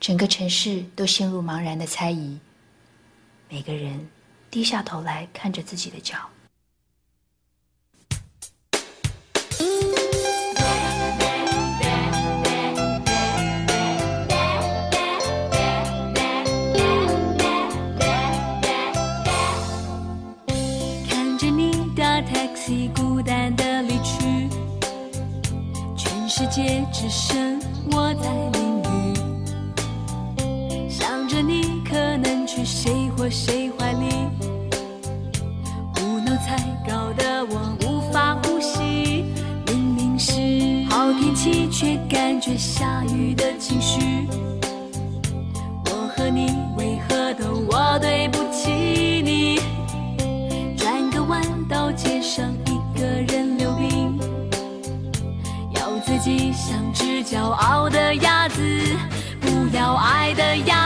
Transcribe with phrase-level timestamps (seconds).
[0.00, 2.38] 整个城市都陷入茫然的猜疑，
[3.50, 4.08] 每个人
[4.50, 6.16] 低下头来看着自己的脚。
[21.08, 24.48] 看着你搭 taxi 孤单的离去，
[25.94, 27.60] 全世界只剩
[27.92, 28.59] 我在
[33.30, 34.08] 谁怀里，
[35.94, 39.24] 胡闹才搞得我无法呼吸。
[39.66, 40.32] 明明是
[40.90, 44.26] 好天气，却感觉下雨的情绪。
[45.86, 49.60] 我和你为何都我对不起你？
[50.76, 54.18] 转个弯到街上，一个人溜冰，
[55.76, 58.60] 要自己像只骄傲的鸭子，
[59.40, 60.79] 不要爱的鸭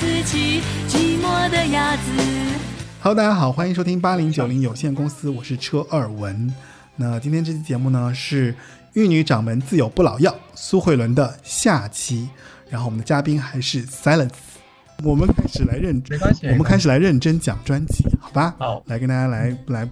[0.00, 2.02] 自己，寂寞的鸭子。
[3.00, 6.52] Hello，大家好，欢迎收听八零九零有限公司，我是车二文。
[6.96, 8.54] 那今天这期节目呢是
[8.94, 12.28] 玉女掌门自有不老药苏慧伦的下期，
[12.68, 14.30] 然后我们的嘉宾还是 Silence。
[15.02, 18.54] 我们开始来认没关系我们开始来认真讲专辑，好吧？
[18.58, 19.88] 好来跟大家来来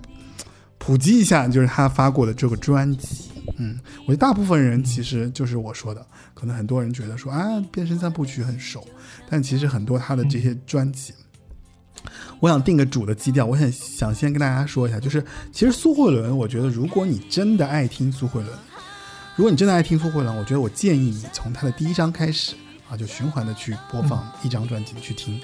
[0.78, 3.30] 普及一下，就是他发过的这个专辑。
[3.58, 6.06] 嗯，我觉得大部分人其实就是我说的，
[6.42, 8.84] 可能很多人觉得说啊，《变身三部曲》很熟，
[9.30, 11.14] 但其实很多他的这些专辑，
[12.40, 18.52] 我想定个主的基调，我想想先跟大家说一下，就是其实苏慧伦，我觉得如果你真的爱听苏慧伦，
[19.36, 22.56] 如果你真的爱听苏慧伦，我觉得我建议你从他的第一张开始
[22.90, 25.40] 啊，就循环的去播放一张专辑去听。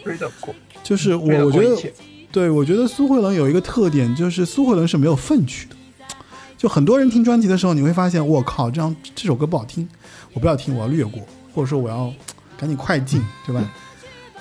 [0.82, 1.92] 就是我我觉得
[2.32, 5.76] 对我觉得苏慧伦有一个特点，就是苏慧伦是没有粪曲的。
[6.56, 9.88] 就很多人听专辑的时候，你会发现，我靠，这张这首歌不好听，
[10.38, 11.20] 我不要听，我要略过，
[11.52, 12.14] 或者说我要
[12.56, 13.60] 赶紧快进，对吧？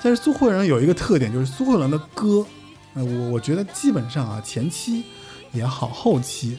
[0.00, 2.46] 但是苏慧伦有一个特点，就是苏慧伦的歌，
[2.94, 5.02] 呃，我我觉得基本上啊，前期
[5.50, 6.56] 也好，后期，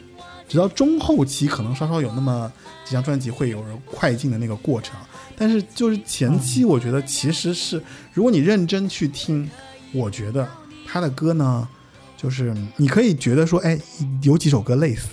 [0.50, 2.52] 直到中后期，可能稍稍有那么
[2.84, 5.00] 几张专辑会有人快进的那个过程，
[5.38, 9.50] 但是就是前期，我觉得其实是，如果你认真去听，
[9.94, 10.46] 我觉得
[10.86, 11.66] 他的歌呢，
[12.18, 13.80] 就是你可以觉得说，哎，
[14.22, 15.08] 有几首歌类似，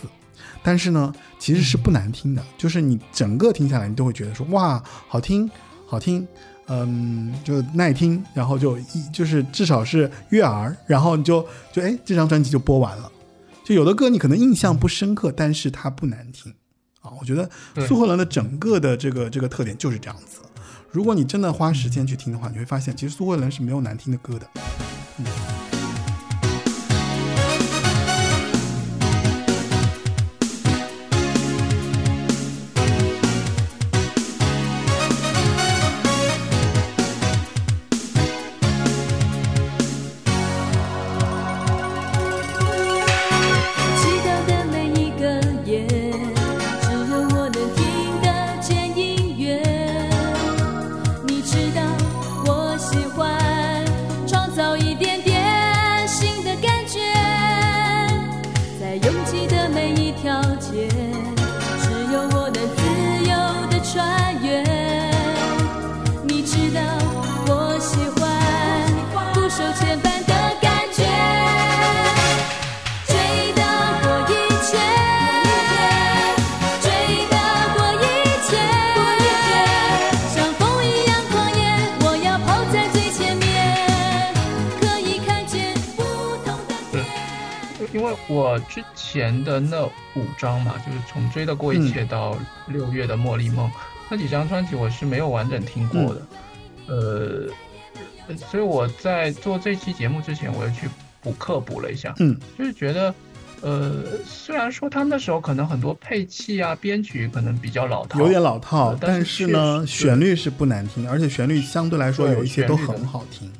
[0.67, 5.49] 但是呢，其实是不难听的，就是你整个听下来，你都会觉得说，哇，好听，
[5.87, 6.27] 好听，
[6.67, 13.09] 嗯，就耐听，然后就一就是至少是悦耳，然后你就就哎，这张专辑就播完了。
[13.63, 16.53] 就有的歌你可能印象不深刻，但是它不难听
[17.01, 17.13] 啊。
[17.21, 17.49] 我觉得
[17.87, 20.41] 苏慧伦的整个的这个这个特点就是这样子。
[20.91, 24.49] 如果你真的花时间去听的话，你会发现其实苏慧伦是没有难听的歌的。
[25.17, 25.66] 祈
[88.29, 93.69] 我之前的那五张嘛，就是从《追得过一切》到六月的《茉莉梦》
[94.09, 96.27] 那几张专辑，我是没有完整听过的。
[96.89, 100.89] 呃，所以我在做这期节目之前，我又去
[101.21, 103.15] 补课补了一下，嗯，就是觉得，
[103.61, 113.53] 呃，虽然说他那时候可能很多配器啊、编曲可能比较老套，有点老套，呃但但是是呢，旋律是不难听的，而且旋律相对来说有一些都很好听。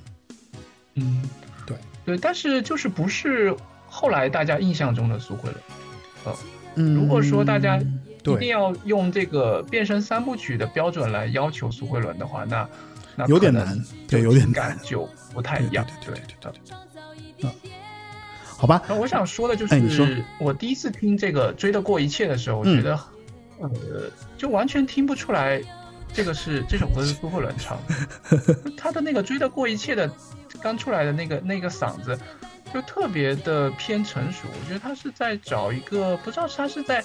[0.95, 1.23] 嗯，
[1.65, 1.77] 对。
[2.05, 3.53] 对，但是就是不是
[3.99, 6.37] 后来大家印象中的苏慧伦。
[6.75, 12.69] 嗯，如果说大家一定要用这个变身三部曲的标准来要求苏慧伦的话，那
[13.17, 14.79] 那有点难对就有点感难。
[14.85, 15.83] 就不太一样。
[16.05, 16.53] 对对对对
[17.41, 17.71] 对对。
[18.45, 20.05] 好吧，那我想说的就哎你说。
[20.05, 22.77] 是，我第一次听这个《追得过一切》的时候，我嗯。
[22.77, 23.01] 觉得，
[23.61, 23.71] 呃，
[24.37, 25.63] 就完全听不出来
[26.13, 30.11] 这个是这首歌是苏慧伦唱的， 他的那个追得过一切的
[30.61, 32.19] 刚出来的那个那个嗓子，
[32.77, 34.41] 就特别的偏成熟。
[34.53, 37.03] 我觉得他是在找一个，不知道他是在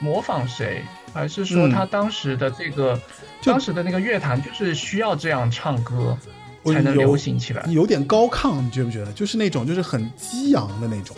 [0.00, 0.84] 模仿谁，
[1.14, 2.94] 还是说嗯他当时的这个、
[3.40, 6.14] 就当时的那个乐坛就是需要这样唱歌
[6.66, 7.64] 才能流行起来。
[7.68, 9.10] 有点高亢，你觉不觉得？
[9.12, 11.16] 就是那种就是很激昂的那种。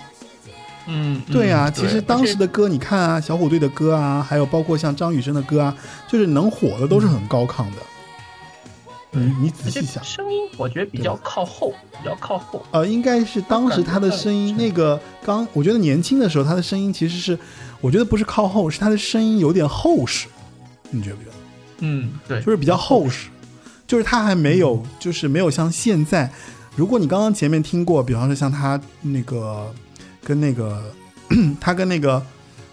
[0.86, 5.76] 嗯，嗯对啊，对其实当时的歌，你看啊，小虎队的歌啊，还有包括像张雨生的歌啊，
[6.06, 7.82] 就是能火的都是很高亢的。
[9.12, 12.64] 你你仔细想，声音我觉得比较靠后，比较靠后。
[12.70, 17.38] 呃，应该是当时他的声音，那个刚，我觉得年轻的时候他的声音其实是，
[17.80, 20.28] 我觉得不是靠后，是他的声音有点厚实，
[20.90, 21.34] 你觉不觉得？
[21.80, 23.28] 嗯，对，就是比较厚实，
[23.86, 26.30] 就是他还没有，就是没有像现在，
[26.76, 29.74] 如果你刚刚前面听过，比方说像他那个
[30.22, 30.92] 跟那个
[31.60, 32.22] 他跟那个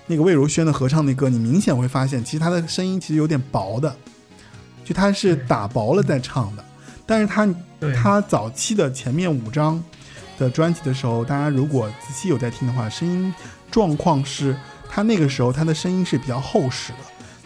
[0.05, 3.95] 那个魏如萱的合唱那歌，你明显会发现，其实他的声音其实有点薄的，
[4.87, 6.63] 就他是打薄了再唱的，
[7.05, 7.45] 但是他
[7.93, 9.83] 他早期的前面五张
[10.39, 13.33] 的专辑的时候，大家如果仔细有在听的话，声音
[13.69, 14.55] 状况是
[14.89, 16.99] 他那个时候他的声音是比较厚实的。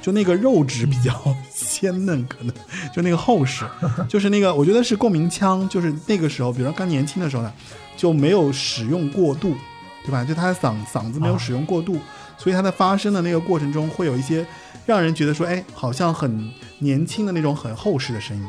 [0.04, 1.12] 就那个肉质比较
[1.52, 2.52] 鲜嫩，可能
[2.92, 3.66] 就那个厚实，
[4.10, 7.54] 就是那个我觉得是共鸣腔，就是那个时候，比如说刚年轻的时候呢，
[7.96, 9.56] 就没有使用过度，
[10.04, 10.26] 对吧？
[10.26, 12.00] 就他的嗓嗓子没有使用过度，
[12.36, 14.44] 所以他在发声的那个过程中会有一些
[14.86, 18.46] 让人觉得说，哎，好像很年轻的那种很厚实的声音。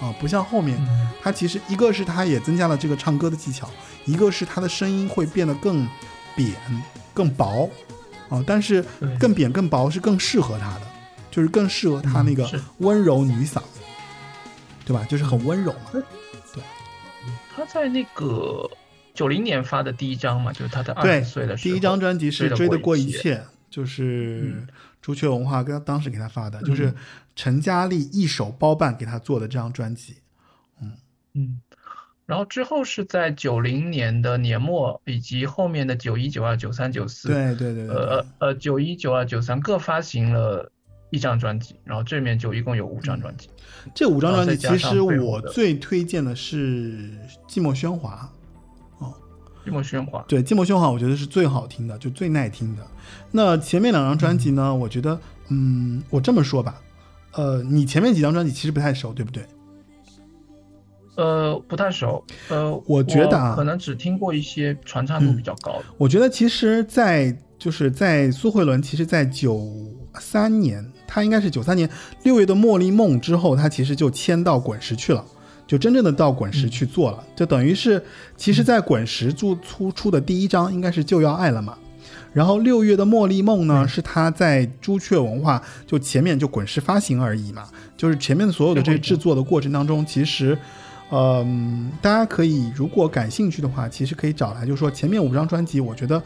[0.00, 1.08] 啊，不像后面嗯。
[1.22, 3.70] 他其实一个是他也增加了这个唱歌的技巧，
[4.04, 5.88] 一个是他的声音会变得更
[6.34, 6.52] 扁、
[7.14, 7.70] 更薄。
[8.28, 8.84] 啊，但是
[9.20, 10.82] 更扁、更薄是更适合他的，
[11.30, 13.62] 就是更适合他那个温柔女嗓，
[14.84, 15.06] 对吧？
[15.08, 15.92] 就是很温柔嘛。
[15.92, 16.02] 对。
[17.54, 18.68] 他在那个
[19.14, 23.34] 九零年发的第一张嘛，就是他的二对十岁的时候，第一张专辑是《追追得得过一切切》，
[23.70, 24.68] 就是嗯
[25.06, 26.92] 朱雀文化跟当时给他发的，就是
[27.36, 30.16] 陈嘉丽一手包办给他做的这张专辑。
[30.82, 30.90] 嗯
[31.34, 31.60] 嗯，
[32.26, 40.72] 然后之后是在九零年的年末，以及后面的九一、九二、九三、九四，对对对对对呃呃九一、九二、九三各发行了
[41.10, 43.48] 一张专辑，然后这面就一共有五张专辑。
[43.94, 46.98] 这五张专辑其实我最推荐的是
[47.48, 48.28] 《寂寞喧哗》。
[49.66, 52.86] 这么喧哗，对，《寂寞喧哗》我觉得是最好听的，就最耐听的。
[53.32, 55.18] 那前面两张专辑呢，我觉得，
[55.48, 56.80] 嗯，我这么说吧，
[57.32, 59.44] 呃，你前面几张专辑其实不太熟，对不对？
[61.16, 65.84] 呃，不太熟，呃，我觉得啊可能只听过一些传唱度比较高的。
[65.96, 69.66] 我觉得其实在，就是在苏慧伦，其实在九
[70.20, 71.88] 三年，他应该是九三年
[72.22, 75.24] 六月的《茉莉梦》之后，他其实就签到滚石去了，
[75.66, 78.02] 就真正的到滚石去做了，就等于是，
[78.36, 81.76] 其实，在滚石做出出的第一张应该是《就要爱了》嘛。
[82.32, 87.64] 然后六月的《茉莉梦》呢，是他在朱雀文化就前面就滚石发行而已嘛，
[87.96, 90.56] 就是前面所有的这个制作的过程当中，其实，
[91.10, 96.22] 嗯，大家可以如果感兴趣的话，其实可以找来，就是说前面五张专辑，我觉得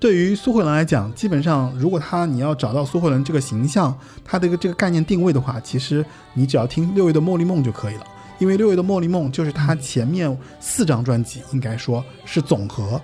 [0.00, 6.04] 对于苏慧伦来讲，基本上如果他你要找到苏慧伦这个形象，他的一个这个概念定位的话，其实
[6.34, 8.04] 你只要听六月的《茉莉梦》就可以了，
[8.42, 13.00] 因为六月的《茉莉梦》就是他前面四张专辑应该说是总和，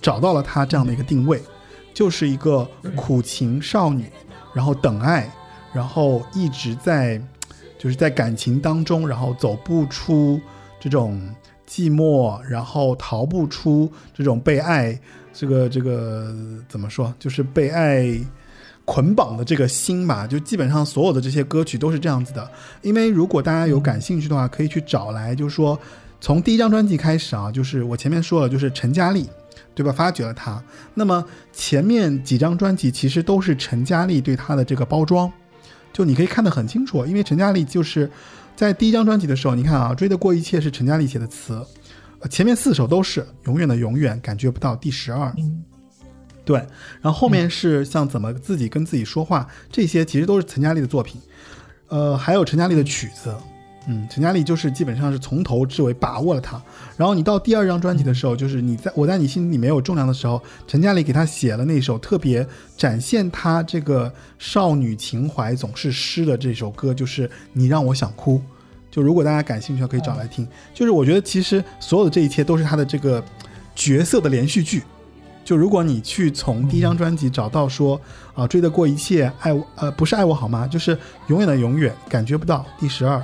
[0.00, 1.42] 找到了他这样的一个定位，
[1.92, 2.64] 就是一个
[2.94, 4.08] 苦情少女，
[4.54, 5.28] 然后等爱，
[5.72, 7.20] 然后一直在
[7.76, 10.40] 就是在感情当中，然后走不出
[10.78, 11.20] 这种
[11.68, 14.96] 寂寞，然后逃不出这种被爱，
[15.32, 16.32] 这个这个
[16.68, 18.16] 怎么说，就是被爱
[18.88, 20.26] 捆绑的这个心吧。
[20.26, 22.50] 就基本上所有的这些歌曲都是这样子的。
[22.80, 25.78] 因为如果大家有感兴趣的话，可以去找来，就是说
[26.18, 29.28] 从第一张专辑开始啊，就是我前面说了，就是陈嘉丽。
[29.74, 29.92] 对吧？
[29.92, 30.60] 发掘了他。
[30.94, 35.32] 那么前面几张专辑其实都是陈嘉丽对他的这个包装，
[35.92, 38.10] 就你可以看得很清楚，因为陈嘉丽就是
[38.56, 41.64] 在第一张专辑的时候，你看啊，《追得过一切》是陈嘉丽写的词，
[42.28, 45.32] 前面四首都是《永远的永远》，感觉不到第十二，
[46.48, 46.56] 对，
[47.02, 51.20] 然后后面是像怎么自己跟自己说话，这些其实都是陈嘉丽的作品，
[51.88, 53.34] 呃，还有陈嘉丽的曲子。
[53.86, 56.58] 嗯，陈嘉丽就是基本上是从头至尾把握了它。
[56.96, 62.46] 然后你到第二张专辑的时候，就是你在我在你心里没有重量的时候，陈嘉丽给他写了那首特别
[62.78, 68.38] 展现她这个少女情怀总是诗的这首歌，就是《你让我想哭》。
[68.90, 70.48] 就如果大家感兴趣，可以找来听。
[70.72, 73.22] 就是我觉得其实所有的这一切都是他的这个
[73.74, 74.82] 角色的连续剧。
[75.48, 77.98] 就如果你去从第一张专辑找到说
[78.34, 80.66] 啊、追得过一切，爱我呃不是爱我好吗？
[80.66, 80.96] 就是
[81.28, 83.16] 永远的永远，感觉不到第十二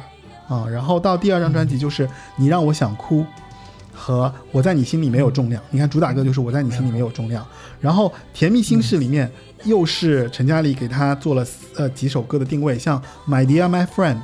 [0.49, 3.27] 啊，然后到第二张专辑就是你让我想哭
[3.93, 5.63] 和我在你心里没有重量。
[5.69, 7.47] 你看主打歌就是我在你心里没有重量，
[7.79, 9.31] 然后甜蜜心事里面
[9.65, 14.17] 又是陈嘉丽给他做了呃几首歌的定位，像 My Dear My Friend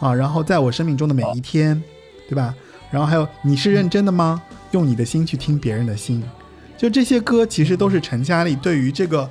[0.00, 1.82] 啊，然后在我生命中的每一天，
[2.28, 2.54] 对吧？
[2.90, 4.42] 然后还有你是认真的吗？
[4.72, 6.22] 用你的心去听别人的心，
[6.78, 9.28] 就这些歌其实都是陈嘉丽对于这个。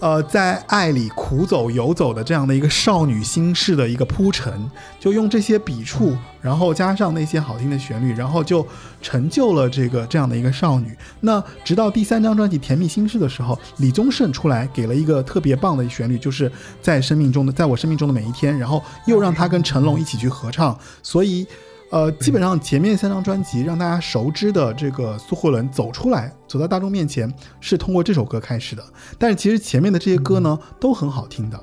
[0.00, 4.50] 呃，在爱里苦走游走的这样的一个少女心事的一个铺陈，
[4.98, 8.66] 就用这些笔触，然后加上那些好听的旋律，然后就
[9.02, 10.96] 成就了这个这样的一个少女。
[11.20, 21.46] 那直到第三张专辑《甜蜜心事》的时候，李宗盛出来给了一个特别棒的旋律，就是在生命中的，在我生命中的每一天，然后又让他跟成龙一起去合唱，所以。
[21.90, 28.84] 呃，基本上前面三张专辑让大家熟知的这个苏慧伦走出来，走到大众面前是通过这首歌开始的。
[29.18, 31.60] 但是其实前面的这些歌呢都很好听的，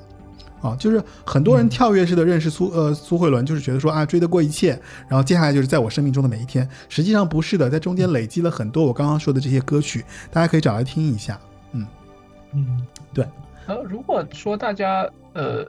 [0.60, 6.68] 啊，就是很多人跳跃式的认识苏呃苏慧伦，就是觉得说啊追得过一切，然后接下来就是在我生命中的每一天。
[6.90, 11.40] 实际上不是的，在中间累积了很多我刚刚说的这些歌曲，大家可以找来听一下。
[11.72, 11.86] 嗯
[12.52, 13.26] 嗯，对。
[13.66, 15.66] 呃，如果说大家呃。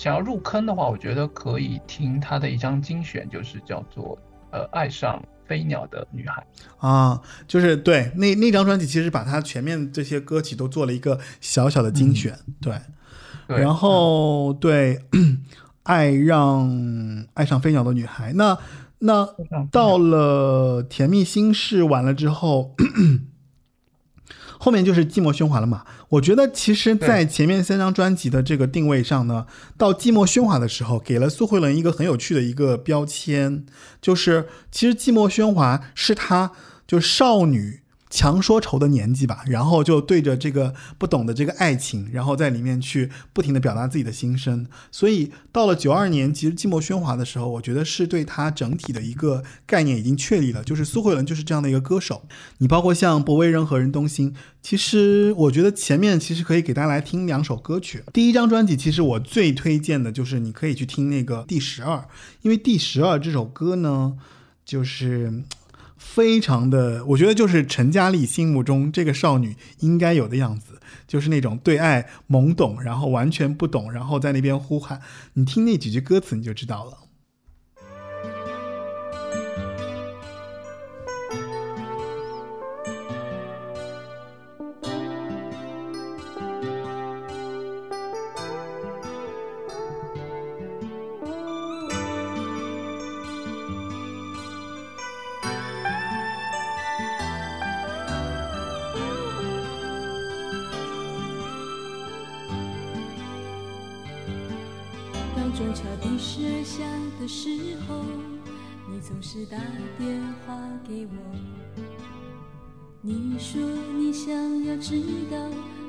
[0.00, 4.16] 想要入坑的话，我觉得可以听他的一张精选，就是叫做
[4.52, 6.46] 《呃爱上飞鸟的女孩》
[6.86, 12.74] 啊，就是对那那张专辑，其实把他前面这些歌曲都做了一个小小的精选，对。
[13.48, 15.00] 然后对，
[15.82, 18.56] 爱让爱上飞鸟的女孩，那
[19.00, 19.28] 那
[19.72, 22.76] 到了甜蜜心事完了之后。
[24.58, 25.84] 后面就是寂寞喧哗了嘛？
[26.10, 29.46] 我觉得其实，在前面三张专辑的这个定位上呢，
[29.76, 33.64] 到寂寞喧哗的时候，给了苏慧伦一个很有趣的一个标签，
[34.02, 36.52] 就是其实寂寞喧哗是她
[36.86, 37.80] 就少女。
[38.10, 44.66] 强说愁的年纪吧，然后就对着这个不懂的这个爱情，然后在里面去不停的表达自己的心声。
[44.90, 52.22] 所以到了九二年，其实寂寞喧哗的时候，我觉得是对他整体的一个概念已经确立了，就是苏慧伦就是这样的一个歌手。
[52.58, 58.02] 你包括像不为任何人动心，其实我觉得前面其实可以给大家来听两首歌曲。
[58.12, 62.08] 第一张专辑其实我最推荐的就是你可以去听那个第十二，
[62.42, 64.16] 因为第十二这首歌呢，
[64.64, 65.42] 就是。
[66.10, 75.00] 非常的，我觉得就是陈嘉丽心目中这个少女应该有的样子，就是那种对爱懵懂，然后完全不懂，然后在那边呼喊。
[75.34, 77.07] 你听那几句歌词，你就知道了。
[109.20, 109.58] 总是打
[109.98, 110.56] 电话
[110.86, 111.12] 给我，
[113.00, 113.60] 你说
[113.96, 114.32] 你想
[114.64, 115.36] 要知道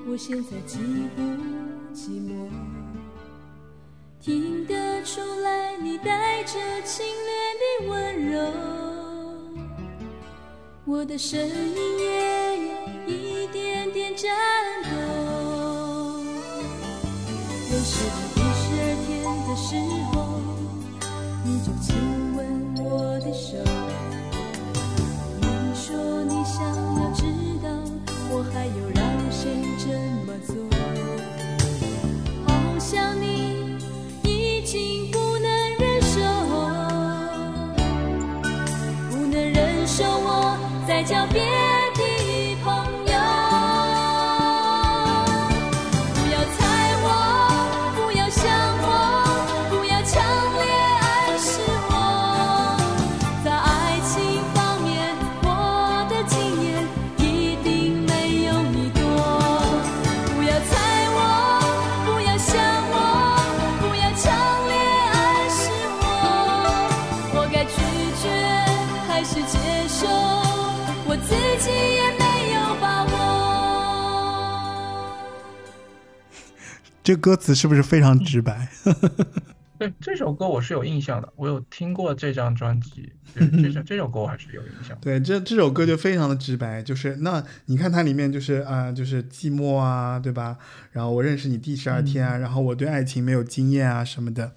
[0.08, 0.80] 我现在寂
[1.16, 1.22] 不
[1.94, 2.50] 寂寞，
[4.20, 8.52] 听得出来你带着轻蔑的温柔，
[10.86, 12.74] 我的声音也有
[13.06, 14.32] 一点点颤
[14.86, 14.90] 抖。
[17.70, 19.08] 有时候，一时而天
[19.46, 19.78] 的时
[20.16, 20.18] 候，
[21.46, 22.29] 你就亲。
[22.92, 23.58] 我的手，
[25.42, 26.66] 你说你想
[26.98, 27.24] 要知
[27.62, 27.70] 道，
[28.32, 29.00] 我还有让
[29.32, 29.42] 谁
[29.78, 29.86] 这
[30.26, 30.56] 么做？
[32.48, 32.50] 好。
[32.80, 33.78] 想你
[34.24, 36.20] 已经不能忍受，
[39.12, 41.59] 不能忍受我再叫别。
[77.10, 78.70] 这歌词是不是非常直白？
[79.80, 84.98] 对这首歌我是有印象的，我有听过这张专辑，这 首这首歌我还是有印象。
[85.02, 90.58] 对，这这首歌就非常的直白，就是那你看它里面就是啊，就是寂寞啊，对吧？
[90.92, 94.54] 然后我认识你第十二天啊，然后我对爱情没有经验啊什么的。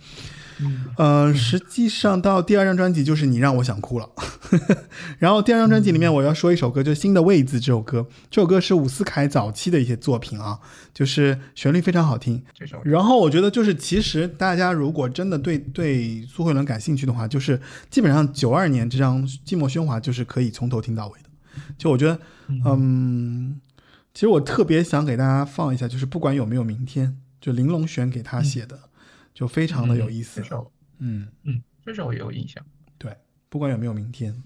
[0.64, 4.08] 嗯呃，实际上到第二张专辑就是你让我想哭了，
[5.18, 10.60] 然后第二张专辑里面我要说一首歌，就是《新的位置》这首歌，这首歌是伍思凯早期的一些作品啊，
[10.94, 12.40] 就是旋律非常好听。
[12.54, 17.58] 这首然后我觉得就是其实大家如果真的对对苏慧伦感兴趣的话，就是
[17.90, 21.28] 基本上九二年这张《寂寞喧哗》就是可以从头听到尾的。
[21.76, 23.60] 就我觉得，嗯，
[24.14, 28.78] 其实我特别想给大家放一下，就是不管有没有明天，就玲珑璇给他写的。
[29.34, 30.42] 就非常的有意思，
[30.98, 32.62] 嗯，嗯，这首也有印象。
[32.98, 33.16] 对，
[33.48, 34.42] 不管有没有明天。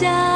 [0.00, 0.27] 家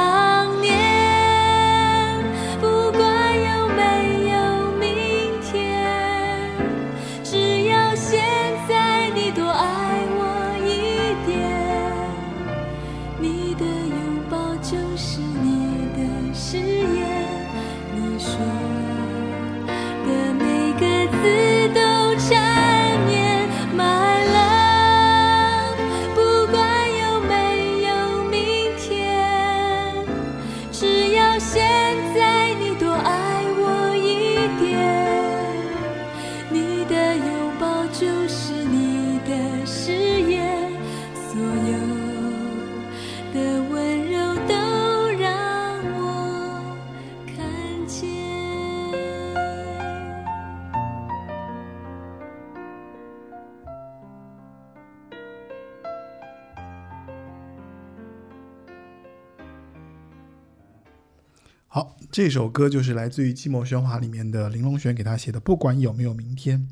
[62.13, 66.69] 这首歌就是来自于《寂寞喧哗》里面的玲珑璇给他写的，不管有没有明天。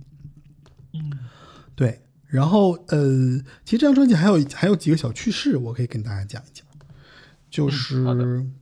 [0.92, 1.10] 嗯，
[1.74, 6.66] 对，然后呃，其实这张专辑还有还有几个小趣事，我可以跟大家讲一讲，
[7.50, 8.52] 就是、嗯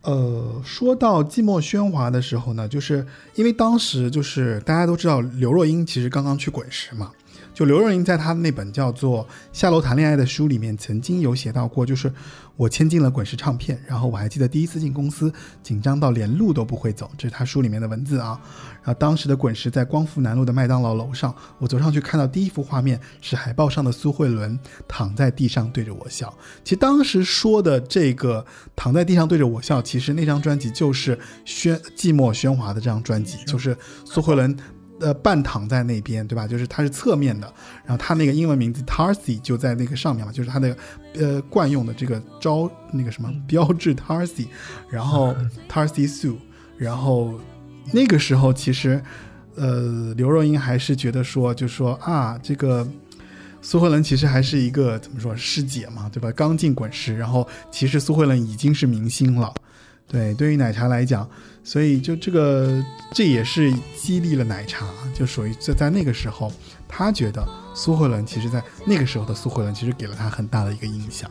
[0.00, 7.12] 呃，说到《寂寞喧哗》的时候呢，就是因为当时就是大家都知道刘若英其实刚刚去滚石嘛，
[7.52, 12.10] 就刘若英在她的那本叫做《下楼谈恋爱》的书里面，曾经有写到过，就是
[12.56, 18.40] 我签进了滚石唱片，然后我还记得第一次进公司，紧张到连路都不会走，这是他书里面的文字啊。
[18.82, 26.32] 然后当时的滚石在光复南路的麦当劳楼上，我走上去看到第一幅画面是海报上的苏慧伦躺在地上对着我笑。
[26.64, 34.56] 其实当时说的这个躺在地上对着我笑，其实那张专辑就是喧寂寞喧哗的这张专辑，就是苏慧伦。
[35.00, 36.46] 呃，半躺在那边，对吧？
[36.46, 37.52] 就是它是侧面的，
[37.84, 40.76] 然后它那个英文名字 Tarsi 就在那个上面嘛，就是它的
[41.14, 44.46] 呃惯用的这个招那个什么 标志 Tarsi，
[44.88, 45.34] 然后
[45.70, 46.36] Tarsi Sue，
[46.76, 47.40] 然后
[47.92, 49.02] 那个时候其实
[49.54, 52.86] 呃刘若英还是觉得说，就说啊这个。
[53.62, 56.30] 苏慧伦其实还是一个怎么说师姐嘛，对吧？
[56.36, 59.52] 刚进滚石，然后其实苏慧伦已经是明星了，
[60.06, 61.28] 对，对于奶茶来讲，
[61.66, 66.52] 所以就这个这也是激励了奶茶，就属于在在那个时候，
[66.86, 71.28] 他觉得苏慧伦其实在那个时候的苏慧伦其实给了他很大的一个印象。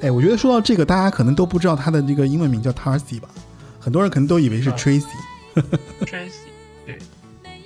[0.00, 3.28] 哎，我觉得说到这个，大家可能都不知道他的这个英文名叫 Tarsi 吧？
[3.78, 5.04] 很多人可能都以为是啊 Tracy。
[6.00, 6.32] Tracy，
[6.84, 6.98] 对，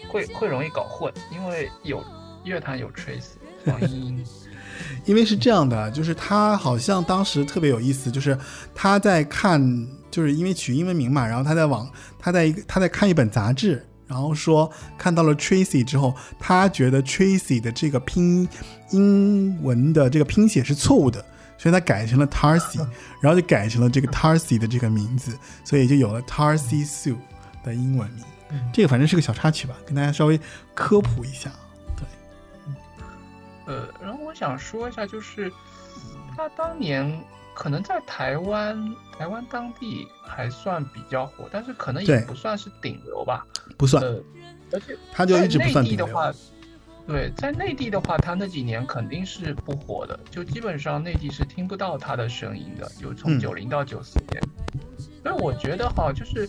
[0.08, 2.04] 会会容易搞混，因为有
[2.44, 4.24] 乐坛有 Tracy，黄莺莺，
[5.04, 8.36] 因为是这样的，就是他好像当时特别有意思，就是
[8.74, 18.48] 他在看，就是因为取英文名嘛，然后他在网，他在一个他在看一本杂志，然后说看到了 Tracy 之后，他觉得 Tracy 的这个拼
[18.90, 21.24] 英文的这个拼写是错误的，
[21.58, 22.78] 所以他改成了 Tarsi，
[23.20, 25.32] 然后就改成了这个 Tarsi 的这个名字，
[25.64, 27.16] 所以就有了 Tarsi Sue。
[27.66, 28.24] 的英文名。
[28.72, 30.40] 这个反正是个小插曲吧，跟大家稍微
[30.72, 31.50] 科普一下。
[33.66, 35.52] 对，呃，然后我想说一下，就是
[36.36, 37.20] 他当年
[37.54, 44.02] 可能在台湾，台湾当地还算比较火，但是可能也不算是顶流吧，不算。
[44.02, 44.22] 呃，
[44.72, 46.08] 而且他就一直不算顶流。
[47.06, 54.42] 对，在内地的话，他那几年肯定是不火的，就基本上内地是听不到他的声音的，就从九零到九四年。
[55.22, 56.48] 所以我觉得哈，就是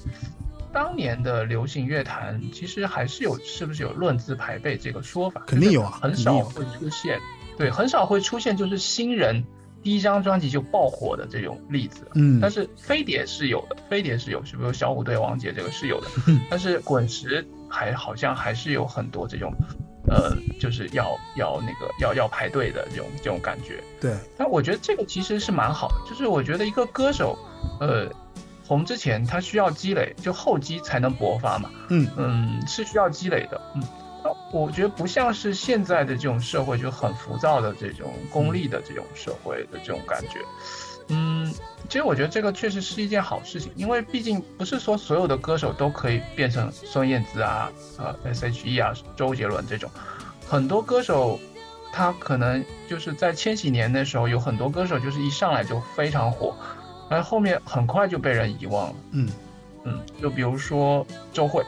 [0.77, 5.41] 当年的流行乐坛其实还是有，是不是有论资排辈这个说法？
[5.47, 7.19] 肯定有啊，很少会出现，
[7.57, 9.43] 对，很少会出现就是新人
[9.81, 12.07] 第一张专辑就爆火的这种例子。
[12.13, 16.07] 嗯，但是飞碟是有的，飞碟是有，是不是小虎队、王杰这个是有的？
[16.47, 19.51] 但是滚石还好像还是有很多这种。
[20.09, 24.13] 呃，就是要要那个要要排队的这种这种感觉，对。
[24.37, 27.37] 但我觉得这个其实是蛮好的，就是我觉得一个歌手，
[27.81, 28.09] 呃，
[28.67, 31.69] 红之前它需要积累，就后期才能勃发嘛。
[31.89, 33.61] 嗯嗯，是需要积累的。
[33.75, 33.83] 嗯，
[34.51, 40.41] 我觉得不像是现在的这种社会就很浮躁的这种功利的这种社会的这种感觉。
[41.09, 41.49] 嗯，
[41.87, 49.89] 其实我觉得这个确实是一件好事情，因为毕竟不是说所有的歌手都可以变成孙燕姿啊、呃 S.H.E 啊、周杰伦这种，
[50.45, 51.39] 很多歌手
[51.93, 56.53] 他可能就是在千禧年的时候，有很多歌手就是一上来就非常火，
[57.09, 58.95] 然后后面很快就被人遗忘了。
[59.11, 59.29] 嗯
[59.83, 61.63] 嗯，就比如说周慧，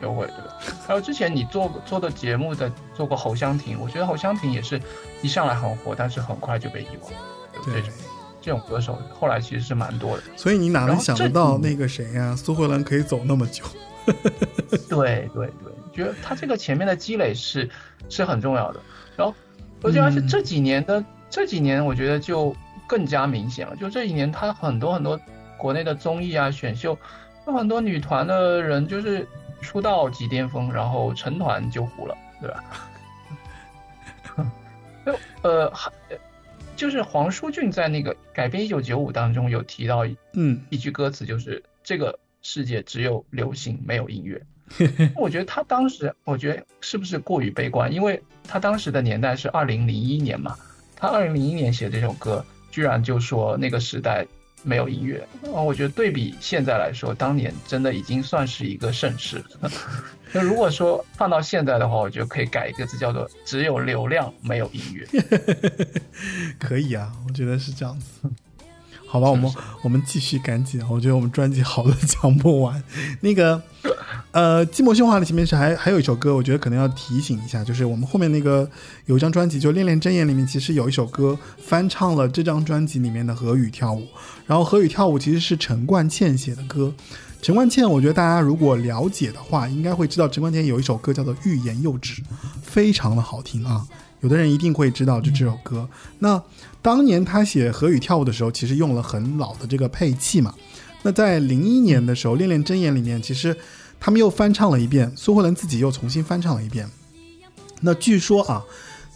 [0.00, 0.54] 周慧对吧？
[0.86, 4.80] 还有之前你做做的节目的做过侯湘婷，我觉得侯湘婷也是
[5.22, 7.12] 一上来很火，但是很快就被遗忘，
[7.64, 7.82] 对。
[8.40, 12.34] 这种歌手后来其实是蛮多的，所以你哪能想得到那个谁呀？
[12.34, 13.64] 苏慧伦可以走那么久？
[14.88, 17.68] 对对对，觉得他这个前面的积累是
[18.08, 18.80] 是很重要的。
[19.16, 19.34] 然后，
[19.82, 22.54] 而且而且这几年的这几年，我觉得就
[22.88, 23.76] 更加明显了。
[23.76, 25.20] 就这几年，他很多很多
[25.56, 26.98] 国内的综艺啊、选秀，
[27.46, 29.24] 有很多女团的人就是
[29.60, 32.64] 出道即巅峰，然后成团就糊了，对吧？
[35.06, 35.92] 就呃还。
[36.78, 44.40] 就是黄舒骏在那个改编一九九五当中有提到，嗯，一句歌词就是这个世界只有流行没有音乐。
[45.18, 47.92] 我觉得他当时，我觉得是不是过于悲观？
[47.92, 50.56] 因为他当时的年代是二零零一年嘛，
[50.94, 54.26] 他二零零一年写这首歌，居然就说那个时代
[54.62, 55.26] 没有音乐。
[55.52, 59.42] 哦我觉得对比现在来说，当年真的已经算是一个盛世。
[60.32, 65.06] 那如果说放到现在的话，我觉得可以改一个字，叫做“只有流量没有音乐”。
[66.60, 68.28] 可以啊，我觉得是这样子。
[69.10, 69.50] 好吧，我们
[69.82, 72.82] 我们继续赶紧，我觉得我们专辑好多讲不完。
[73.22, 73.60] 那个，
[74.32, 78.70] 呃，《寂寞喧哗》的前面是还还有一首歌，我觉得可能要提醒一下，就是我们后面那个
[79.06, 84.02] 有一张专辑，就《恋恋真言》里面，其实有一首歌翻唱了这张专辑里面的《何雨跳舞》，
[84.46, 86.92] 然后《何雨跳舞》其实是陈冠茜写的歌。
[87.40, 92.20] 陈冠茜，我觉得大家如果了解的话，应该会知道陈冠茜有一首歌叫做《欲言又止》，
[92.62, 93.86] 非常的好听啊。
[94.20, 95.88] 有的人一定会知道就这首歌。
[96.18, 96.42] 那
[96.80, 100.54] 当年他写《何雨跳舞》的时候，其实用了很老的这个配器嘛。
[101.02, 103.56] 那在零一年的时候，《恋恋真言》里面，其实
[104.00, 106.88] 他们又翻唱了一遍，苏慧伦自己又重新翻唱了一遍。
[107.80, 108.62] 那据说啊，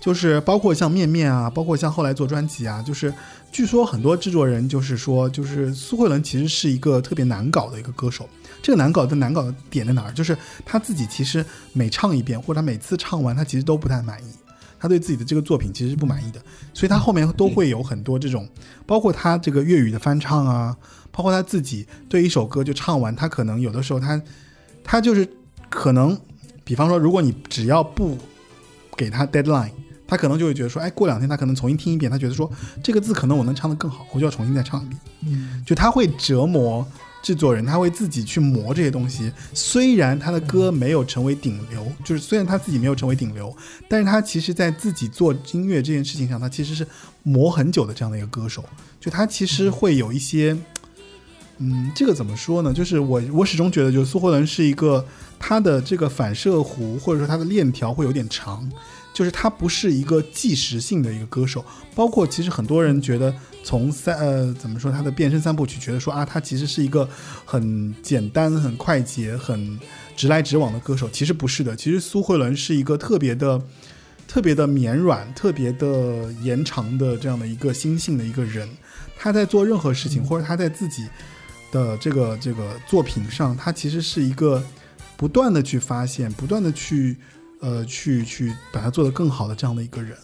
[0.01, 3.13] 就是包括像面面啊，包括像后来做专辑啊，就是。
[3.53, 8.27] 据说很多制作人就是说，就是苏慧伦其实是一个特别难搞的一个歌手。
[8.63, 10.13] 这个难搞的难搞的点在哪儿？
[10.13, 11.45] 就是他自己其实
[11.75, 14.29] 每唱一遍，或者他每次唱完，他其实都不太满意。
[14.83, 16.43] 他对自己的这个作品其实是不满意的，
[16.75, 18.49] 所以他后面都会有很多这种，
[18.85, 20.77] 包括他这个粤语的翻唱啊，
[21.13, 24.21] 包括他自己对一首歌就唱完，他可能有的时候他
[24.83, 25.29] 他就是
[25.71, 26.19] 可能，
[26.65, 28.19] 比方说，如果你只要不
[28.97, 29.71] 给他 deadline。
[30.05, 32.51] 他可能就会觉得说，哎，过两天他可能重新听一遍，他觉得说
[32.83, 35.01] 这个字可能我能唱得更好，我就要重新再唱一遍。
[35.23, 36.87] 嗯，就他会折磨
[37.23, 39.33] 制作人，他会自己去磨这些东西。
[39.55, 43.57] 虽然他的歌没有成为顶流，就是虽然他自己没有成为顶流，
[43.89, 46.87] 但是他其实在自己做音乐这件事情上，他其实是
[47.23, 48.65] 磨很久的这样的一个歌手。
[49.01, 50.57] 就他其实会有一些，
[51.59, 52.73] 嗯，这个怎么说呢？
[52.73, 55.07] 就是我我始终觉得，就是苏慧伦是一个
[55.39, 58.69] 他的这个反射弧或者说他的链条会有点长。
[59.13, 67.07] 就是他不是一个即时性的一个歌手，包括其实很多人觉得从三呃怎么说他的变身三部曲，觉得说啊他其实是一个
[67.45, 69.79] 很简单、很快捷、很
[70.17, 71.77] 直来直往的歌手，其实不是的。
[71.77, 73.61] 其实苏慧伦是一个特别的、
[74.27, 78.69] 特别的绵软、特别的延长的这样的一个心性的一个人。
[79.19, 81.07] 他在做任何事情，或者他在自己
[81.71, 84.65] 的这个这个作品上，他其实是一个
[85.17, 87.17] 不断的去发现、不断的去。
[87.63, 90.19] 呃，去去把它做得更好的这样的一个人，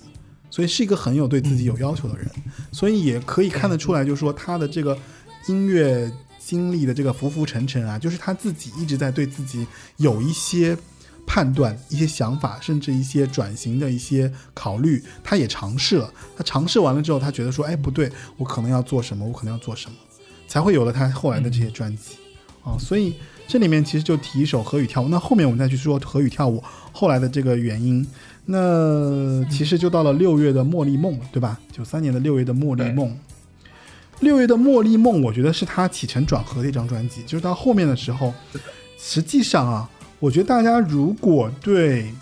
[0.51, 2.29] 所以是一个很有对自己有要求的人，
[2.73, 4.99] 所以也可以看得出来，就是说他的这个
[5.47, 9.65] 音乐经历的这个浮浮沉沉啊，就是他自己一直在对自己
[9.99, 10.77] 有一些
[11.27, 16.13] 判断、一些想法，甚至一些转型的一些考虑，他也尝试了。
[16.37, 19.97] 他尝试完了之后，他觉得说，哎，不对，我可能要做什么，我可能要做什么，
[20.49, 22.17] 才会有了他后来的这些专辑
[22.65, 22.77] 啊。
[22.81, 23.15] 所以
[23.49, 26.59] 这里面其实就提一首《何语跳舞》，那后面我们再去说《何语跳舞》
[26.93, 28.07] 后来的这个原因。
[28.45, 31.59] 那其实就到了六月的《茉莉梦》，对吧？
[31.73, 33.09] 九三年的六月的《茉莉梦》。
[34.21, 37.23] 六月的《茉莉梦》，我觉得是他起承转合的一张专辑。
[37.23, 38.35] 就是到后面的时候，
[38.99, 42.13] 实际上啊，我觉得大家如果对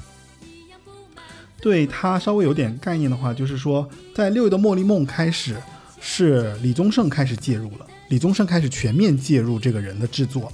[1.60, 5.56] 对他稍微有点概念的话，就是说，在六月的《茉莉梦》开始，
[6.00, 10.52] 是李宗盛开始介入了，李宗盛开始全面介入这个人的制作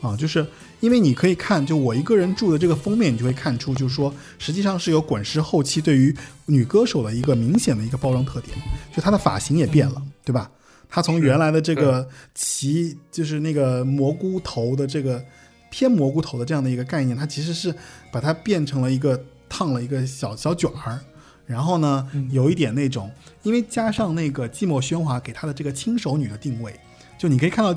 [0.00, 0.46] 啊，就是
[0.80, 8.56] 因为你可以看，就我一个人住的这个封面，你就会看出，就是说，实际上是有滚石后期对于女歌手的一个明显的一个包装特点，
[8.94, 10.50] 就她的发型也变了，对吧？
[10.88, 15.24] 她从原来的这个齐，就是那个蘑菇头的这个
[15.70, 17.74] 偏蘑菇头的这样的一个概念，它其实是
[18.12, 21.00] 把它变成了一个烫了一个小小卷儿，
[21.46, 23.10] 然后呢，有一点那种，
[23.42, 26.78] 因为加上那个寂寞喧哗给她的这个轻熟女的定位，
[27.18, 27.76] 就你可以看到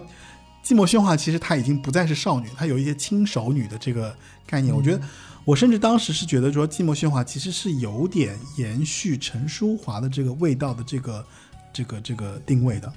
[0.70, 4.76] 寂寞喧哗其实她已经不再是少女，她有一些轻熟女的这个概念。
[4.76, 5.02] 我觉得，
[5.44, 11.26] 我甚至当时是觉得说寂寞喧哗其实是有点延续陈淑华的这个味道的这个。
[11.72, 12.92] 这个这个定位的，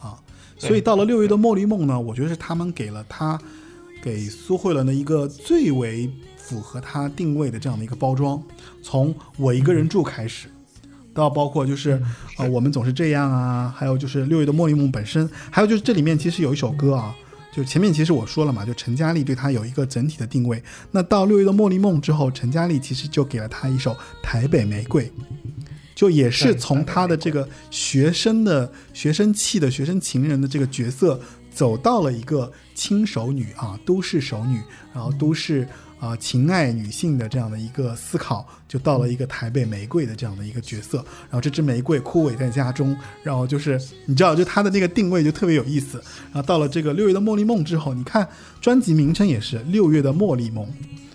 [0.00, 0.18] 啊，
[0.58, 3.40] 所以到了六月的《茉莉梦》呢，我觉得是他们给了她
[4.02, 8.42] 给苏慧伦的一个最为符合她定位的这样的一个包装。
[8.82, 10.50] 从我一个人住开始，
[11.18, 12.00] 到包括就是
[12.36, 17.14] 啊，我们总是这样啊，还有就是六月的《茉莉梦》本身，还有就是这里面其实有一首歌啊，
[17.52, 20.62] 就前面其实我说了嘛，就陈嘉丽对他有一个整体的定位。
[20.92, 23.90] 那到六月的《茉莉梦》之后，陈嘉丽其实就给了他一首
[24.22, 25.04] 《台北玫瑰》。
[25.94, 34.62] 就也是从他的这个学生的学生气的学生情人的这个角色，走到了一个轻熟女啊，都市熟女，
[34.94, 35.66] 然后都市
[35.98, 40.98] 啊情爱女性的这样的一个思考，就到了一个台北玫瑰的这样的一个角色。
[41.22, 46.00] 然后这支玫瑰枯萎在家中，然后就是你知道，就他的那个定位就特别有意思。
[46.32, 48.28] 然后到了这个六月的茉莉梦之后，你看
[48.60, 50.64] 专辑名称也是六月的茉莉梦。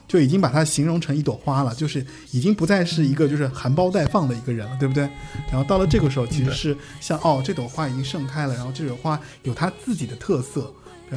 [0.05, 5.09] 就已经把它形容成一朵花了，就是已经不再是一个就是含苞待放的一个人了，对不对？
[5.51, 10.71] 然后到了这个时候，其实是像哦，这朵花已经盛开了，然后这朵花有它自己的特色，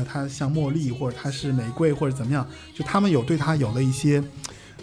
[0.05, 4.23] 它像茉莉，或者它是玫瑰，或者怎么样，就他们有对它有了一些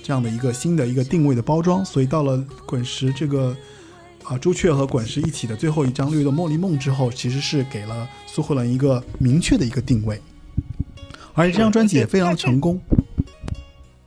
[0.02, 1.84] 这样的一个新的一个定位的包装。
[1.84, 3.56] 所以到了滚石这个
[4.24, 10.20] 啊朱雀和滚石一起的最后一张《绿的茉莉梦》之后，其实是给了苏慧伦一个明确的一个定位，
[11.34, 12.80] 而且这张专辑也非常的成功。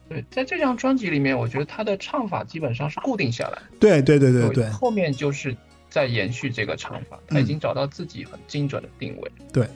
[0.09, 3.61] 对，在这张专辑里面，我觉得他的唱法基本上是固定下来。
[3.81, 5.55] 对对对对对，后面就是
[5.90, 9.31] 在延续这个唱法，他已经找到自己很精准的定位。
[9.53, 9.69] 对，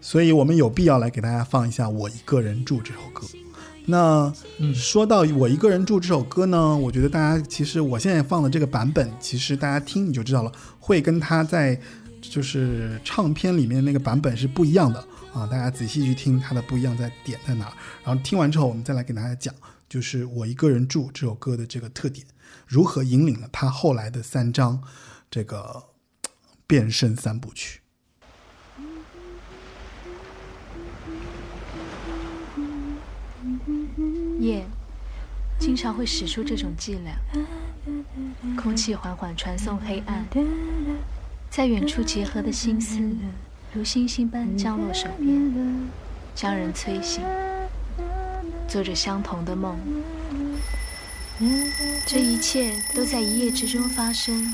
[0.00, 3.26] 所以我们有必要来给大家放一下《我一个人住》这首歌。
[3.86, 4.32] 那
[4.74, 11.80] 说到《我一个人住》这首歌呢，我觉得大家其实我现在放的这个版本，其实大家听你就知道了，会跟他在
[12.20, 15.04] 就是唱片里面那个版本是不一样的。
[15.32, 17.72] 啊，大家仔细去听它的不一样在点在哪，
[18.04, 19.54] 然后听完之后，我们再来给大家讲，
[19.88, 22.26] 就是我一个人住这首歌的这个特点，
[22.66, 24.82] 如何引领了他后来的三张
[25.30, 25.84] 这个
[26.66, 27.79] 变身三部曲。
[34.40, 34.64] 夜
[35.58, 37.14] 经常会使出这种伎俩，
[38.56, 40.26] 空气缓缓传送黑暗，
[41.50, 42.98] 在远处结合的心思。
[43.72, 45.88] 如星星般降落手边，
[46.34, 47.22] 将人催醒，
[48.66, 49.78] 做着相同的梦。
[52.06, 54.52] 这一切都在一夜之中发生，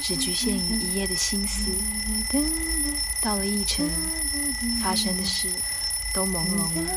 [0.00, 1.70] 只局限于一夜的心思。
[3.20, 3.88] 到了一程，
[4.80, 5.48] 发生的事
[6.14, 6.92] 都朦胧了。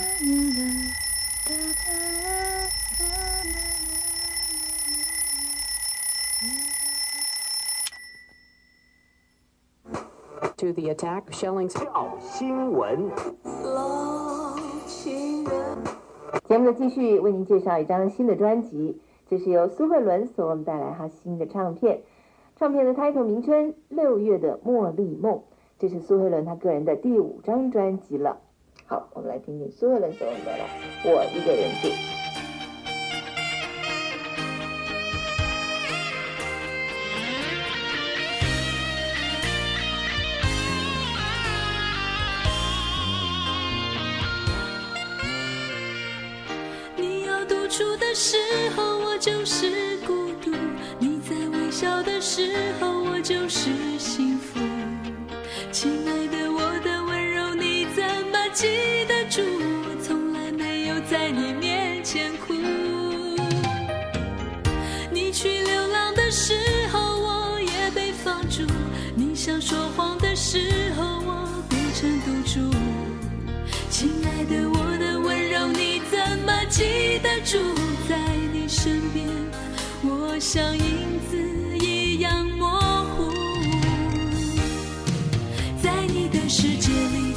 [10.57, 11.23] To the attack.
[11.31, 13.09] Shellings 跳新闻。
[16.47, 22.01] 节目的继续为您介绍一张新的专辑，这是由苏慧伦所为我们带来哈新的唱片。
[22.57, 25.35] 唱片的 title 名称《六月的茉莉梦》，
[25.79, 28.41] 这是苏慧伦她个人的第五张专辑了。
[28.89, 30.65] 好，我们来听听苏慧伦所为我们带来
[31.03, 31.87] 《我一个人住》。
[47.97, 48.37] 的时
[48.75, 50.51] 候，我就是孤独；
[50.97, 54.59] 你在微笑的时候，我就是幸福。
[55.71, 57.18] 亲爱的，我的微。
[58.53, 58.67] 记
[59.07, 62.53] 得住，我从来没有在你面前哭。
[65.11, 66.53] 你去流浪的时
[66.91, 68.63] 候，我也被放逐；
[69.15, 72.75] 你想说谎的时候，我变成赌注。
[73.89, 77.59] 亲爱的，我的温柔你怎么记得住？
[78.07, 78.17] 在
[78.51, 79.27] 你身边，
[80.01, 81.37] 我像影子
[81.85, 82.79] 一样模
[83.15, 83.31] 糊。
[85.81, 87.28] 在你的世界里，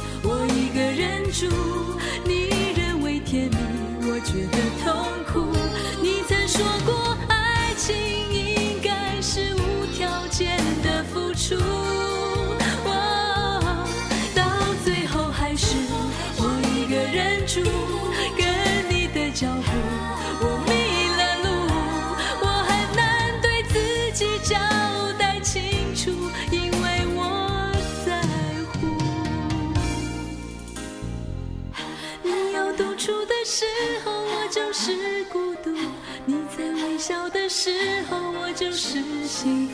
[37.63, 37.71] 时
[38.09, 39.72] 候，我就是幸。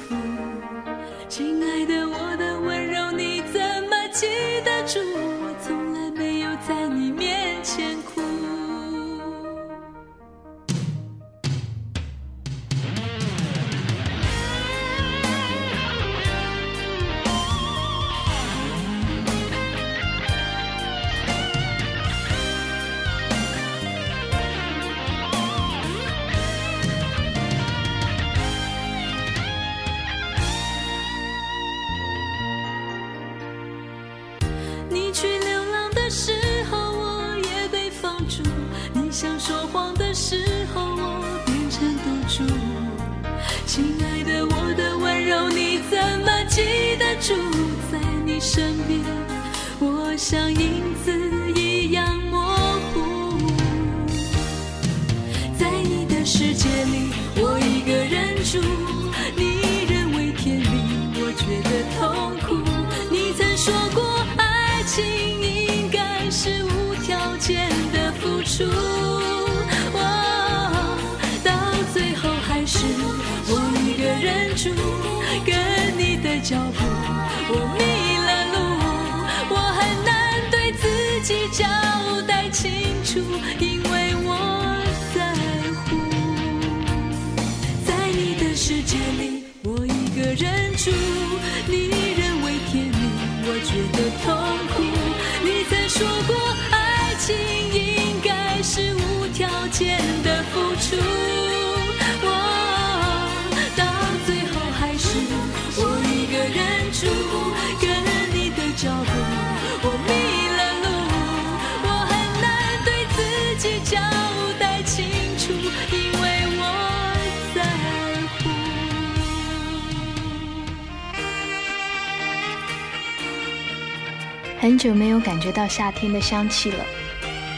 [125.59, 126.85] 到夏天的香气了，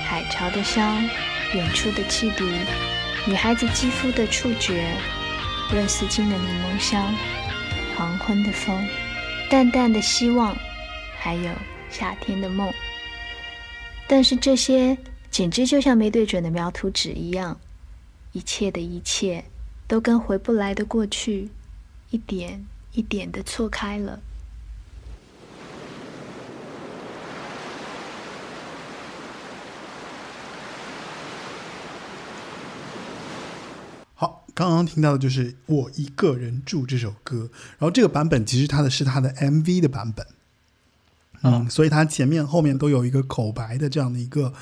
[0.04, 1.08] 海潮的香，
[1.54, 2.44] 远处的汽笛，
[3.28, 4.92] 女孩子肌肤的触觉，
[5.72, 7.14] 润丝巾的柠檬香，
[7.96, 8.76] 黄昏的风，
[9.52, 10.58] 淡淡的希望，
[11.16, 11.54] 还有
[11.92, 12.74] 夏天的梦。
[14.08, 14.98] 但是这些
[15.30, 17.56] 简直就像没对准的描图纸一样，
[18.32, 19.46] 一切的一切
[19.88, 21.48] 都跟回不来的过去
[22.10, 24.20] 一点一点的错开了。
[34.14, 40.26] 好，刚刚听到的就是《我一个人住》这首歌，然后这个版本其实它的是它的 MV 的版本，
[41.44, 44.54] 嗯，所以它前面后面都有一个口白的这样的一个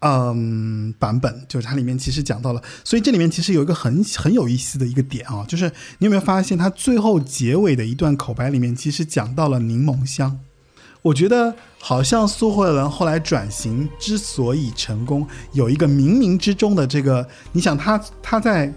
[0.00, 10.40] 嗯版本，就是它里面其实讲到了，所以这里面其实有一个很很有意思的一个点啊，就是你有没有发现它最后结尾的一段口白里面其实讲到了柠檬香。
[11.02, 18.70] 我觉得好像苏慧伦后来转型之所以成功，有一个冥冥之中的这个，你想他他在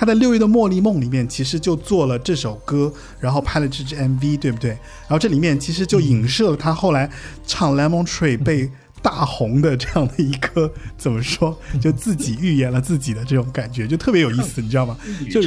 [0.00, 4.70] 他在六月的茉莉梦里面其实就做了这首歌，然后拍了这支 MV，对不对？
[4.70, 7.10] 然后这里面其实就影射了他后来
[7.46, 8.70] 唱 Lemon Tree 被
[9.02, 14.96] 大红的这样的一个怎么说，就自己预言了自己的这种感觉，就特别有意思，你知道吗？
[15.30, 15.42] 就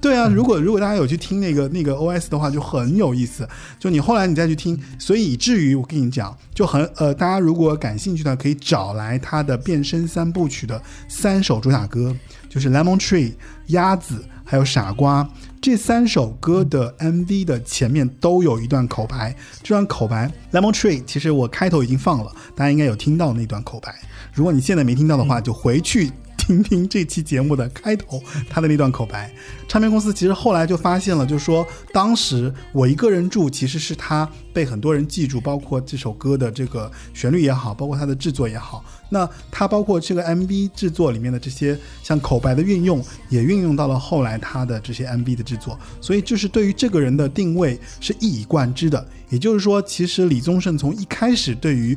[0.00, 3.48] 对啊，如果如果大家有去听那个那个 OS 的话，就很有意思。
[3.78, 12.16] 就你后来你再去听，所以以至于我跟你讲，就很呃，大家如果感兴趣的，可以找来他的变身三部曲的三首主打歌，
[12.48, 13.32] 就是 Lemon Tree、
[13.72, 15.28] 鸭子还有傻瓜
[15.60, 23.94] 这三首歌的 MV 的前面都有一段口白，这段口白 Lemon Tree 其实我开头已经放了，大家应该有听到那段口白。
[24.32, 26.10] 如果你现在没听到的话，就回去。
[26.42, 28.20] 听听这期节目的开头，
[28.50, 29.32] 他的那段口白。
[29.68, 38.84] 唱片公司其实后来就发现了，就是说当时我一个人住，其实是他被很多人记住，包括这首歌的这个旋律也好，包括它的制作也好。
[39.08, 45.78] 那他包括这个 MV 制作里面的这些像口白的运用，也运用到了后来他的这些 MV 的制作。
[46.00, 49.06] 所以就是对于这个人的定位是一以贯之的。
[49.28, 51.96] 也就是说，其实李宗盛从一开始对于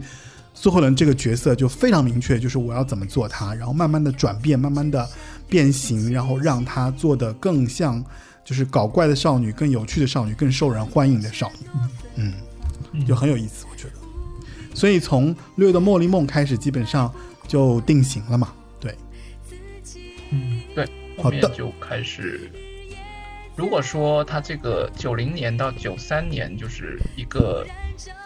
[0.57, 5.07] 苏慧伦这个角色就非常明确，就是我要怎么做她，然后慢慢的转变，慢慢的
[5.49, 8.03] 变形，然后让她做的更像，
[8.43, 11.67] 就是搞怪的少女，更有趣的少女，更受人欢迎的少女，
[12.15, 13.91] 嗯，就很有意思，我觉得。
[14.73, 17.13] 所以从六月的茉莉梦开始，基本上
[17.47, 18.97] 就定型了嘛，对，
[20.31, 20.89] 嗯，对，
[21.21, 22.49] 后面就开始。
[23.57, 27.67] 如果说他这个九零年到九三年就是一个。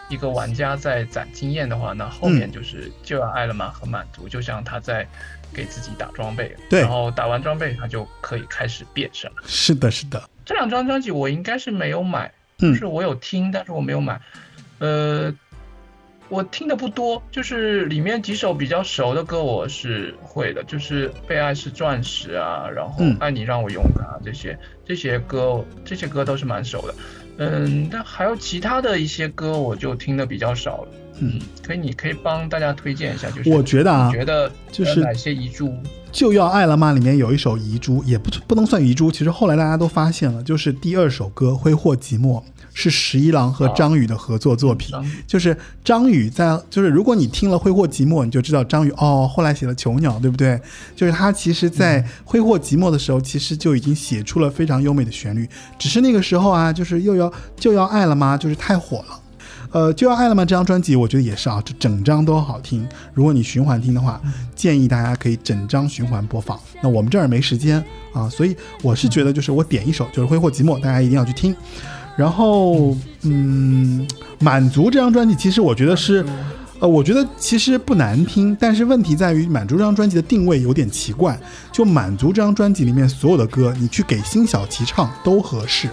[0.09, 5.07] 一个玩家在攒经验的话，那后面就是就要爱了吗和满足，就像他在
[5.53, 9.31] 给自己打装备，对，然后打完装备他就可以开始变身。
[9.45, 10.21] 是的，是的。
[10.43, 14.19] 这两张专辑我应该是没有买，嗯，是我有听，但是我没有买。
[14.79, 15.33] 呃，
[16.27, 26.95] 我听的不多，就是里面几首比较熟的歌我是会的，就是《被爱是钻石》啊，然后《爱你让我勇敢》啊这些这些歌，这些歌都是蛮熟的。
[27.39, 30.87] 嗯，但还有其他的一些歌，我就听的比较少了。
[31.21, 35.73] 嗯，可以，你可以帮大家推荐一下，就是我觉得啊，觉得就是哪些遗珠
[36.11, 36.91] 就要爱了吗？
[36.91, 39.11] 里面有一首遗珠，也不不能算遗珠。
[39.11, 42.41] 其实后来大家都发现了，就是第二首歌《挥霍寂寞》。
[42.79, 44.95] 是十一郎和张宇的合作作品，
[45.27, 50.57] 就是张宇在，就是如果你听了《挥霍寂寞》，你就知道张宇哦，后来写了《囚鸟》，对不对？
[50.95, 55.45] 就是他其实，在《挥霍寂寞》的时候，其实就已经写出了非常优美的旋律，
[55.77, 58.37] 只是那个时候啊，就是又要就要爱了吗？
[58.37, 59.19] 就是太火了，
[59.71, 60.45] 呃，就要爱了吗？
[60.45, 62.87] 这张专辑我觉得也是啊，这整张都好听。
[63.13, 64.21] 如果你循环听的话，
[64.55, 66.57] 建议大家可以整张循环播放。
[66.81, 71.53] 那我们这儿没时间啊，所以我是觉得，就是我点一首，就是《挥霍寂寞》，大家一定要去听。
[72.19, 74.05] 然后，嗯，
[74.39, 76.25] 满足这张专辑，其实我觉得是，
[76.81, 81.39] 呃，我觉得其实不难听，但是问题在于满足这张专辑的定位有点奇怪。
[81.71, 85.87] 就满足这张专辑里面所有的歌，你去给辛晓琪唱都合适，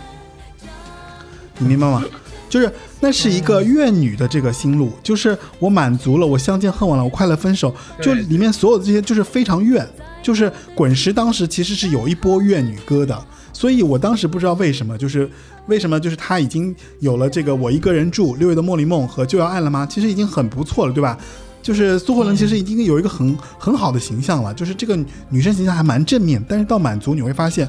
[1.59, 2.03] 你明白吗？
[2.49, 7.73] 就是那是一个怨女的这个心路，就是我满足了，我相见恨晚了，我快乐分手，
[8.03, 9.89] 就里面所有的这些就是非常怨，
[10.21, 13.17] 就是滚石当时其实是有一波怨女歌的。
[13.57, 15.27] 所以我当时不知道为什么，就是
[15.67, 19.87] 为什么，就是他已经有了这个我一个人住六月的茉莉梦和就要爱了吗？
[19.91, 21.17] 其实已经很不错了，对吧？
[21.63, 24.95] 就是苏慧伦其实已经有一个很很好的形象了，就是这个
[25.31, 26.45] 女生形象还蛮正面。
[26.47, 27.67] 但是到满足你会发现，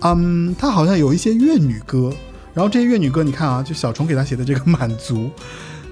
[0.00, 2.10] 嗯，她好像有一些怨女歌，
[2.54, 5.28] 然后这些怨女歌你看啊，就小虫给她写的这个满足。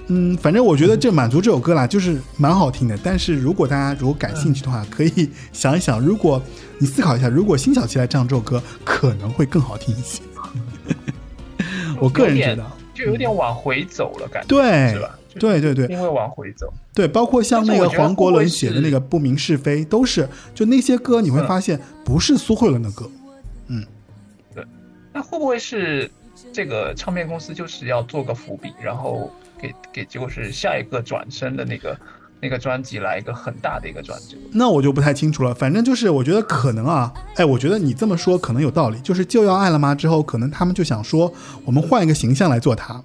[0.07, 2.95] 嗯，反正我觉得这《满足》这首歌啦，就是蛮好听的。
[3.03, 6.39] 但是如果大家如果感兴趣的话，可以想一想，如果
[6.77, 10.21] 你思考一下，如果辛晓琪来唱这首歌，可能会更好听一些。
[11.99, 15.17] 我个人觉得，就有点往回走了，感觉对，是吧？
[15.39, 16.71] 对对对，因为往回走。
[16.93, 23.09] 对，包括像那个黄国伦写的那个《不明是非》，都是就那些歌，你会发现不是苏慧伦的歌。
[23.69, 23.83] 嗯，
[24.53, 24.63] 对。
[25.11, 26.11] 那会不会是
[26.53, 29.31] 这个唱片公司就是要做个伏笔，然后？
[29.61, 31.97] 给给，就是下一个转身的那个
[32.41, 35.53] 那个专辑来一个很大的一个转折，那我就不太清楚了。
[35.55, 38.99] 反正就是我觉得可能啊，哎，我觉得你这么说可能有道理。
[38.99, 39.95] 就是就要爱了吗？
[39.95, 41.33] 之后可能他们就想说，
[41.63, 43.01] 我们换一个形象来做它。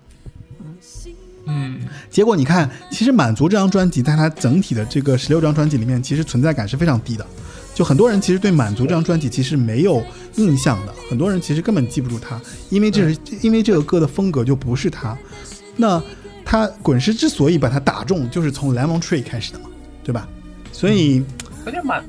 [1.46, 1.80] 嗯，
[2.11, 7.26] 结果你看，其实满足这张专辑，在它整体的这个十六张专辑里面，其实存在感是非常低的。
[7.72, 10.05] 就很多人其实对满足这张专辑其实没有
[10.36, 12.38] 印象的，很多人其实根本记不住它，
[12.68, 15.16] 因为这是因为这个歌的风格就不是它。
[15.76, 16.03] 那。
[16.51, 19.66] 他滚石之所以把它打中，就是从 Lemon Tree 开始的嘛，
[20.03, 20.28] 对吧？
[20.72, 21.22] 所以，
[21.64, 22.05] 而且满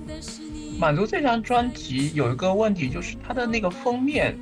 [0.79, 4.35] 满足这张专辑有一个问题，就是它的那个封面，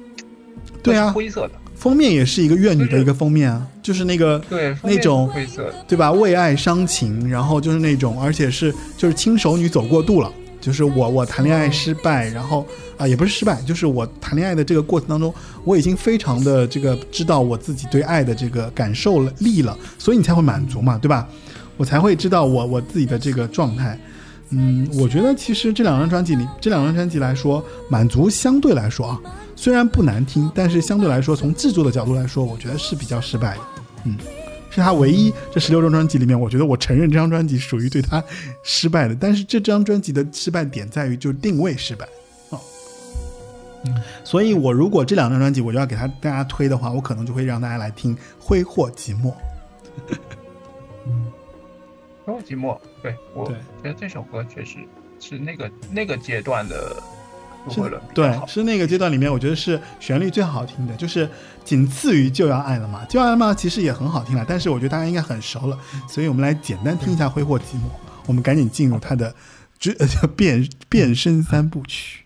[0.82, 6.14] 对啊，灰色的封面也是一个怨女的一个封面啊，就是那个对那种灰色，对吧？
[6.14, 10.32] 为爱伤情，然后就是那种，而且是就是轻熟女走过度了。
[10.60, 12.66] 就是我，我谈恋爱失败，然后
[12.98, 15.34] 啊，也不是失败，就是我谈恋爱的这个过程当中，
[15.64, 21.28] 我已经非常的这个知道我自己对爱的这个感受力了，所以你才会满足嘛，对吧？
[21.78, 23.98] 我才会知道我我自己的这个状态。
[24.50, 29.22] 嗯，我觉得其实这两张专辑里，这两张专辑来说，满足相对来说啊，
[29.56, 33.62] 虽然不难听，但是相对来说，从制作的角度来说，我觉得是比较失败的。
[34.06, 34.18] 嗯。
[34.70, 38.24] 是他唯一这十六张专辑里面，我觉得我承认这张专辑属于对他
[38.64, 39.16] 失败的。
[39.16, 42.08] 但是这张专辑的失败点在于就定位失败，
[42.50, 42.60] 哦，
[43.86, 49.32] 嗯所以我如果这两张专辑我就要给他大家推的话，我可能就会让大家来听《挥霍寂寞》。
[51.08, 51.32] 嗯，
[52.26, 54.78] 然后寂寞，对我觉得这首歌确实
[55.20, 57.19] 是那个那个阶段的苏
[57.70, 61.30] 是对，是那个阶段里面，我觉得是旋律最好听的，就是
[61.64, 63.02] 仅次于《就要爱了嘛》。
[63.12, 67.88] 《就要爱了嘛》其实也很好听了，但是我觉得大家应该很熟了，所以我们来简单听一下《挥霍寂寞》，
[68.26, 69.36] 我们赶紧进入他的
[69.78, 72.24] 之呃叫变变身三部曲。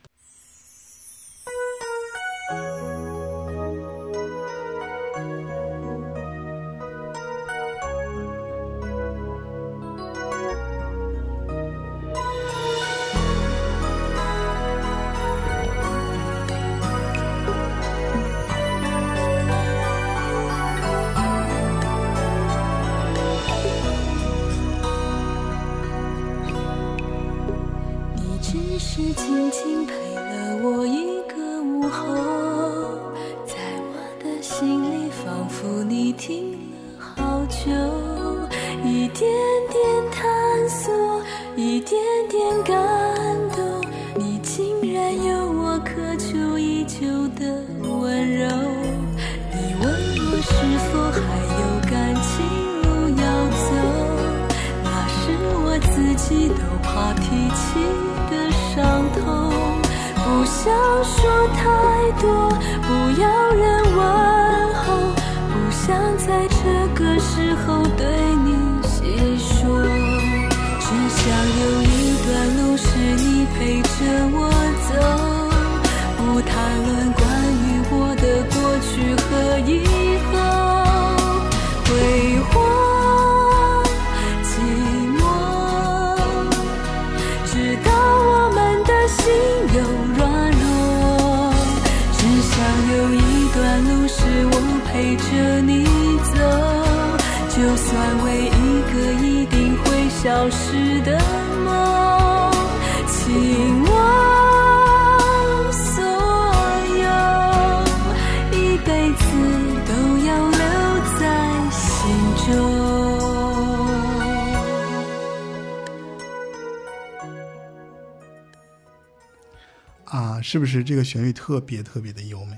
[120.53, 122.55] 是不是这个旋律特别特别的优美？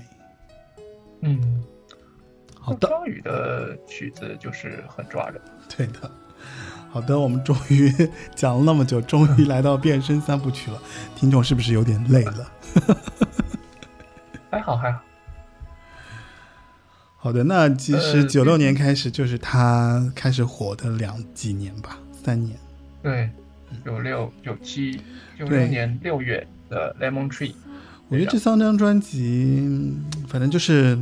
[1.22, 1.64] 嗯，
[2.60, 5.40] 好的，张宇的曲子就是很抓人。
[5.74, 6.10] 对的。
[6.90, 7.90] 好的，我们终于
[8.36, 10.78] 讲了那么久，终于来到变身三部曲了。
[11.14, 12.52] 听众是不是有点累了？
[14.50, 15.00] 还好还好，
[17.16, 22.54] 好的，那其实呃九六年开始就是他开始火的两几年吧，三年。
[23.02, 23.30] 对，
[23.82, 25.00] 九六九七
[25.38, 27.54] 九对六年六月的 Lemon Tree，
[28.08, 30.96] 我觉得这三张专辑，嗯反正就是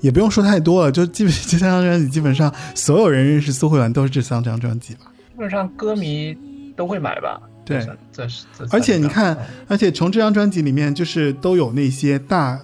[0.00, 5.12] 也不用说太多了，就基本这三张专辑基本上所有人认识苏慧伦都是这三张专辑吧。
[5.32, 6.36] 基本上歌迷
[6.76, 7.40] 都会买吧？
[7.64, 12.58] 对这是而且你看嗯，而且从这张专辑里面，就是都有那些大，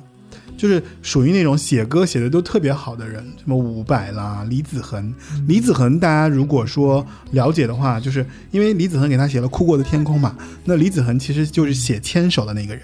[0.57, 5.15] 就是属于那种写歌写的都特别好的人，什么伍佰啦、李子恒。
[5.47, 12.83] 李子恒，大家如果说了解的话，就是因为李子恒给他写了《哭过的天空》嘛，那李子恒其实就是写《牵手》的那个人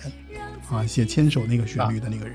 [0.70, 2.34] 啊，写《牵手》那个旋律的那个人。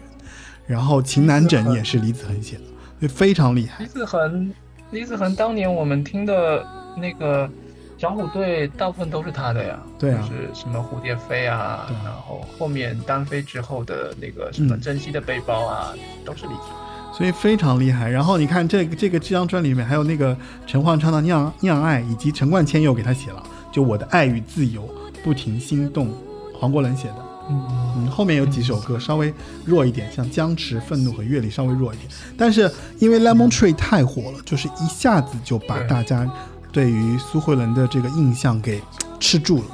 [0.66, 2.64] 然后《情难枕》也是李子恒写的，
[3.00, 3.90] 所以非常厉害李。
[3.90, 4.54] 子恒，
[4.92, 6.68] 李子恒当年我们听的
[6.98, 7.50] 那个
[7.98, 9.80] 小虎队，大部分都是他的呀。
[9.98, 15.94] 对啊就是什么蝴蝶飞啊，啊然后后面单飞之后的那个什么嗯珍惜的背包啊，
[16.26, 17.14] 都是李子恒。
[17.14, 18.10] 所以非常厉害。
[18.10, 24.88] 然后你看这个这个这张专辑里面还有那个陈焕唱的《酿酿爱》，以及陈冠谦又给他写了，就我的爱与自由，
[25.24, 26.14] 不停心动，
[26.54, 27.27] 黄国伦写的。
[27.50, 27.66] 嗯，
[27.98, 29.34] 嗯，后面有几首歌稍微
[29.66, 36.30] 弱一点，像僵持、愤怒和阅历稍微弱一点，但是因为 Lemon Tree 太火了，就是一下子就把大家
[36.72, 38.82] 对于苏慧伦的这个印象给
[39.20, 39.66] 吃住了，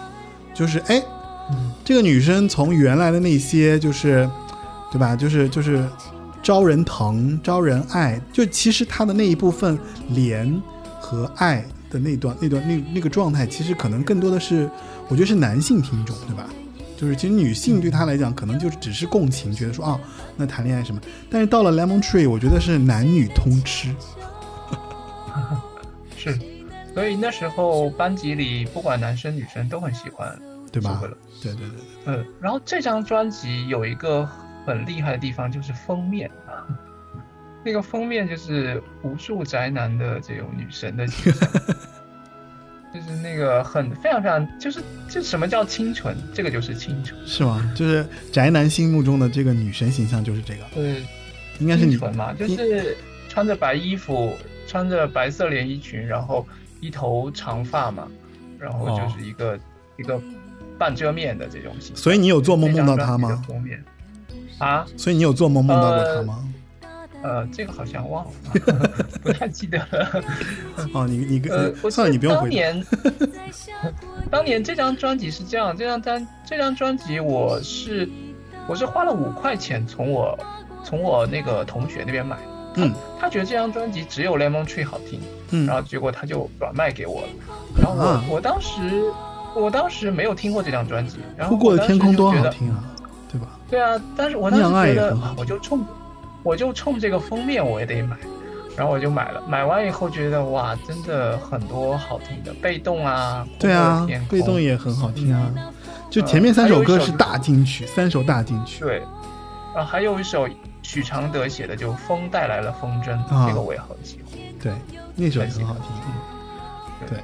[0.54, 1.04] 就是哎，
[1.52, 4.30] 嗯这个女生从原来的那些就是，
[4.92, 5.16] 对吧？
[5.16, 5.84] 就是就是
[6.42, 9.78] 招人疼、招人爱，就其实她的那一部分
[10.12, 10.54] 怜
[11.02, 14.70] 和爱的那段、那段、那那个状态，其实可能更多的是，
[15.10, 16.48] 我觉得是男性听众，对吧？
[16.98, 20.00] 就是其实女性对她来讲，可能就是只是共情，觉得说啊，
[20.38, 21.02] 那谈恋爱什么。
[21.30, 23.94] 但是到了 Lemon Tree，我觉得是男女通吃，
[26.18, 26.38] 是。
[26.94, 30.40] 所以那时候班级里不管男生女生都很喜欢
[30.72, 31.02] 对吧。
[31.42, 34.24] 对对对对，嗯，然后这张专辑有一个
[34.64, 36.70] 很厉害的地方，就是封面啊，
[37.66, 41.50] 那个封面就是无数宅男的这种女神的形象，
[42.94, 44.80] 就是那那个很非常非常，就是
[45.10, 47.74] 就什么叫清纯，这个就是清纯，是吗？
[47.76, 51.02] 就是宅男心目中的这个女神形象就是这个，对，
[51.60, 52.96] 应该是纯嘛，就是
[53.28, 54.34] 穿着白衣服，
[54.68, 56.46] 穿着白色连衣裙，然后
[56.82, 58.08] 一头长发嘛，
[58.60, 59.60] 然后就是一个、
[59.98, 60.22] 一个
[60.78, 61.98] 半遮面的这种形象。
[61.98, 63.84] 所以你有做梦梦到他这张专辑的吗？
[64.60, 66.38] 啊，所以你有做梦梦到过她吗？
[66.40, 66.53] 呃，
[67.52, 68.32] 这个好像忘了，
[69.24, 70.24] 不太记得了。
[70.94, 72.44] 哦，你你呃，我算了，你不用回答。
[72.44, 72.86] 当年，
[74.32, 78.08] 当年这张专辑是这样，这张单这张专辑我是
[78.68, 80.38] 我是花了五块钱从我
[80.84, 82.38] 从我那个同学那边买，
[82.76, 85.20] 嗯他觉得这张专辑只有 Lemon Tree 好听，
[85.52, 87.28] 嗯然后结果他就转卖给我了，
[87.78, 88.80] 然后我、啊我当时
[89.56, 92.84] 我当时没有听过这张专辑，然后的天空多好听啊，
[93.32, 93.48] 对吧？
[93.70, 95.86] 对啊，但是我当时觉得我就冲，
[96.44, 98.18] 我就冲这个封面我也得买，
[98.76, 99.42] 然后我就买了。
[99.48, 105.52] 买完以后觉得哇，真的很多好听的，被动啊，对啊被动也很好听啊。
[106.10, 108.84] 就前面三首歌是大金曲，三首大金曲。
[108.84, 109.02] 对，
[109.74, 110.48] 啊，还有一首
[110.82, 114.40] 许常德写的，就《风带来了风筝》，啊这个我也很喜欢。
[114.62, 114.72] 对，
[115.16, 117.08] 那首也很好听。
[117.08, 117.18] 对，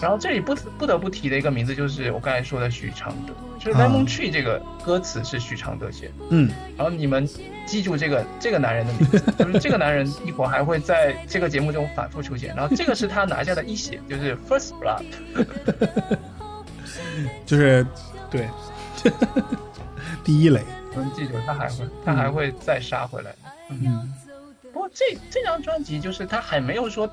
[0.00, 3.32] 然后这里不不得不提的一个名字就是我刚才说的许常德，
[3.64, 6.14] 就是啊 Lemon Tree 这个歌词是许常德写的。
[6.30, 7.28] 嗯，然后你们
[7.64, 12.54] 记住这个这个男人的名字， 就是这个男人一会儿还会在这个节目中反复出现。
[12.56, 15.04] 然后这个是他拿下的一血，就是 First Blood。
[17.46, 17.86] 就是
[18.30, 18.48] 对，
[20.24, 20.60] 第一雷。
[20.94, 23.34] 我们记住，他还会他还会再杀回来。
[23.70, 24.12] 嗯，
[24.72, 27.10] 不过这这张专辑就是他还没有说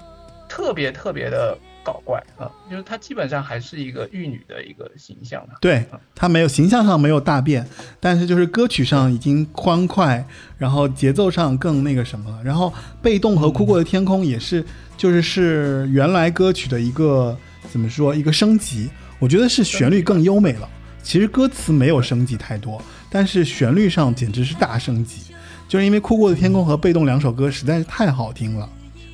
[0.50, 5.56] 特别特别的搞怪啊，就是他基本上还是一个玉女的一个形象的。
[5.62, 7.68] 对他没有形象上没有大变，
[8.00, 10.26] 但是就是歌曲上已经欢快，
[10.58, 12.44] 然后节奏上更那个什么了。
[12.44, 14.64] 然后被动和哭过的天空也是，
[14.98, 17.38] 就是是原来歌曲的一个
[17.70, 20.70] 怎么说一个升级，我觉得是旋律更优美了。
[21.02, 25.34] 其实歌词没有升级太多，但是旋律上简直是大升级，
[25.68, 28.70] 就是因为哭过的天空和被动两首歌实在是太好听了，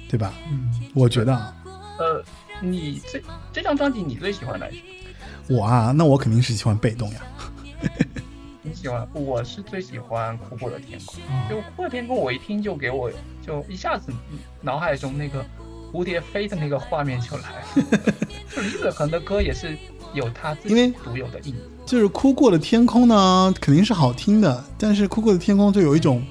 [0.09, 0.33] 对吧？
[0.51, 1.53] 嗯，我觉得啊，
[1.99, 2.23] 呃，
[2.61, 3.21] 你这
[3.53, 4.75] 这张专辑你最喜欢哪一
[5.47, 5.55] 首？
[5.55, 7.21] 我啊，那我肯定是喜欢被动呀。
[8.63, 9.07] 你喜欢？
[9.13, 11.15] 我是最喜欢《哭过的天空》。
[11.27, 13.11] 哦就《哭过的天空》，我一听就给我
[13.45, 14.11] 就一下子
[14.61, 15.45] 脑海中那个
[15.93, 18.01] 蝴蝶飞的那个画面就来了。
[18.55, 19.77] 就李子恒的歌也是
[20.13, 21.59] 有他自己独有的印记。
[21.85, 26.25] 就是哭过的天空呢，肯定是好听的，但是哭过的天空就有一种，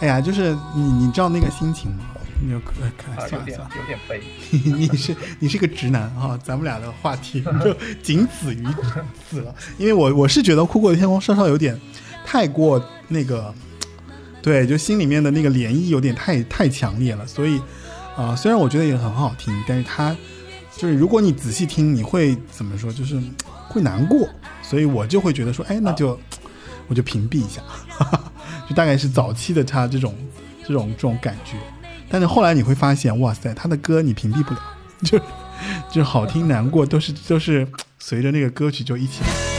[0.00, 2.04] 哎呀，就是你你知道那个心情吗？
[2.44, 2.86] 你就呃
[3.16, 4.22] 啊，有点算了算了，有点悲。
[4.52, 8.66] 你是你是个直男啊，咱们俩的话题就仅此于
[9.30, 9.54] 此了。
[9.78, 11.80] 因为我我是觉得哭过的天空稍稍有点
[12.26, 13.52] 太过那个，
[14.42, 17.60] 对，就心里面的那个涟漪有点太太强烈了，所以
[18.16, 20.16] 啊、虽然我觉得也很好听，但是它
[20.76, 22.92] 就是如果你仔细听，你会怎么说？
[22.92, 23.20] 就是
[23.68, 24.28] 会难过，
[24.62, 26.18] 所以我就会觉得说，哎，那就
[26.86, 27.62] 我就屏蔽一下，
[28.68, 30.14] 就大概是早期的他这种
[30.66, 31.56] 这种这种感觉。
[32.14, 34.60] 但是后来你会发现，哇塞，他的歌你屏蔽不了，
[35.02, 35.20] 就
[35.90, 37.66] 就好听难过都是都是
[37.98, 39.53] 随着那个歌曲就一起来。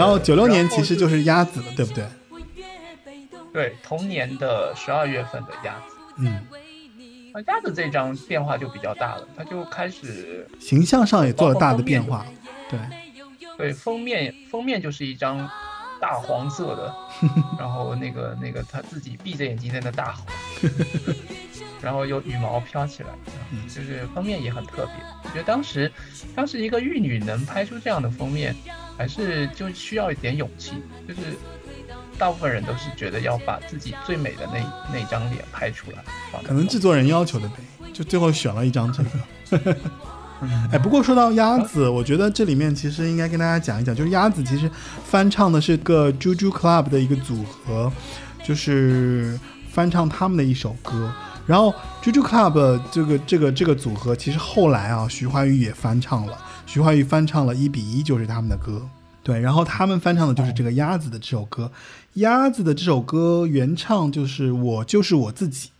[0.00, 2.04] 然后九六年其实就是鸭子了，对不对？
[3.52, 5.96] 对同年的十二月份的鸭子。
[6.16, 6.40] 嗯，
[7.34, 12.24] 那，鸭子这张变化就比较大了，它就开始形象上也做了大的变化，
[12.70, 12.78] 对，
[13.58, 15.46] 对封面封面就是一张
[16.00, 16.94] 大黄色的，
[17.58, 20.24] 然后那个那个他自己闭着眼睛在那大吼，
[21.82, 23.10] 然后有羽毛飘起来，
[23.52, 24.94] 嗯就是封面也很特别。
[25.24, 25.90] 我觉得当时
[26.34, 28.54] 当时一个玉女能拍出这样的封面，
[29.00, 30.72] 还是就需要一点勇气，
[31.08, 31.20] 就是
[32.18, 34.60] 大部分人都是觉得要把自己最美的那
[34.92, 36.04] 那张脸拍出来，
[36.46, 37.54] 可能制作人要求的呗，
[37.94, 39.76] 就最后选了一张这个。
[40.70, 44.70] 哎，不过说到鸭子，我觉得这里面其实应该跟大家讲一讲，就是鸭子其实
[45.02, 47.90] 翻唱的是个 Juju Club 的一个组合，
[48.44, 49.40] 就是
[49.70, 51.10] 翻唱他们的一首歌。
[51.46, 56.38] 然后 Juju Club 这个这个这个组合，其实后来啊，徐怀钰也翻唱了，
[56.72, 58.88] 徐怀钰翻唱了一比一就是他们的歌。
[59.24, 61.72] 对，然后他们翻唱的就是这个鸭子的这首歌，
[62.14, 65.70] 鸭子的这首歌原唱就是我就是我自己。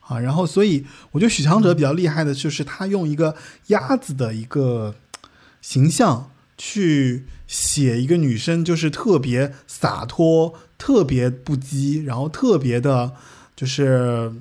[0.00, 3.36] 啊，然后所以我觉得许常德比较厉害的就是他用一个
[3.66, 4.94] 鸭子的一个
[5.60, 13.12] 形象去写一个女生，就是特别洒脱、特别不羁，然后特别的，
[13.54, 14.32] 就是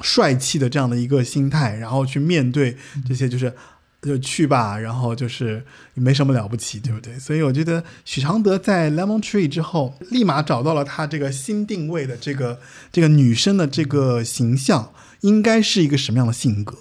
[0.00, 2.76] 帅气的这样的一个心态，然后去面对
[3.08, 3.54] 这些，就是
[4.06, 7.18] 就去吧，然后就是没什么了不起，对不对？
[7.18, 12.60] 所以我觉得许常德在 Lemon Tree 之后，立马找到了他这个新定位的这个
[12.92, 16.76] 这个女生的这个形象，应该是一个什么样的性格，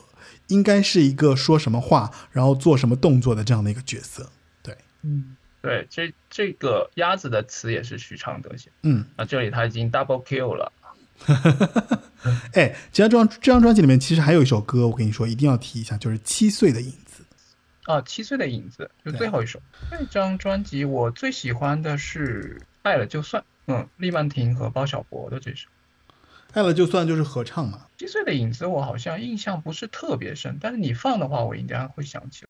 [0.48, 4.30] 应该是一个说什么话，然后做什么动作的这样的一个角色。
[4.62, 10.72] 对，嗯，对，这这个鸭子的词也是许常德写，嗯，那这里他已经 double kill 了。
[12.54, 16.98] 哎，这张专这张专辑里面其实还有一首歌，我跟你说一定要提一下，就是《七岁的影子》。
[17.86, 19.62] 啊，七岁的影子就最后一首。
[19.92, 25.70] 这张专辑我最喜欢的是《爱了就算》，嗯，厉曼婷和包小柏的这首。
[26.54, 27.86] 爱了就算就是合唱嘛。
[27.98, 32.45] 七岁的影子我好像印象不是特别深，但是你放的话，我应该会想起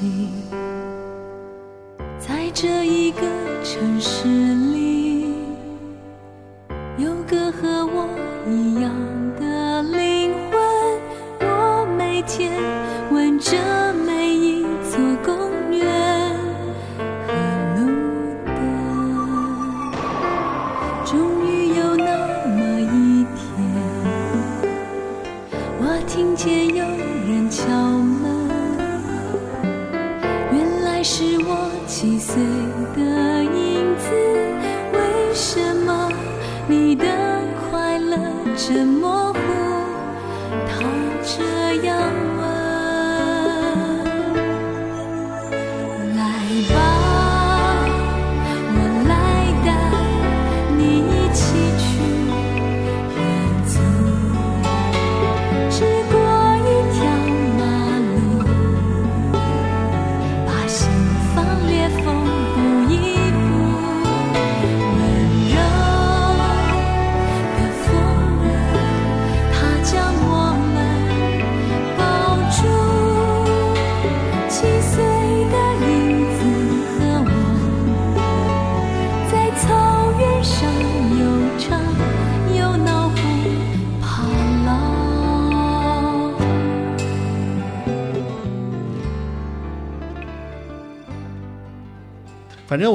[0.00, 0.47] 你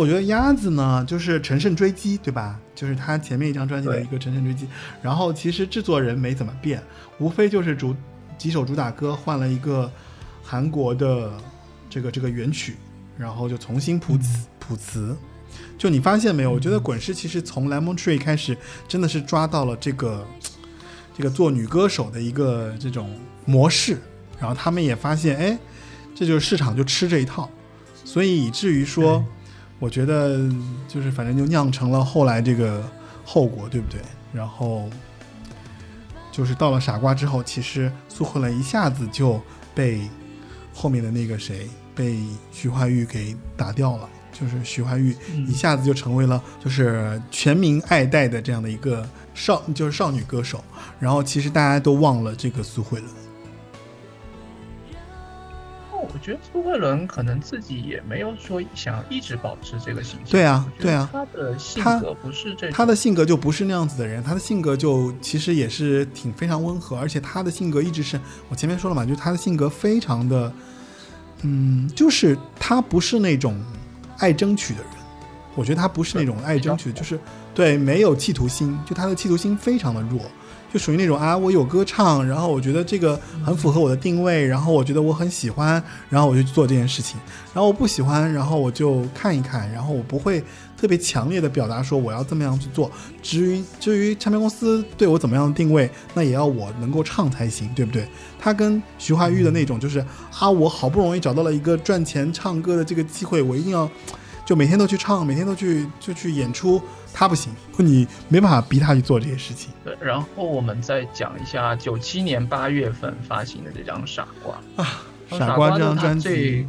[0.04, 2.60] 我觉得鸭子呢，就是乘胜追击，对吧？
[2.76, 4.68] 就是他前面一张专辑的一个乘胜追击。
[5.02, 6.84] 然后其实制作人没怎么变，
[7.20, 7.96] 无非就是主
[8.38, 9.90] 几首主打歌换了一个
[10.44, 11.32] 韩国的
[11.90, 12.76] 这个这个原曲，
[13.18, 15.16] 然后就重新谱词谱词。
[15.78, 16.52] 就你发现没有？
[16.52, 18.58] 我觉得滚石其实从 Lemon Tree 开始，
[18.90, 20.28] 真的是抓到了这个
[21.16, 23.98] 这个做女歌手的一个这种模式，
[24.38, 25.58] 然后他们也发现，哎，
[26.14, 27.50] 这就是市场就吃这一套，
[28.04, 29.24] 所以以至于说，
[29.80, 30.40] 我觉得
[30.88, 32.84] 就是反正就酿成了后来这个
[33.26, 34.00] 后果，对不对？
[34.34, 34.90] 然后
[36.32, 39.42] 就是到了傻瓜之后，其实苏慧伦一下子就
[39.76, 40.10] 被
[40.74, 42.20] 后面的那个谁被
[42.52, 44.10] 徐怀钰给打掉了。
[44.32, 45.16] 就是徐怀钰
[45.48, 50.64] 一下子就成为了就是全民爱戴的这样的一个少就是少女歌手，
[51.00, 53.12] 然后其实大家都忘了这个苏慧伦。
[56.04, 60.32] 哦我觉得苏慧伦可能自己也没有说想一直保持这个形象。
[60.32, 62.72] 对啊对啊她的性格不是这种。
[62.72, 70.52] 他的性格就不是那样子的人，他的性格就其实也是挺非常温和，而且他的性格一直是我前面说了嘛，就是他的性格非常的，
[71.44, 73.60] 嗯，就是他不是那种
[74.18, 74.90] 爱争取的人，
[75.56, 77.20] 我觉得他不是那种爱争取，就是
[77.54, 80.20] 对没有企图心，就他的企图心非常的弱，
[80.74, 83.16] 就属于那种啊，我有歌唱，然后我觉得这个
[83.46, 87.20] 很符合我的定位，然后我觉得我很喜欢，然后我就去做这件事情。
[87.54, 90.44] 然后我不喜欢，然后我就看一看，然后我不会
[90.76, 92.92] 特别强烈的表达说我要这么样去做。
[93.22, 98.08] 至于至于唱片公司对我怎么样的定位，那也要我能够唱才行，对不对？
[98.40, 100.04] 他跟徐怀钰的那种就是
[100.40, 103.88] 啊，我好不容易找到了一个赚钱唱歌的这个机会，我一定要
[104.44, 106.82] 就每天都去唱，每天都去就去演出。
[107.14, 109.72] 他不行，你没办法逼他去做这些事情。
[109.86, 115.04] 对，然后我们再讲一下九七年八月份发行的这张《傻瓜》啊，
[115.38, 116.66] 《傻瓜》这张专辑，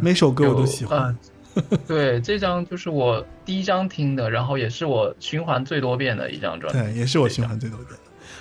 [0.00, 1.16] 每首歌我都喜欢。
[1.86, 6.80] 对，这张就是我第一张听的，然后也是我循环最多遍的一张专辑。
[6.80, 7.98] 对，也是我循环最多遍的。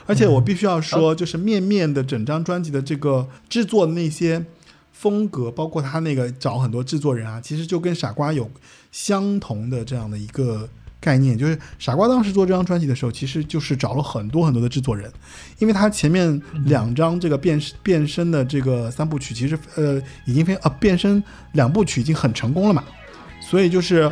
[0.08, 4.44] 而且我必须要说，就是面面的整张专辑的这个制作的那些
[4.92, 8.50] 风格，包括他那个找很多制作人啊，其实就跟《傻瓜》有
[8.92, 10.68] 相同的这样的一个。
[11.04, 15.12] 概念就是傻瓜当时做这张专辑的时候，其实就是找了很多很多的制作人，
[15.60, 22.82] 因为他前面两张这个变变身的这个三部曲，其实呃已经非 呃变身两部曲已经很成功了嘛，
[23.42, 24.10] 所以就是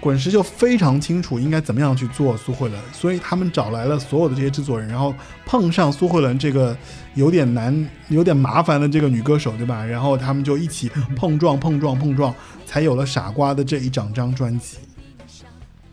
[0.00, 5.14] 滚石就非常清楚应该怎么样去做苏慧伦，所以他们找来了所有的这些制作人，然后
[5.46, 6.76] 碰上苏慧伦这个
[7.14, 9.84] 有点难、有点麻烦的这个女歌手，对吧？
[9.84, 14.78] 然后他们就一起碰撞、碰撞、碰撞，才有了傻瓜的这一整张专辑。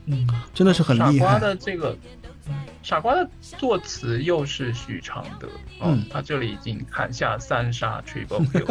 [0.06, 1.12] 嗯，真的是很厉害。
[1.14, 1.97] 傻瓜的这个，
[2.84, 3.28] 傻瓜的
[3.58, 5.47] 作词又是许常德，
[5.82, 8.68] 嗯，他这里已经砍下三杀 Triple Q，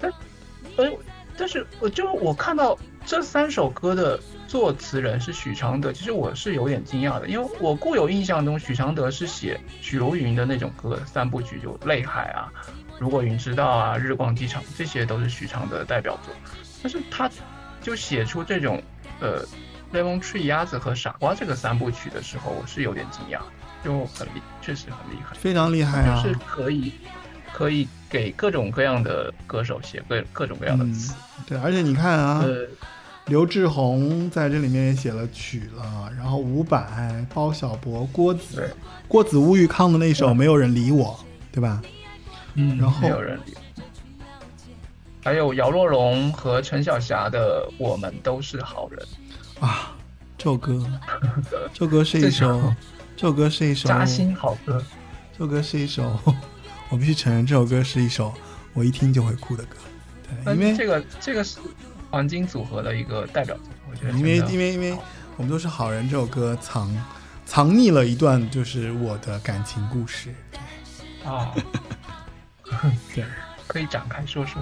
[0.00, 0.10] 但，
[0.76, 0.90] 呃，
[1.36, 4.18] 但是我就我看到这三首歌的
[4.48, 12.50] 作词人是许常德，其实我是有点惊讶的，因为我固有印象中许常德是写许茹芸的那种歌，三部曲就泪海啊，
[12.98, 16.34] 如果云知道啊，日光机场，这些都是许常德的代表作，
[16.82, 17.30] 但是他
[17.82, 18.82] 就写出这种，
[19.20, 19.44] 呃。
[19.92, 23.40] Lemon Tree、鸭子和傻瓜这个三部曲的时候，我是有点惊讶，
[23.84, 26.22] 就很厉，确实很厉害，非常厉害啊！
[26.22, 26.92] 就是可以，
[27.52, 31.14] 可以给各种各样的歌手写各各种各样的词。
[31.46, 32.42] 对，而且你看啊，
[33.26, 38.74] 刘志宏在这里面也写了曲了，然后伍佰、包小柏、郭子、
[39.06, 41.08] 郭子、吴玉康的那首《没有人理我》，
[41.54, 41.82] 对吧？
[42.54, 43.54] 嗯，然后没有人理。
[45.24, 48.98] 还有姚若龙和陈小霞的《我们都是好人》。
[49.62, 49.92] 啊，
[50.36, 50.84] 这首歌，
[51.72, 52.74] 这首歌是一首，
[53.16, 54.84] 这首歌是一首扎心好歌。
[55.32, 56.18] 这首歌是一首，
[56.90, 58.34] 我必须承认，这首歌是一首
[58.74, 59.76] 我一听就会哭的歌。
[60.44, 61.60] 对，因为这个这个是
[62.10, 64.10] 黄金组合的一个代表作，我觉得。
[64.18, 64.98] 因为因为因为
[65.36, 66.92] 我们都是好人，这首歌藏
[67.46, 70.34] 藏匿了一段就是我的感情故事。
[70.50, 71.54] 对啊，
[73.14, 73.24] 对，
[73.68, 74.60] 可以展开说说。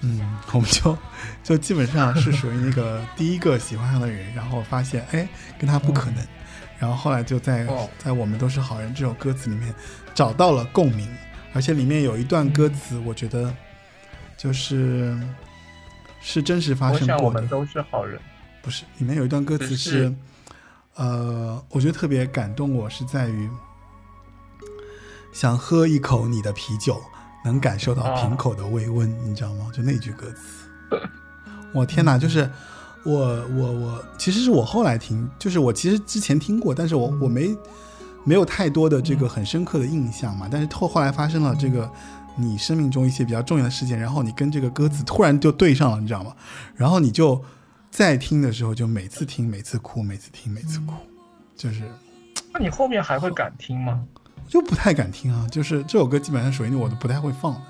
[0.00, 0.20] 嗯，
[0.52, 0.96] 我们就
[1.42, 5.28] 就基本上是属于那个 第一个喜欢上的人，然后发现哎
[5.58, 6.26] 跟他不可能，
[6.78, 7.66] 然后后来就在
[7.98, 9.74] 在我们都是好人这首歌词里面
[10.14, 11.08] 找到了共鸣，
[11.52, 13.54] 而且里面有一段歌词，我觉得
[14.36, 15.18] 就是
[16.20, 17.24] 是真实发生过的。
[17.24, 18.18] 我们都是好人，
[18.62, 20.14] 不是里面有一段歌词是
[20.94, 23.48] 呃，我觉得特别感动，我是在于
[25.32, 27.02] 想喝一口你的啤酒。
[27.44, 29.70] 能感受到瓶口的微温，你知道吗？
[29.72, 30.66] 就那句歌词，
[31.72, 32.18] 我天哪！
[32.18, 32.50] 就是
[33.04, 33.16] 我
[33.56, 37.56] 我我，其实是我后来听，就是我其实之前听过，但是我我没
[38.24, 40.48] 没有太多的这个很深刻的印象嘛。
[40.50, 41.90] 但是后后来发生了这个
[42.36, 46.34] 你生命中一些比较重要的事件，然后你跟这个歌词突然就对上了，你知道吗？
[46.74, 47.42] 然后你就
[47.90, 50.94] 在听的时候，就每次听每次哭，每次听每次哭，
[51.56, 51.82] 就是。
[52.52, 54.04] 那你后面还会敢听吗？
[54.50, 57.60] 就不太敢听啊，就是这首歌基本上属于我都不太会放的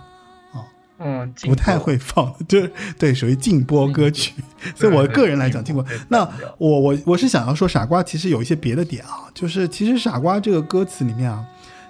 [0.58, 0.64] 啊，
[0.98, 4.32] 嗯，不太会放， 就是对，属于禁播歌曲。
[4.74, 5.84] 所以我个人来讲，禁播。
[6.08, 6.20] 那
[6.56, 11.44] 我我我是想要说，傻瓜其实有一些别的点啊，就是其实傻瓜这个歌词里面啊，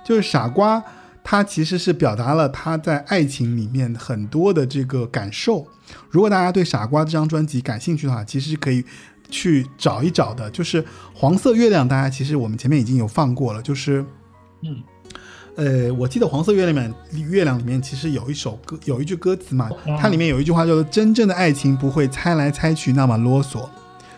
[0.04, 0.82] 就是傻瓜
[1.22, 5.64] 他其实是表达了他在爱情里面很多的这个感受。
[6.10, 8.84] 如果大家对傻瓜这张专辑感兴趣的话，其实可以
[9.30, 10.50] 去找一找的。
[10.50, 10.84] 就是
[11.14, 14.04] 黄色月亮，大家其实我们前面已经有放过了，就是。
[14.62, 14.82] 嗯，
[15.56, 23.68] 呃，我记得《黄色月亮》里面，月亮里面其实有一首歌，有一句歌词嘛，它里面有一句话叫做“真正的爱情不会猜来猜去那么啰嗦”，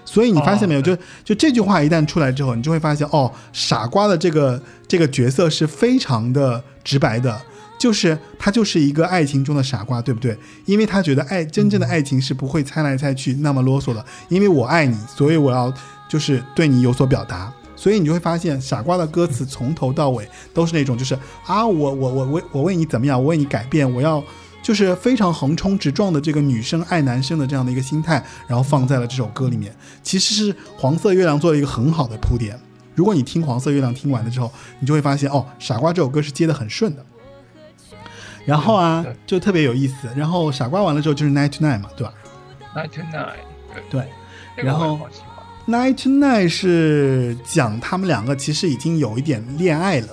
[0.05, 0.83] 所以你发现没有？
[0.83, 7.41] 就就这句话一旦出来之后，你就会发现哦，傻瓜的这个这个角色是非常的直白的，
[7.79, 10.37] 就是他就是一个爱情中的傻瓜，对不对？
[10.67, 15.73] 因为他觉得爱真正的爱情是不会猜来猜去那么啰嗦的，因为我爱你，所以我要
[16.09, 17.53] 就是对你有所表达。
[17.83, 24.23] 所以你就会发现，傻瓜的歌词从头到尾都是那种，就是啊，我我我为我为你怎么样，我为你改变，我要
[24.63, 29.75] 就是非常横冲直撞的这个女生爱男生的这样的一个心态，然后放在了这首歌里面。
[30.01, 32.57] 其实是黄色月亮做了一个很好的铺垫，
[32.95, 37.05] 如果你听黄色月亮听完了之后，你就会发现哦，傻瓜这首歌是接的很顺的。
[38.45, 40.09] 然后啊就特别有意思。
[40.15, 42.15] 然后傻瓜完了之后就是 Night to Night 嘛，对吧
[42.77, 44.07] Night to Night，对，
[44.55, 45.01] 然后。
[45.67, 50.09] ？Night to Night 是讲他们两个其实已经有一点恋爱了。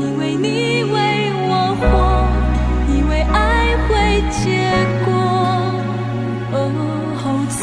[0.00, 1.76] 因为你为我，
[2.88, 4.68] 以为爱会结
[5.04, 5.12] 果，
[6.52, 6.56] 哦，
[7.48, 7.58] 错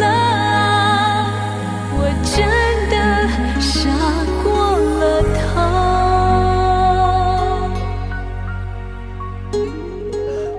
[0.00, 0.49] 了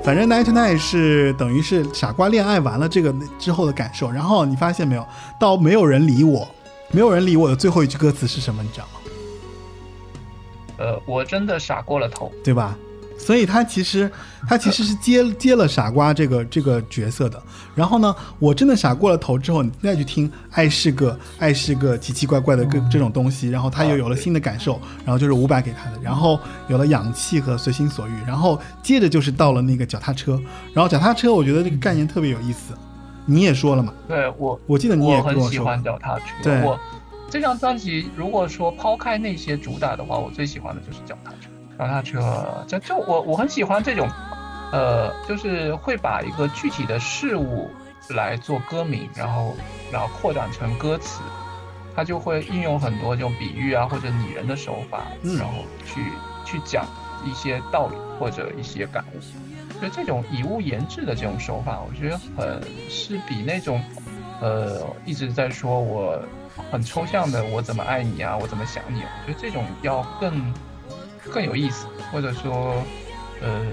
[0.04, 4.10] 反正 Night to Night 是等于是傻瓜恋爱完了这个之后的感受。
[4.10, 5.06] 然后你发现没有，
[5.40, 6.48] 到没有人理我，
[6.92, 8.64] 没有人理我的最后一句歌词是什么？
[8.64, 9.00] 你知道吗？
[10.78, 12.32] 呃，我真的傻过了头。
[12.44, 12.76] 对吧？
[13.22, 14.12] 所以他其实
[14.48, 17.42] 他其实是接接了傻瓜这个这个角色的。
[17.76, 30.42] 然后呢，我真的傻过了头之后，你再去听《爱是个爱是个奇奇怪怪的个这种东西》，然后他又有了新的感受，然后就是伍佰给他的，然后有了氧气和随心所欲，然后接着就是到了那个脚踏车，
[30.74, 32.74] 然后脚踏车我觉得这个概念特别有意思，
[33.26, 36.26] 你也说了嘛，对我，我记得你也我很喜跟我说过欢脚踏车。
[36.44, 36.78] 对我
[37.30, 41.51] 这张专辑，如果说抛开那些主打的话，我最喜欢的就是脚踏车。
[41.82, 44.08] 脚踏车，这就我我很喜欢这种，
[44.72, 47.72] 呃，就是会把一个具体的事物
[48.10, 49.56] 来做歌名，然后
[49.92, 51.24] 然后扩展成歌词，
[51.96, 56.04] 它就会运用很多这种比喻啊或者拟人的手法，嗯然后去
[56.46, 56.86] 去讲
[57.26, 59.20] 一些道理或者一些感悟。
[59.80, 62.62] 所以这种以物言志的这种手法，我觉得很
[62.92, 63.82] 是比那种，
[64.40, 66.22] 呃，一直在说我
[66.72, 70.54] 很抽象的我怎么爱你啊，我怎么想你啊，我觉得这种要更
[71.32, 72.84] 更有意思，或者说，
[73.42, 73.66] 呃，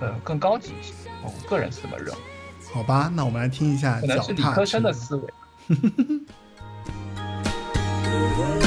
[0.00, 0.92] 呃，更高级一些。
[1.22, 2.14] 我个人是这么认为，
[2.72, 5.32] 好吧，那我们来听一下可能是理科生车的思维。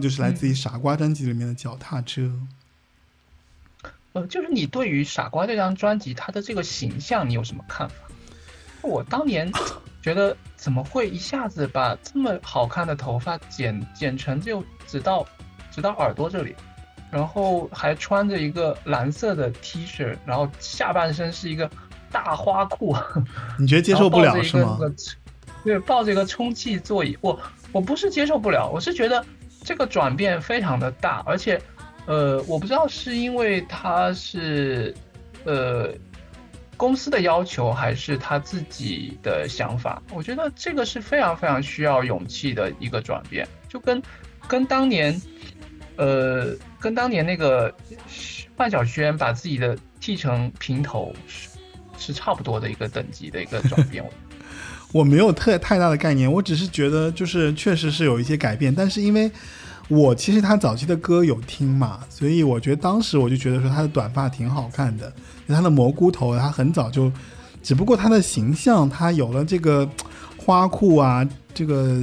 [0.00, 2.32] 就是来自于傻瓜专辑里面的脚踏车。
[4.12, 7.94] 呃，就是你对于《傻瓜》这张专辑，它的这个形象，你有什么看法？
[8.82, 9.52] 我当年
[10.02, 15.24] 觉得怎么会一下子把这么好看的头发剪剪成就只到
[15.70, 16.56] 只到耳朵这里，
[17.10, 21.70] 然后还穿着一个蓝色的 T 恤，然后下半身是一个
[22.10, 22.96] 大花裤，
[23.60, 24.78] 你觉得接受不了是吗？？
[25.62, 27.38] 对，抱着一个充气座椅，我
[27.70, 29.24] 我不是接受不了，我是觉得
[29.62, 31.60] 这个转变非常的大，而且，
[32.06, 34.94] 呃，我不知道是因为他是，
[35.44, 35.92] 呃，
[36.76, 44.02] 公司的要求还是他自己的想法，我觉得这个是非常非常需要勇气的一个转变，就跟
[44.48, 45.20] 跟当年，
[45.96, 47.72] 呃，跟当年那个
[48.56, 51.48] 范晓萱把自己的剃成平头是
[51.98, 54.02] 是差不多的一个等级的一个转变。
[54.92, 59.30] 我没有特太大的概念，我只是觉得就是确实是有一些改变，但是因为
[59.88, 65.12] 我其实他早期的歌有听嘛，所以我觉得当时我就觉得说他的短发挺好看的，
[65.46, 67.10] 他的蘑菇头，他很早就，
[67.62, 69.88] 只不过他的形象他有了这个
[70.36, 72.00] 花裤啊，这个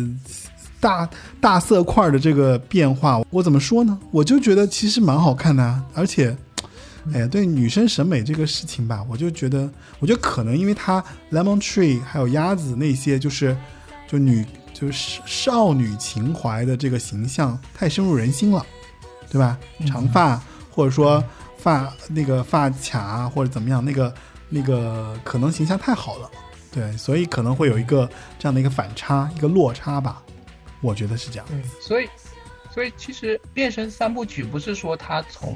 [0.79, 1.09] 大
[1.41, 3.99] 大色块的这个变化，我怎么说呢？
[4.11, 6.35] 我就觉得其实蛮好看的啊，而且。
[7.13, 13.55] 哎呀，对女生审美这个事情吧，我就觉得，我觉得可能因为她 Lemon Tree 还有鸭子那些，就是
[14.07, 18.65] 就女就是少女情怀的这个形象太深入人心了，
[19.29, 19.57] 对吧？
[19.85, 21.23] 长发或者说
[21.57, 24.13] 发那个发卡或者怎么样，那个
[24.49, 26.29] 那个可能形象太好了，
[26.71, 30.21] 对，所以可能会有一个这样的一个反差，一个落差吧，
[30.81, 31.45] 我觉得是这样。
[31.47, 32.07] 对，所以
[32.73, 35.55] 所以其实变身三部曲不是说他从。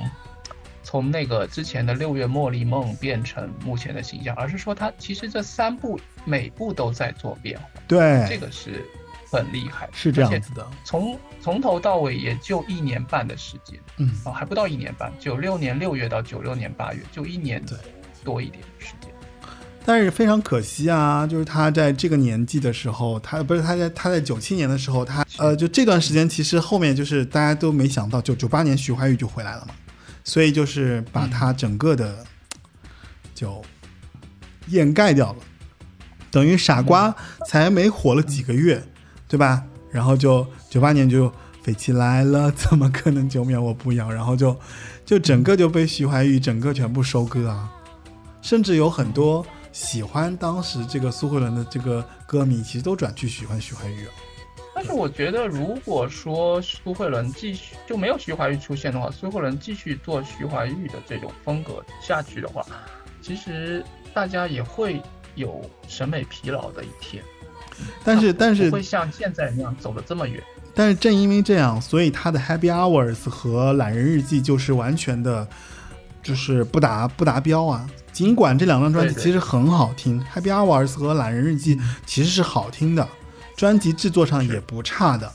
[0.84, 8.86] 从那个之前的六月茉莉梦变成目前的形象，而是说他其实这三部每部都在做变化，对，这个是
[9.32, 10.67] 很厉害，是这样子的。
[10.84, 17.63] 从从头到尾也就一年半的时间，嗯，哦，还不到一年半，九六年六月到九六年八月，就一年
[18.23, 19.11] 多一点时间。
[19.84, 29.73] 但是非常可惜啊，就是他在这个年纪的时候，他不是他在他在九七年的时候，他呃，就这段时间其实后面就是大家都没想到，就九八年徐怀钰就回来了嘛。
[30.24, 32.26] 所以就是把它整个的
[33.34, 33.61] 就
[34.67, 35.39] 掩盖掉了，
[36.30, 37.15] 等于傻瓜
[37.47, 38.84] 才没火了几个月，
[39.28, 39.63] 对吧？
[39.91, 41.32] 然后就九八年就
[41.63, 44.09] 飞起来了，怎么可能九秒我不要？
[44.09, 44.57] 然后就
[45.05, 47.69] 就整个就被徐怀钰整个全部收割啊！
[48.41, 54.11] 甚至有很多喜欢当时这个苏慧伦的这个歌迷，其实都转去喜欢徐怀钰了。
[54.84, 62.65] 但是我觉得，如果说苏慧伦继续就没有徐怀钰出现的话，苏慧伦继续做徐怀钰的这种风格下去的话，
[63.21, 64.99] 其实大家也会
[65.36, 67.23] 有审美疲劳的一天。
[68.03, 70.41] 但是，但是不会像现在那样走的这么远。
[70.73, 75.47] 但是正因为这样，所以他的 Happy Hours 和懒人日记就是完全的，
[76.23, 77.88] 就是不达不达标啊。
[78.11, 83.07] 尽管这两张专辑其实很好听，Happy Hours 和懒人日记其实是好听的。
[83.62, 85.32] 专辑制作上也不差的，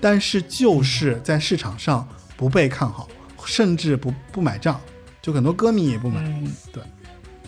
[0.00, 3.06] 但是就是在市场上不被看好，
[3.44, 4.80] 甚至不不买账，
[5.20, 6.22] 就很多歌迷也不买。
[6.72, 6.82] 对，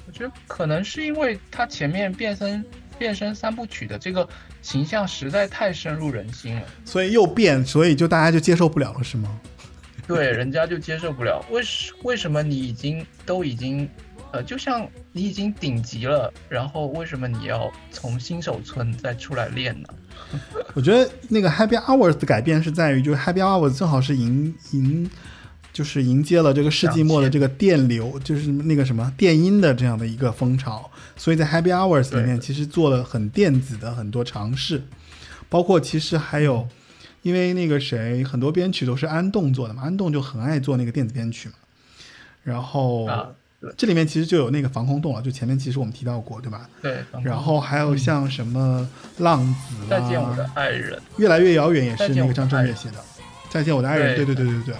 [0.07, 2.62] 我觉得可能是因为他前面变身
[2.99, 4.29] 变身三部曲的这个
[4.61, 9.41] 形象实在太深入人心了，所以又变，所以就大家就接受不了了，是吗？
[10.07, 11.43] 对，人家就接受不了。
[11.51, 13.89] 为什为什么你已经都已经？
[14.31, 19.89] 呃，就像你已经顶级了，然后为什么你要从新手村再出来练呢？
[20.74, 25.08] 我觉得那个 Happy Hours 的改变是在于，就是 Happy Hours 正好是迎迎，
[25.72, 34.82] 就是迎接了这个世纪末的这个电流，就是那个什么电音的这样的一个风潮，所以在 Happy Hours 里面其实做了很电子的很多尝试，
[35.48, 36.68] 包括其实还有，
[37.22, 41.54] 因为那个谁很多编曲都是安栋做的嘛，安栋就很爱做那个电子编曲嘛，
[42.42, 43.08] 然后。
[43.76, 46.68] 这里面其实就有那个防空洞了，就前面其实我们提到过，对吧？
[46.80, 47.04] 对。
[47.24, 52.98] 然后还有像什么浪子再见我的爱人，越来越遥远也是那个张震岳写的。
[53.50, 54.74] 再见我的爱人，对对对对对。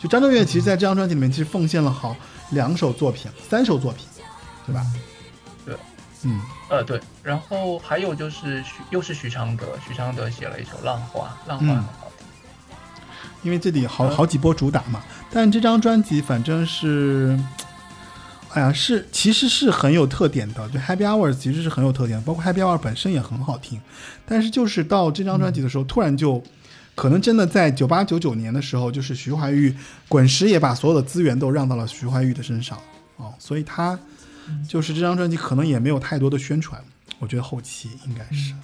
[0.00, 2.16] 就张震岳其实在这张专辑里面其实奉献了好
[2.50, 4.04] 两首作品，三首作品，
[4.66, 4.84] 对吧？
[5.64, 5.76] 对。
[6.24, 6.40] 嗯。
[6.70, 12.26] 呃对，然后还有就是许又是许常德，许常德写了一首浪花，浪花很好听。
[13.44, 17.38] 因为这里好好几波主打嘛，但这张专辑反正是。
[18.54, 23.80] 哎呀，是其实是很有特点的，就 Happy Hours 其实是很有特点，包括 Happy Hour 本身也很好听。
[24.24, 26.40] 但是就是到这张专辑的时候，突然就，
[26.94, 29.74] 可能真的在九八九九年的时候，就是徐怀钰
[30.08, 32.78] 滚石也把所有的资源都让到了徐怀钰的身上
[33.16, 33.98] 哦，所以他
[34.68, 36.80] 就是这张专辑可能也没有太多的宣传，
[37.18, 38.54] 我觉得后期应该是，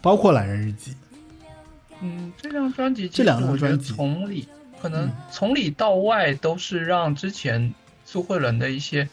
[0.00, 0.94] 包括懒人日记。
[2.02, 4.46] 嗯，这张专辑这两张专辑从里
[4.80, 7.74] 可能从里到外都是让之前
[8.04, 9.08] 苏慧伦的一些。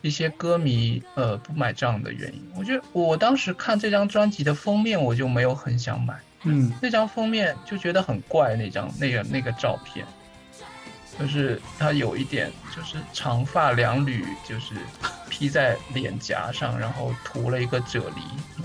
[0.00, 6.14] 一些歌迷呃不买账的原因，我觉得我当时看这张专辑的封面，我就没有很想买。
[6.44, 10.06] 嗯，那张封面就觉得很怪，那张那个那个照片，
[11.18, 14.76] 就是他有一点就是长发两缕，就是
[15.28, 18.62] 披在脸颊上，然后涂了一个啫喱。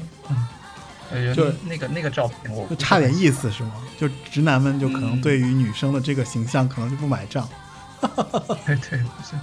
[1.11, 3.73] 嗯，就那个那个照片，我就差点意思是吗？
[3.97, 7.49] 就直男们就可能对于女生的这个形象可能就不买账。
[8.67, 9.35] 对对，不是。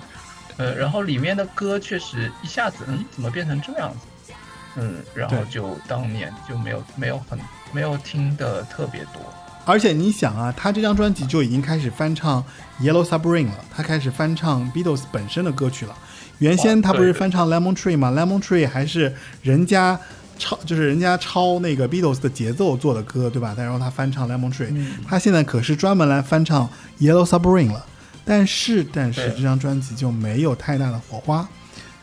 [0.61, 4.33] 呃，然后里面的歌确实一下子，嗯，怎么变成这样子？
[4.77, 7.39] 嗯，然后就当年就没有没有很
[7.73, 9.21] 没有听的特别多。
[9.65, 12.45] 而且你想啊，他这张专辑就已经开始翻唱
[12.81, 15.95] Yellow Submarine 了，他开始翻唱 Beatles 本身的歌曲了。
[16.39, 19.99] 原先他不是翻唱 Lemon Tree 吗？Lemon Tree 还是人家
[20.39, 23.55] 抄就是人家抄那个 Beatles 的节奏做的歌，对吧？
[23.57, 26.69] 但然后他翻唱 Lemon Tree，、嗯他现在可是专门来翻唱
[27.01, 27.85] Yellow Submarine 了。
[28.31, 31.49] 但是但是这张专辑就没有太大的火花，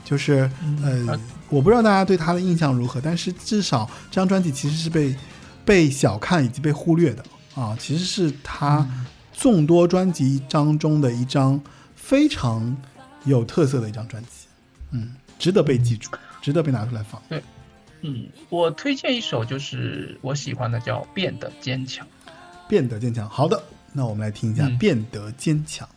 [0.04, 0.52] 就是
[0.84, 1.18] 呃啊，
[1.48, 5.16] 我不知道大家对他的印象如何，但是至少这张专辑其实是被
[5.64, 7.24] 被小看以及被忽略的
[7.56, 8.86] 啊，其实是他
[9.32, 11.58] 众多专辑当中的一张
[11.96, 12.76] 非常
[13.24, 14.48] 有特色的一张专辑，
[14.92, 17.22] 嗯，值得被记住，值得被拿出来放。
[17.30, 17.42] 对
[18.02, 22.06] 嗯，我推荐一首就是我喜欢的叫《变得坚强》。
[22.68, 23.30] 变得坚强。
[23.30, 23.64] 好的，
[23.94, 25.88] 那我们来听一下《嗯变得坚强》。
[25.90, 25.97] 像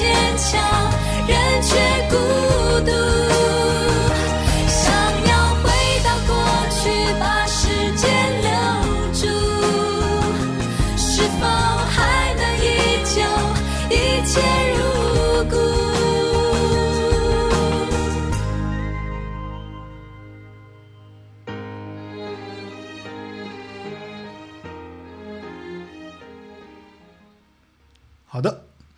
[0.00, 0.08] 坚
[0.38, 0.89] 强，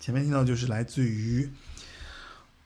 [0.02, 1.48] 前面听到就是来自于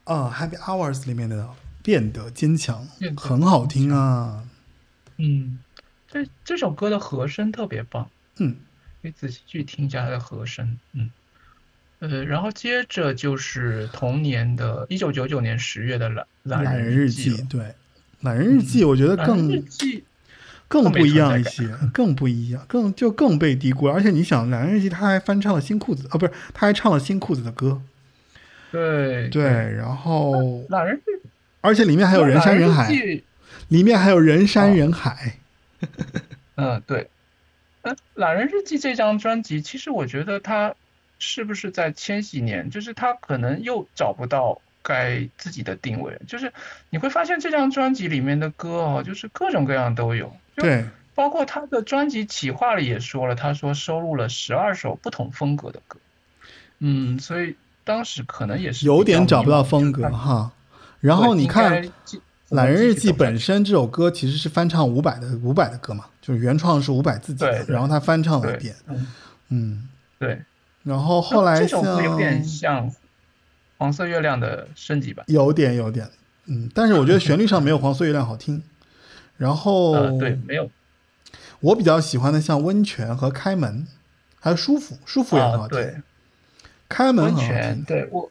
[0.05, 1.45] 啊、Happy Hours 里面的
[1.83, 4.43] 《变得坚强变》，很好听啊。
[5.19, 5.59] 嗯，
[6.09, 8.09] 这这首歌的和声特别棒，
[8.39, 8.57] 嗯，
[9.03, 10.79] 你仔细去听一下它的和声。
[10.95, 11.11] 嗯，
[11.99, 17.75] 呃，然后接着就是同年的一九九九年十月的懒懒懒人日记，对，
[18.21, 20.03] 懒人日记，我觉得懒人日更记
[20.69, 23.95] 更不一样一些，更不一样，更就更被低估了。
[23.95, 27.81] 而且你想，懒人日记他还翻唱了新裤子啊，不是，他还唱了新裤子的歌，
[28.71, 31.21] 对对，然后懒人日
[31.61, 32.91] 而且里面还有人山人海
[33.69, 35.39] 里面还有人山哦人海。
[36.57, 37.09] 嗯，对。
[37.83, 40.75] 嗯，《懒人日记》这张专辑，其实我觉得他
[41.19, 46.53] 是不是在千禧年，就是他可能又找不到该自己的定位，就是
[46.91, 55.99] 你会发现这张专辑里面的歌哦，就是各种各样都有，对，包括他的专辑企划里也说了，他说收录了十二首不同风格的歌，
[56.79, 60.53] 嗯，所以当时可能也是有点找不到风格哈。
[61.01, 61.85] 然后你看
[62.51, 68.61] 懒人日记》本身这首歌其实是翻唱伍佰的伍佰的歌嘛，就是原创是伍佰自己的，然后他翻唱了一对。
[68.61, 69.07] 遍，嗯，
[69.49, 69.89] 嗯，
[70.21, 70.41] 对。
[70.85, 72.89] 然后后来这首歌有点像
[73.78, 75.24] 黄色月亮的升级版。
[75.28, 76.09] 有点有点，
[76.47, 78.62] 嗯，但是我觉得旋律上没有黄色月亮好听。
[79.36, 80.70] 然后，呃，对，没有
[81.61, 83.86] 我比较喜欢的像温泉和开门，
[84.40, 85.78] 还有舒服，舒服也很啊，好听。
[85.78, 85.94] 对，
[86.89, 88.31] 开门很好温泉，听对我，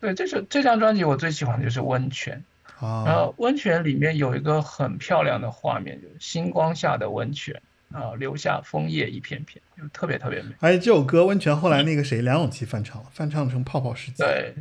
[0.00, 2.44] 对，这首这张专辑我最喜欢的就是温泉。
[2.80, 7.62] 然啊，后温泉里面有一个很漂亮的画面，就是星光下的温泉
[7.92, 10.50] 啊，留下枫叶一片片，就特别特别美。
[10.58, 14.24] 而且这首歌温泉后来那个谁梁咏琪翻唱了，翻唱成《泡泡世界》。
[14.26, 14.54] 对，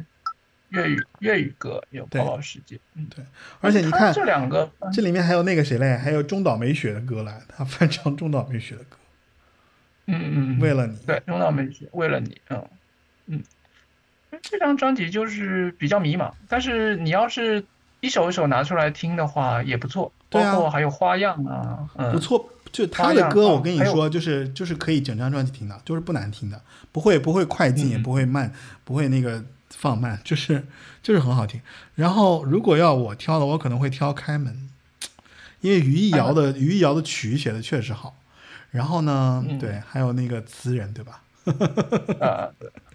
[0.71, 2.19] 粤语粤语歌有对。
[2.19, 3.23] 泡泡世界，嗯，对，
[3.61, 8.97] 而且你看这两个，这里面还有那个谁嘞，还有中岛美雪的歌来，他翻唱中岛美雪的歌，
[10.07, 10.59] 嗯嗯，嗯。
[10.59, 10.97] 为了你。
[11.05, 12.65] 对，中岛美雪为了你，嗯
[13.27, 13.43] 嗯，
[14.41, 17.63] 这张专辑就是比较迷茫，但是你要是
[17.99, 26.61] 一首一首拿出来听的话也不错，包括还有花样啊，嗯，不错，就他的歌，我跟你说，就是就是可以整张专辑听的，就是不难听的，
[26.93, 28.03] 不会不会快进，也嗯。
[28.03, 28.51] 不会慢，
[28.85, 29.43] 不会那个
[29.75, 30.67] 放慢，就是
[31.01, 31.61] 就是很好听。
[31.95, 34.69] 然后如果要我挑的，我可能会挑开门，
[35.61, 38.15] 因为余艺瑶的余艺瑶的曲写的确实好。
[38.71, 41.23] 然后呢，嗯对，还有那个词人，对吧？
[42.21, 42.47] 啊，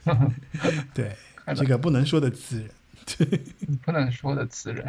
[0.95, 1.15] 对
[1.55, 2.71] 这个不能说的词人。
[3.19, 3.27] 对
[3.85, 4.87] 不能说的词人。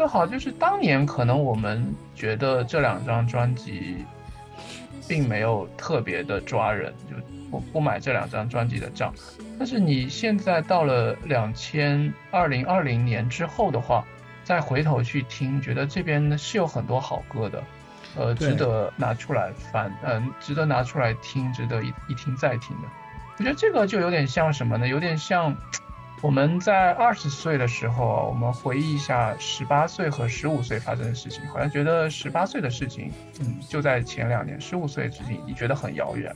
[0.00, 4.04] 得好，就是当年可能我们觉得这两张专辑
[5.06, 7.16] 并没有特别的抓人，就
[7.50, 9.12] 不不买这两张专辑的账。
[9.58, 14.04] 但是你现在到了两千二零二零年之后的话，
[14.42, 17.62] 再回头去听，觉得这边呢是有很多好歌的，
[18.16, 22.88] 呃，值得拿出来翻，嗯、值得拿出来听，值得一一听再听的。
[23.38, 24.88] 我觉得这个就有点像什么呢？
[24.88, 25.54] 有点像
[26.22, 33.10] 我们在二十岁的时候，我们回忆一下十八岁和十五岁发生的事情，好像觉得十八岁的事情，
[33.40, 36.34] 嗯，就在前两年；十五岁的事情，你觉得很遥远，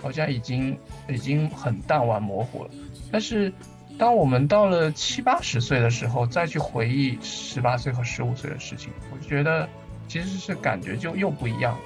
[0.00, 0.76] 好像已经
[1.06, 2.70] 已经很淡忘模糊了。
[3.12, 3.52] 但是，
[3.98, 9.68] 当我们到了七八十岁的时候，再去回忆十八岁和十五岁的事情，我就觉得
[10.08, 11.80] 其实是感觉就又不一样了。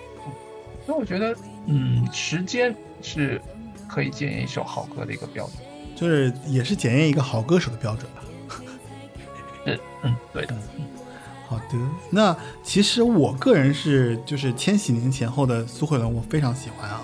[0.87, 1.37] 所以我觉得，
[1.67, 3.43] 嗯，时间是
[3.89, 5.64] 可以检验一首好歌的一个标准。
[5.95, 8.23] 就是也是检验一个好歌手的标准吧。
[9.67, 10.55] 嗯，嗯，对的。
[11.47, 11.79] 好的，
[12.11, 17.01] 那其实我个人是就是千禧年前后的苏慧伦，我非常喜欢啊，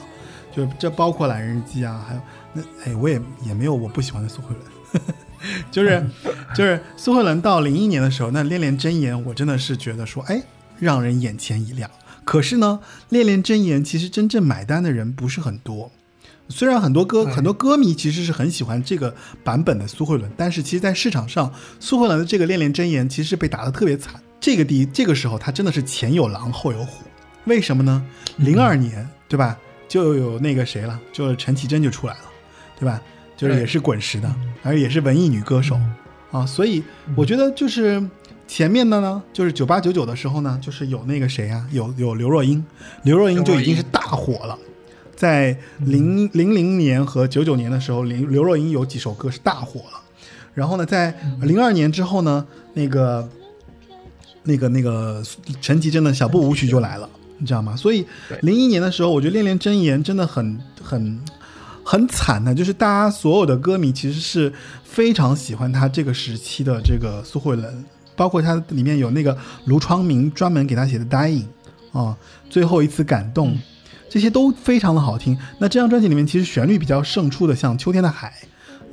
[0.50, 2.20] 就这包括《懒人日记》啊，还有
[2.54, 5.02] 那哎，我也也没有我不喜欢的苏慧伦，
[5.70, 6.04] 就是
[6.56, 10.42] 就是苏慧伦到零一年的时候，那《恋恋真言》我真的是觉得说，哎，
[10.78, 11.88] 让人眼前一亮。
[12.24, 12.80] 可是呢，
[13.10, 15.92] 《恋恋真言》其实真正买单的人不是很多。
[16.50, 24.20] 虽然很多歌对很多歌迷其实是很喜欢这个版本的苏慧伦，但是其实，在市场上，苏慧伦的这个《恋恋真言》其实是被打得特别惨。
[24.40, 27.04] 这个第这个时候，他真的是前有狼后有虎。
[27.44, 28.04] 为什么呢？
[28.36, 29.56] 零二年，对吧？
[29.88, 32.24] 就有那个谁了，就是陈绮贞就出来了，
[32.78, 33.00] 对吧？
[33.36, 35.78] 就是也是滚石的，而也是文艺女歌手
[36.30, 36.44] 啊。
[36.44, 36.82] 所以
[37.16, 38.02] 我觉得就是
[38.46, 42.64] 前面的呢，就是九八九九的时候呢，就是有那个谁啊，有有刘若英，
[43.02, 44.58] 刘若英就已经是大火了。
[45.20, 50.00] 在零零零年和九九年的时候，刘刘若英有几首歌是大火了。
[50.54, 53.28] 然后呢，在零二年之后呢，那个
[54.44, 55.22] 那个那个
[55.60, 57.06] 陈绮贞的小步舞曲就来了，
[57.36, 57.76] 你知道吗？
[57.76, 61.20] 所以对零一年的时候，我觉得《恋恋真言》真的很很
[61.84, 64.50] 很惨的，就是大家所有的歌迷其实是
[64.82, 67.84] 非常喜欢他这个时期的这个苏慧伦，
[68.16, 69.36] 包括他里面有那个
[69.66, 71.44] 卢昌明专门给他写的《Dying》
[71.98, 72.16] 啊，
[72.48, 73.58] 最后一次感动，
[74.10, 75.38] 这些都非常的好听。
[75.58, 78.34] 那这张专辑里面其实旋律比较胜出的，像《秋天的海》，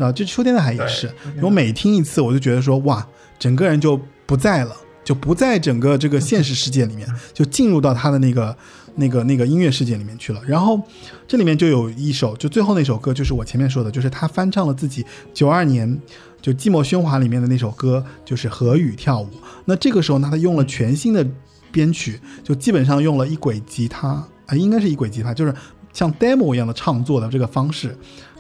[0.02, 1.11] 啊，这《秋天的海》也是，
[1.41, 3.06] 我每听一次我就觉得说哇，
[3.38, 4.73] 整个人就不在了。
[5.03, 8.53] 就不在整个这个现实世界里面，就进入到他的那个、
[8.95, 10.41] 那个、那个音乐世界里面去了。
[10.45, 10.77] 然后
[11.26, 15.98] 这里面就有一首，就最后那首歌，就是我前面说的，就是他翻唱了自己九二年
[16.41, 19.27] 就《寂寞喧哗》里面的那首歌，就是《何雨跳舞》。
[19.64, 21.26] 那这个时候呢，他用了全新的
[21.72, 25.53] 编曲，就基本上用了一轨吉他啊、应该是一轨吉他，就是
[25.94, 27.95] 像 demo 一样的唱作的这个方式。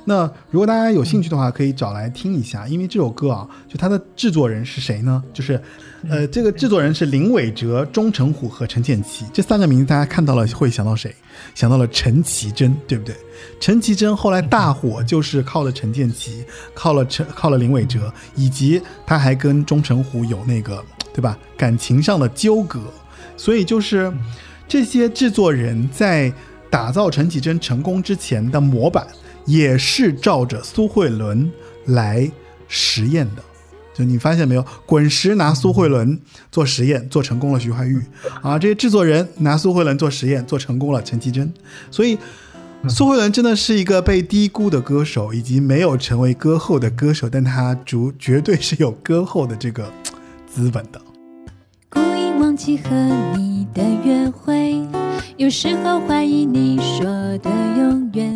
[0.09, 5.21] 那如果大家有兴趣的话，可以找来听一下，因为这首歌啊，就它的制作人是谁呢？
[5.33, 5.61] 就是，
[6.07, 11.13] 呃，这个制作人是林伟哲、钟成虎和陈建奇这三个名字，大家看到了会想到谁？
[11.53, 13.13] 想到了陈绮贞，对不对？
[13.59, 20.81] 陈绮贞后来大火就是靠了陈建奇，靠了陈靠了林伟哲，以及他还跟钟成虎有那个
[21.13, 22.79] 对吧感情上的纠葛，
[23.35, 24.09] 所以就是
[24.67, 26.31] 这些制作人在
[26.69, 29.07] 打造陈绮贞成功之前的模板。
[29.47, 31.49] 也是照着苏慧伦
[31.85, 32.29] 来
[32.67, 33.41] 实验的，
[33.93, 34.65] 就你发现没有？
[34.85, 36.19] 滚石拿苏慧伦
[36.51, 38.01] 做实验，做成功了徐怀钰
[38.41, 41.49] 啊，这些制作人拿苏慧伦做实验，做成功了陈绮贞。
[41.89, 42.17] 所以，
[42.89, 49.89] 苏慧伦真的是一个被低估的歌手，以及没有成为歌后的歌手，但她绝绝对是有歌后的这个
[50.45, 50.99] 资本的。
[52.57, 52.89] 故意忘记和
[53.37, 54.81] 你的约会，
[55.37, 57.05] 有时候怀疑你说
[57.37, 58.35] 的永远，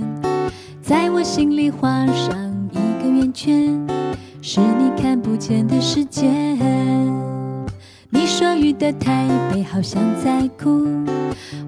[0.80, 2.38] 在我心里画上
[2.72, 3.84] 一个圆圈，
[4.40, 6.30] 是你看不见的世界。
[8.12, 10.86] 你说雨的台北好像在哭，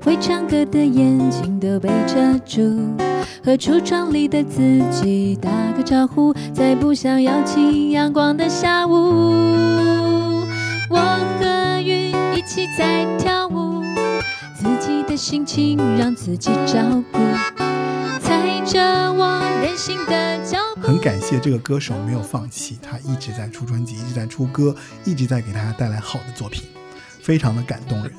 [0.04, 2.62] 会唱歌的眼睛都被遮住，
[3.44, 8.92] 和橱窗里的自己打个招呼，在不想要起阳光的下午。
[10.90, 10.98] 我
[11.40, 11.43] 和
[12.36, 13.84] 一起在跳舞，
[14.56, 17.20] 自己的心情让自己照顾，
[18.20, 20.82] 踩着我任性的脚步。
[20.82, 26.64] 很感谢这个歌手没有放弃，他一直在出专辑，一直在出歌，一直在给大家带来好的作品。
[27.22, 28.12] 非常的感动人。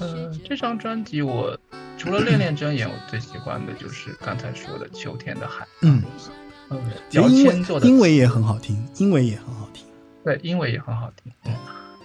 [0.00, 1.56] 呃，这张专辑我
[1.96, 5.64] 除了《恋恋真言》，我最喜欢的就是刚才说的《秋天的海》。
[5.82, 6.02] 嗯，
[6.70, 6.80] 嗯，
[7.10, 9.63] 因谦做的，为因为也很好听，因为也很好听。
[10.24, 11.32] 对，因为也很好听。
[11.44, 11.52] 嗯，《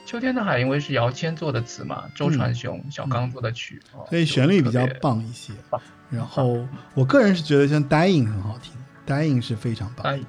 [0.05, 5.81] 秋天的海》因为是姚谦做的词嘛，周传雄、小刚做的曲，所以旋律比较棒一些棒。
[6.09, 8.73] 然后我个人是觉得像《Dying》很好听，
[9.09, 10.19] 《Dying》是非常棒。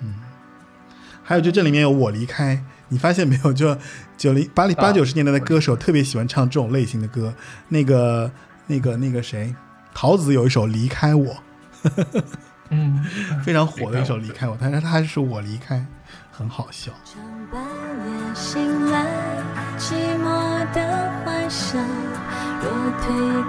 [0.00, 0.14] 嗯，
[1.22, 2.56] 还有就这里面有《我离开》，
[2.88, 3.52] 你发现没有？
[3.52, 3.76] 就
[4.16, 7.34] 九零八零八九十年代的歌手特别喜欢唱这种类型的歌。
[7.68, 8.30] 那个
[8.66, 9.54] 那个那个谁，
[9.94, 11.34] 桃子有一首《离开我》，
[12.68, 13.02] 嗯，
[13.42, 15.84] 非常火的一首《离开我》，但是他还是我离开，
[16.30, 16.92] 很好笑。
[18.34, 19.06] 醒来，
[19.78, 20.26] 寂寞
[20.72, 21.80] 的幻想。
[22.62, 22.70] 若
[23.02, 23.04] 推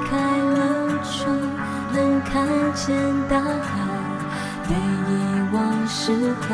[0.09, 0.59] 开了
[1.03, 1.21] 窗，
[1.93, 2.33] 能看
[2.73, 2.95] 见
[3.29, 3.71] 大海。
[4.67, 5.11] 被遗
[5.51, 6.11] 忘时
[6.41, 6.45] 候，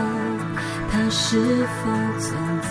[0.92, 1.82] 它是否
[2.20, 2.28] 存
[2.62, 2.70] 在？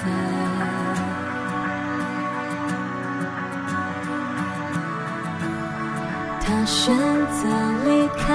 [6.40, 7.47] 他选择
[7.85, 8.26] 离开，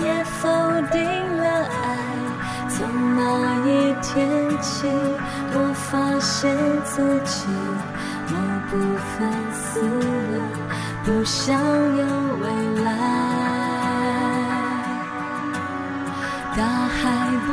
[0.00, 0.48] 也否
[0.90, 1.15] 定。
[3.16, 3.20] 那
[3.66, 4.16] 一天
[4.60, 4.88] 起，
[5.52, 6.94] 我发现自
[7.24, 7.46] 己
[8.30, 8.34] 某
[8.70, 9.14] 部分
[9.52, 9.80] 死
[10.32, 10.34] 了，
[11.04, 11.44] 不想
[11.96, 12.04] 有
[12.42, 12.44] 未
[12.84, 12.86] 来。
[16.56, 16.96] 大海
[17.46, 17.48] 不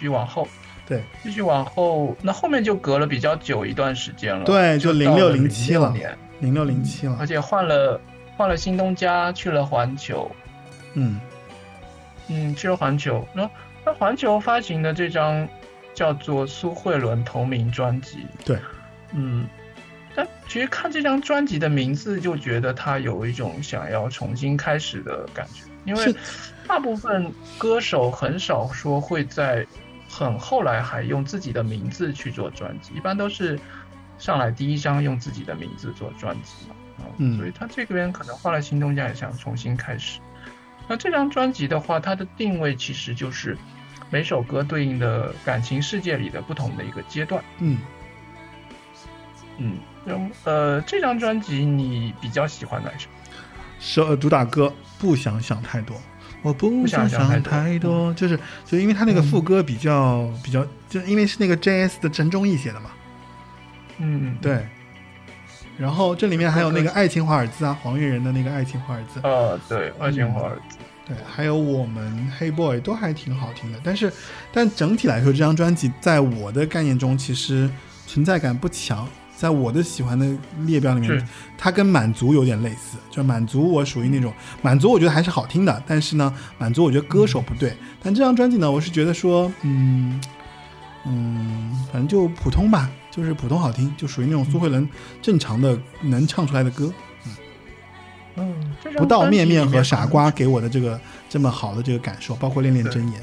[0.00, 0.48] 续往后，
[0.86, 1.02] 对。
[1.22, 4.44] 继续往后，那后面就隔了比较久一段时间了。
[4.44, 7.16] 对，就零六零七了06，年，零六零七了。
[7.20, 7.26] 而。
[7.26, 8.00] 且换了
[8.36, 10.30] 换了新东家，去了环球，
[10.94, 11.18] 嗯，
[12.28, 13.26] 嗯，去了环球。
[13.32, 13.48] 那
[13.84, 15.48] 那环球发行的这张
[15.94, 18.58] 叫做苏慧伦同名专辑，对，
[19.12, 19.46] 嗯，
[20.14, 26.14] 但其实看这张专辑的名字，就觉得他有一种想要重新开始的感觉，因为
[26.66, 29.66] 大部分歌手很少说会在
[30.16, 33.60] 很后来还用自己的名字去做专辑，一般都是
[34.16, 40.18] 上来第一张用自己的名字做专辑嘛，啊嗯所以他这边可能换了新东家，也想重新开始。
[40.88, 43.58] 那这张专辑的话，它的定位其实就是
[44.08, 47.44] 每首歌对应的感情世界里的不同的一个阶段。
[47.58, 47.78] 嗯，
[49.58, 49.76] 嗯，
[50.06, 53.10] 然呃，这张专辑你比较喜欢哪一首？
[53.78, 56.00] 首主打歌不想想太多，
[56.42, 62.90] 我不不想想太多，就是就因为他那个副歌比较比较，就因为是那个 J.S 的陈忠义写的嘛，
[63.98, 64.66] 嗯，对。
[65.78, 70.76] 然后这里面还有那个《爱情华尔兹》啊，黄月仁的那个《爱情华尔兹》，啊，对，爱情华尔兹，
[71.06, 74.10] 对，还有我们黑 boy 都还挺好听的，但是
[74.50, 77.68] 但整体来说，这张专辑在我的概念中其实
[78.06, 79.06] 存在感不强，
[79.36, 80.26] 在我的喜欢的
[80.64, 84.32] 列表里面，它跟满足有点类似，就满足我属于那种
[84.62, 90.18] 满足，我觉得还是好听的，但是呢，满足我觉得歌手不对，但这张专辑呢，我是觉得说，嗯
[91.04, 94.88] 嗯，反正就普通吧，就是普通好听，就属于那种苏慧伦
[95.20, 96.92] 正常的能唱出来的歌。
[97.26, 97.36] 嗯，
[98.36, 100.98] 嗯不到面面和傻瓜给我的这个
[101.28, 102.94] 这么好的这个感受，包括恋恋对。
[102.94, 103.20] 真言，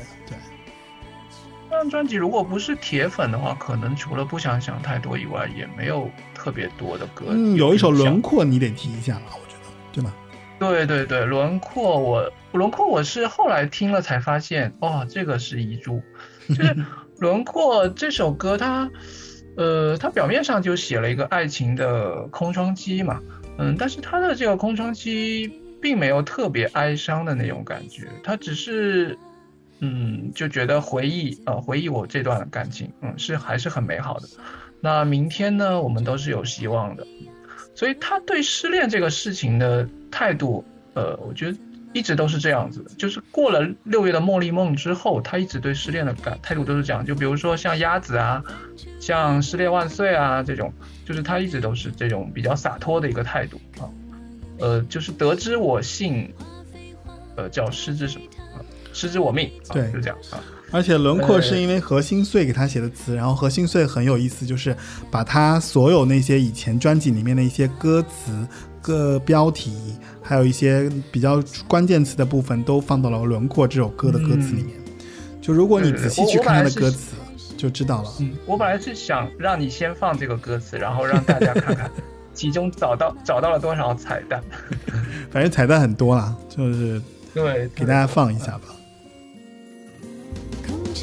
[1.83, 7.25] 张专辑如果不是铁粉的话，可能除了不想想太多以外，也没有特别多的歌。
[7.31, 10.13] 嗯，有一首轮廓你得提一下了，我觉得，对吗？
[10.59, 16.01] 对对对，轮廓我轮廓我是后来听了才发现，哇，这个是遗珠，
[16.47, 16.73] 就是
[17.19, 18.89] 轮廓这首歌它，
[19.57, 23.19] 呃，它表面上就写了一个爱情的空窗期嘛，
[23.57, 25.51] 嗯，但是它的这个空窗期
[25.81, 29.17] 并没有特别哀伤的那种感觉，它只是，
[29.85, 34.27] 嗯，就觉得回忆，呃，回忆我这段感情，嗯，是还是很美好的。
[34.79, 37.05] 那明天呢，我们都是有希望的。
[37.75, 41.57] 所以他对失恋这个事情的态度，呃，我觉得
[41.91, 42.91] 一直都是这样子的。
[42.97, 47.05] 就是过了六月的茉莉梦之后，他一直对失恋的感态度都是这样。
[47.05, 48.41] 就比如说像鸭子啊，
[49.01, 50.71] 像失恋万岁啊这种，
[51.05, 53.83] 就是他一直都是这种比较洒脱的一个态度啊。
[54.59, 56.33] 呃，就是得知我幸，
[57.35, 58.25] 呃，叫失之什么？
[58.93, 60.39] 失之我命，啊、对就这样啊。
[60.71, 64.75] 而且轮廓是因为何心碎给他写的词，然后何心碎很有意思，就是
[65.11, 68.31] 把他所有那些以前专辑里面的一些歌词、
[68.81, 69.71] 歌标题，
[70.21, 74.69] 还有一些比较关键词的部分，都放到了《轮廓》这首歌的歌词里面。
[75.39, 77.15] 就如果你仔细去看他的歌词，
[77.55, 78.09] 就知道了。
[78.19, 81.91] 嗯，我本来是想让你先放这个歌词，然后让大家看看
[82.33, 84.41] 其中找到找到了多少彩蛋。
[85.29, 86.99] 反正彩蛋很多啦，就是
[87.31, 88.63] 对，给大家放一下吧。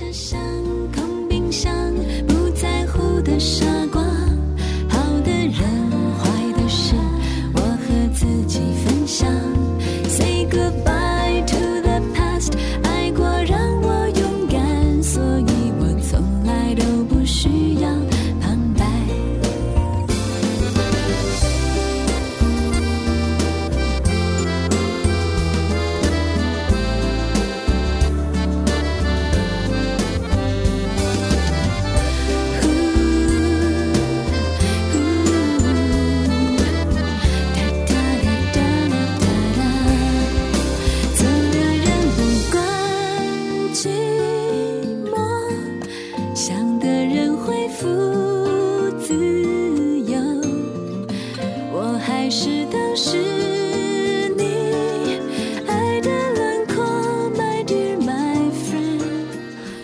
[0.00, 0.40] 空车厢、
[0.94, 1.70] 空冰箱，
[2.26, 4.29] 不在乎的傻瓜。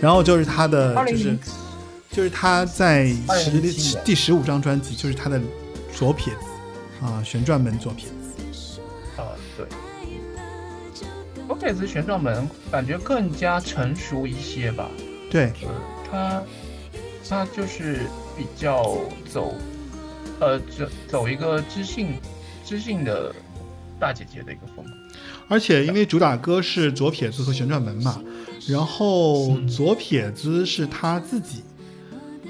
[0.07, 1.37] 然后就是他的，就是
[2.13, 5.41] 就是他在十2007年第十五张专辑，就是他的
[5.93, 8.07] 左撇子啊，旋转门左撇
[8.53, 8.81] 子。
[9.17, 9.27] 啊，
[9.57, 9.67] 对。
[11.45, 14.89] 左撇子旋转门感觉更加成熟一些吧，
[15.29, 15.51] 对，
[16.09, 16.41] 他
[17.29, 18.03] 他就是
[18.39, 18.97] 比较
[19.29, 19.57] 走，
[20.39, 22.15] 呃，走走一个知性
[22.65, 23.35] 知性的
[23.99, 24.93] 大姐姐的一个风格。
[25.49, 28.23] 而且因为主打歌是左撇子和旋转门嘛，
[28.69, 31.63] 然后嗯左撇子是他自己，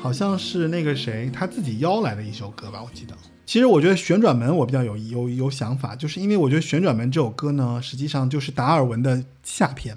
[0.01, 3.15] 好像是那个谁他自己邀来的一首歌吧，我记得。
[3.45, 9.97] 其实我觉得旋转门我比较有有有想法，就是因为我觉得旋转门这首歌呢，实际上就是达尔文的下篇。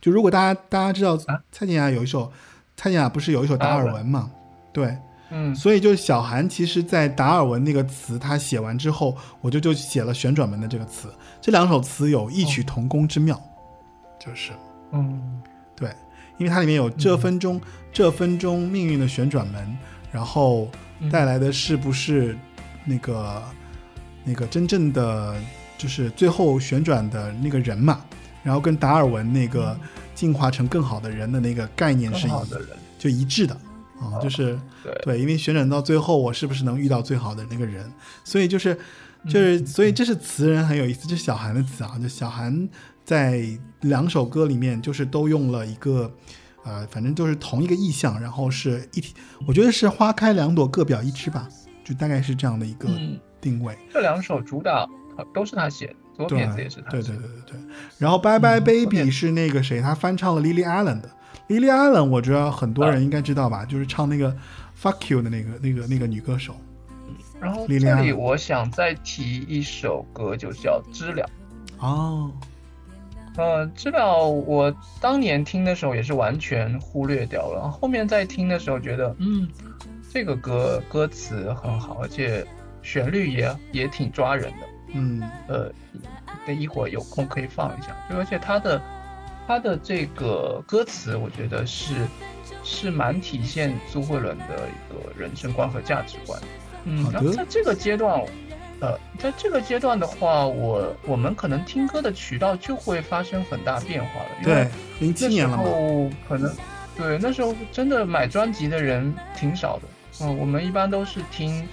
[0.00, 2.32] 就如果大家大家知道啊蔡健雅有一首，
[2.76, 4.30] 蔡健雅不是有一首达尔文嘛？
[4.72, 4.96] 对，
[5.30, 11.12] 嗯，所以就是小韩，其实，在达尔文那个词他写完之后，我就就写了旋转门的这个词。
[11.40, 13.40] 这两首词有异曲同工之妙，
[14.18, 14.52] 就是
[14.92, 15.49] 嗯对，
[16.40, 17.60] 因为它里面有这分钟、
[17.92, 19.78] 这分钟命运的旋转门，
[20.10, 20.68] 然后
[21.12, 22.34] 带来的是不是
[22.86, 23.42] 那个
[24.24, 25.36] 那个真正的
[25.76, 28.00] 就是最后旋转的那个人嘛？
[28.42, 29.78] 然后跟达尔文那个
[30.14, 32.68] 进化成更好的人的那个概念是一样的人，
[32.98, 33.54] 就一致的
[34.00, 34.58] 啊，就是。
[34.82, 37.92] 对对，因为旋转到最后，我是不是能遇到最好的那个人？
[38.24, 38.74] 所以就是，
[39.26, 41.98] 就是，所以这是词人很有意思，这是小韩的词啊。
[42.00, 42.66] 就小韩
[43.10, 43.42] 在
[43.80, 46.08] 两首歌里面，就是都用了一个，
[46.62, 49.12] 呃，反正就是同一个意象，然后是一体，
[49.48, 51.48] 我觉得是花开两朵，各表一枝吧，
[51.82, 53.76] 就大概是这样的一个嗯，定位。
[53.92, 57.02] 这两首主打呃都是他写的，左对撇子也是他写的。
[57.02, 57.60] 对对对对。
[57.98, 61.10] 然后《Bye Bye 嗯 Baby 是那个谁，他翻唱了 Lily Allen 的。
[61.48, 64.32] Lily Allen 我觉得很多啊人应该知道吧，就是唱那个
[64.80, 66.54] Fuck You 的那个那个那个女歌手。
[67.40, 71.28] 然后这里我想再提一首歌，就叫《知了》。
[71.84, 72.30] 哦，
[73.40, 79.48] 呃，知了我当年听的时候也是完全忽略掉了，后面在听的时候觉得，嗯，
[80.12, 82.46] 这个歌歌词很好，而且
[82.82, 84.68] 旋律也也挺抓人的。
[84.92, 85.72] 嗯呃，
[86.44, 88.82] 等一会儿有空可以放一下，就而且它的
[89.46, 91.94] 它的这个歌词，我觉得是
[92.62, 96.38] 是蛮体现苏慧伦的一个人生观和价值观。
[96.84, 98.22] 嗯好，的然后在这个阶段，
[98.80, 104.68] 呃，在这个阶段的话，我我们可能听歌的渠道就会发生很大变化了，对，
[105.00, 105.64] 零七年了嘛，
[106.28, 106.50] 可能
[106.96, 109.82] 对那时候真的买专辑的人挺少的。
[110.22, 111.66] 嗯，我们一般都是听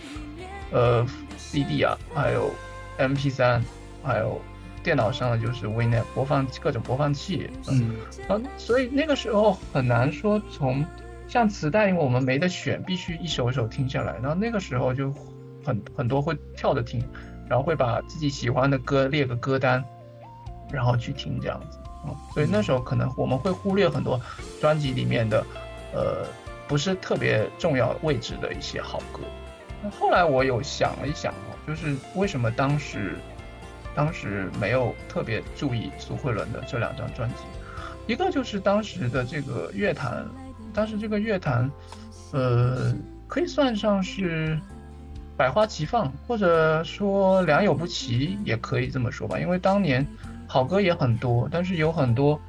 [0.71, 1.05] 呃
[1.38, 2.53] CD 啊，还有
[2.97, 3.61] MP 3
[4.03, 4.41] 还有
[4.84, 7.49] 电脑上的就是 Winnet 播放各种播放器。
[7.69, 7.95] 嗯，
[8.27, 10.85] 啊，所以那个时候很难说从
[11.27, 14.13] 像磁带，因为我们没得选，必须一首一首听下来。
[14.21, 15.13] 然后那个时候就
[15.68, 17.03] 很很多会跳着听，
[17.49, 19.84] 然后会把自己喜欢的歌列个歌单，
[20.72, 21.77] 然后去听这样子。
[22.06, 24.18] 嗯，所以那时候可能我们会忽略很多
[24.61, 25.45] 专辑里面的，
[25.94, 26.26] 呃，
[26.69, 29.19] 不是特别重要位置的一些好歌。
[29.84, 33.18] 那后来我有想了一想哦，就是为什么当时
[33.94, 37.44] 当时没有特别注意苏慧伦的这两张专辑，
[38.07, 40.26] 一个就是当时的这个乐坛，
[40.73, 41.69] 当时这个乐坛，
[42.31, 42.94] 呃，
[43.27, 44.57] 可以算上是
[45.38, 49.39] 百花齐放，或者说良莠不齐，也可以这么说吧。
[49.39, 50.05] 因为当年
[50.47, 52.39] 好歌也很多，但是有很多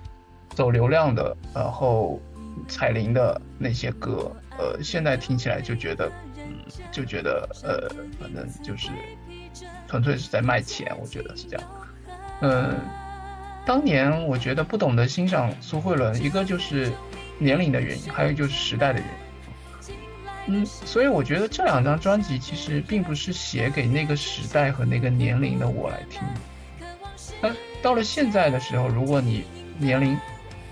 [0.48, 2.18] 走流量的，然后
[2.66, 6.56] 彩铃的那些歌，呃，现在听起来就觉得，嗯，
[6.90, 7.88] 就觉得呃，
[8.18, 8.88] 反正就是
[9.86, 11.68] 纯粹是在卖钱，我觉得是这样。
[12.40, 12.74] 嗯，
[13.66, 16.90] 当年我觉得不懂得欣赏苏慧伦，一个就是
[17.38, 19.27] 年龄的原因，还有就是时代的原因。
[20.50, 26.22] 嗯，所以我觉得这两张专辑其实并不是写给那个时代和那个年龄的我来听。
[27.40, 29.44] 那到了现在的时候，如果你
[29.78, 30.16] 年龄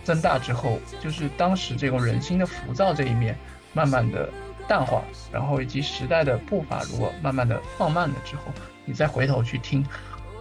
[0.02, 3.36] 增大之后，就是当时这种人心的浮躁这一面
[3.74, 4.28] 慢慢的
[4.66, 8.42] 淡化，然后以及时代的步伐如果慢慢的放慢了之后，
[8.84, 9.84] 你再回头去听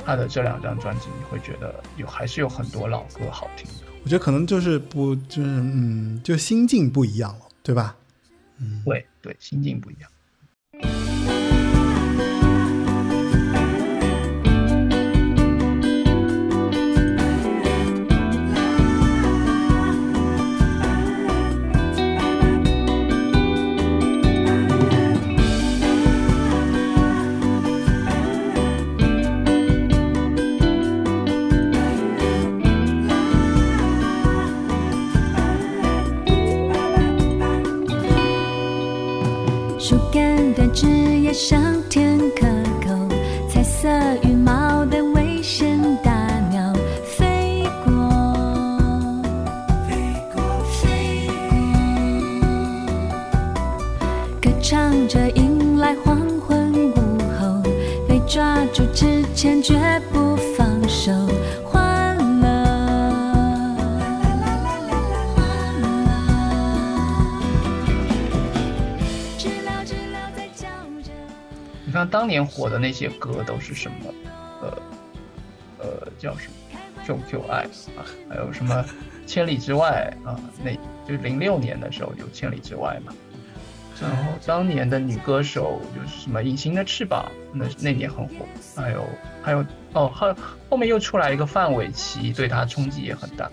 [0.06, 3.86] 他的这两张专辑，你会觉得有还是有很多老歌好听的。
[4.04, 7.96] 我觉得可能就是不就是嗯，就心境不一样了，对吧？
[8.86, 11.45] 会，对对，心境不一样。
[40.76, 40.86] 枝
[41.22, 41.65] 叶上
[72.36, 74.14] 年火的那些歌都是什么？
[74.62, 74.82] 呃
[75.80, 76.54] 呃，叫什么
[77.06, 77.64] ？QQ 爱
[77.96, 78.84] 啊，还有什么
[79.26, 80.38] 千里之外啊？
[80.62, 80.72] 那
[81.08, 83.14] 就零六年的时候有千里之外嘛。
[84.02, 88.46] 然后当年的女歌手就是什么隐形的翅膀，那那年很火。
[88.76, 89.06] 还有
[89.42, 90.36] 还有哦，后
[90.70, 93.50] 后面又出来一个范玮琪，对她冲击也很大。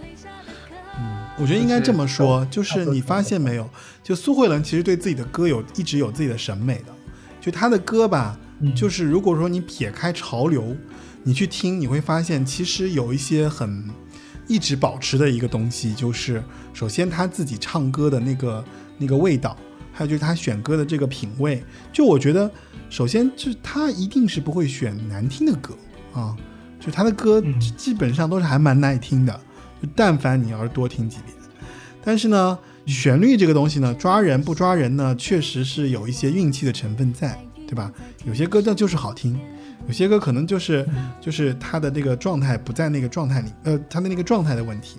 [1.39, 3.71] 我觉得应该这么说，就就是是你发现没有，
[4.03, 6.93] 就苏慧伦其实对自己的歌有一直有自己的审美的，
[7.41, 8.75] 就她的歌吧，嗯。
[8.75, 10.75] 就是如果说你撇开潮流，
[11.23, 13.91] 你去听，你会发现其实有一些很
[14.49, 18.65] 一直保持的一个东西，就是首先他自己唱歌的那个
[18.99, 19.57] 那个味道，
[19.93, 21.63] 还有就是他选歌的这个品味，
[21.93, 22.51] 就我觉得
[22.91, 25.77] 首先就是她一定是不会选难听的歌
[26.13, 26.37] 啊，
[26.81, 29.33] 就他的歌嗯基本上都是还蛮耐听的，
[29.81, 31.35] 就但凡你要是多听几遍。
[32.05, 37.39] 但是呢，旋律这个东西呢，抓人不抓人呢，确实是有一些运气的成分在，
[37.73, 37.91] 对吧？
[38.27, 39.41] 有些歌呢就是好听，
[39.87, 40.87] 有些歌可能就是
[41.23, 44.99] 就是他的那个状态不在那个状态里，呃，他的那个状态的问题。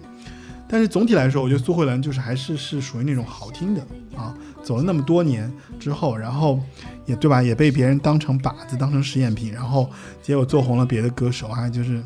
[0.67, 3.81] 但是总体来说，我觉得苏慧伦就是还是是属于那种好听的
[4.15, 6.59] 啊，走了那么多年之后，然后
[7.05, 9.87] 也对吧，也被别人当成靶子，当成实验品，然后
[10.23, 12.01] 结果做红了别的歌手啊，就是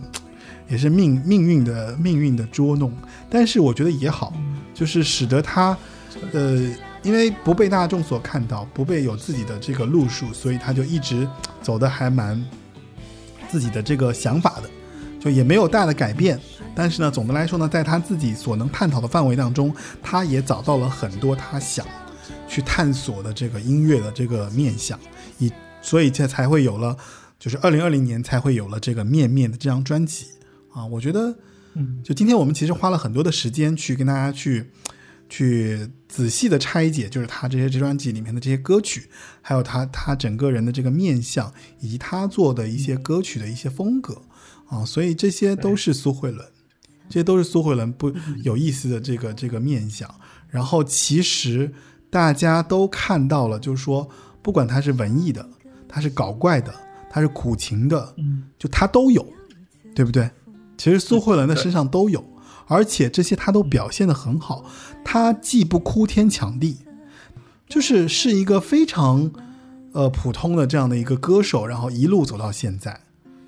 [0.68, 2.92] 也是命命运的命运的捉弄。
[3.30, 4.34] 但是我觉得也好，
[4.74, 5.78] 就是使得他，
[6.34, 6.60] 呃，
[7.08, 11.26] 因为不被大众所看到，不被有自己的这个路数，所以他就一直
[11.62, 12.46] 走的还蛮
[13.50, 14.70] 自己的这个想法的，
[15.18, 16.38] 就也没有大的改变。
[16.76, 19.74] 但是呢，总的来说呢，在他自己所能探讨的范围当中，
[20.04, 21.88] 他也找到了很多他想
[22.46, 25.00] 去探索的这个音乐的这个面向，
[25.38, 25.50] 以
[25.82, 26.98] 所以这才会有了，
[27.40, 30.26] 就是二零二零年才会有了这个面面的这张专辑
[30.74, 30.86] 啊。
[30.86, 31.34] 我觉得，
[31.76, 34.70] 嗯，就今天我们其实花了很多的时间去跟大家去
[35.30, 39.10] 去仔细的拆解，就是他这些这专辑里面的这些歌曲，
[39.42, 44.22] 还有他他整个人的这个面相，以及他做的一些歌曲的一些风格
[44.68, 46.46] 啊，所以这些都是苏慧伦，
[47.10, 48.14] 这些都是苏慧伦不
[48.44, 50.10] 有意思的这个这个面相。
[50.50, 51.74] 然后其实
[52.10, 54.10] 大家都看到了，就是说，
[54.42, 55.48] 不管他是文艺的，
[55.88, 56.74] 他是搞怪的，
[57.10, 59.28] 他是苦情的，嗯，就他都有，
[59.94, 60.30] 对不对？
[60.78, 62.24] 其实苏慧伦的身上都有，
[62.68, 64.66] 而且这些他都表现得很好。
[65.04, 66.78] 他既不哭天抢地，
[67.68, 69.32] 就是是一个非常
[69.94, 73.00] 呃普通的这样的一个歌手，然后一路走到现在，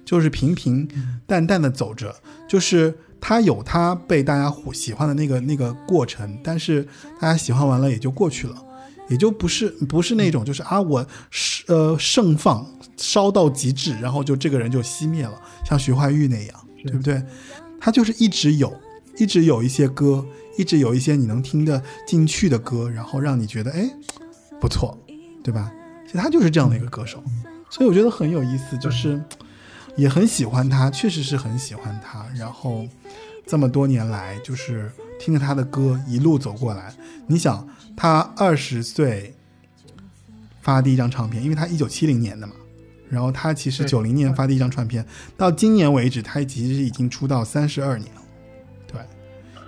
[0.05, 0.87] 就是平平
[1.27, 2.15] 淡淡的走着，
[2.47, 6.87] 就是他有他被大家喜欢的那个那个过程，但是
[7.19, 8.65] 大家喜欢完了也就过去了。
[9.09, 12.63] 也就不是不是那种就是啊我是呃盛放
[12.95, 15.33] 烧到极致，然后就这个人就熄灭了，
[15.65, 17.19] 像徐怀钰那样，对不对？
[17.81, 18.71] 他就是一直有，
[19.19, 20.25] 一直有一些歌，
[20.57, 23.87] 一直有一些你能听得进去的歌，然后让你觉得哎
[24.59, 24.97] 不错，
[25.43, 25.71] 对吧？
[26.05, 27.23] 其实他就是这样的一个歌手，
[27.69, 29.21] 所以我觉得很有意思，就是
[29.95, 32.25] 也很喜欢他，确实是很喜欢他。
[32.35, 32.87] 然后
[33.45, 36.95] 这么多年来，就是听着他的歌一路走过来。
[37.27, 39.35] 你想，他二十岁
[40.61, 42.53] 发第一张唱片，因为他一九七零年的嘛，
[43.09, 45.05] 然后他其实对九零年发第一张唱片，
[45.35, 48.18] 到今年为止，他其实已经出道三十二年了。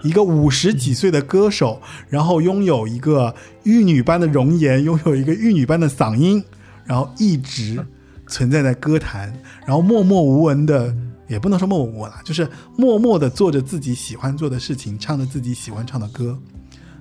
[0.03, 3.34] 一个五十几岁的歌手，然后拥有一个
[3.64, 6.44] 玉女般的容颜，拥有一个玉女般的嗓音，
[6.86, 7.86] 然后一直
[8.28, 9.34] 存在在歌坛，
[9.65, 10.95] 然后默默无闻的，
[11.28, 12.48] 也不能说默默无闻啦，就是
[12.78, 16.38] 默默的做着自己喜欢做的事情，唱着自己喜欢唱的歌。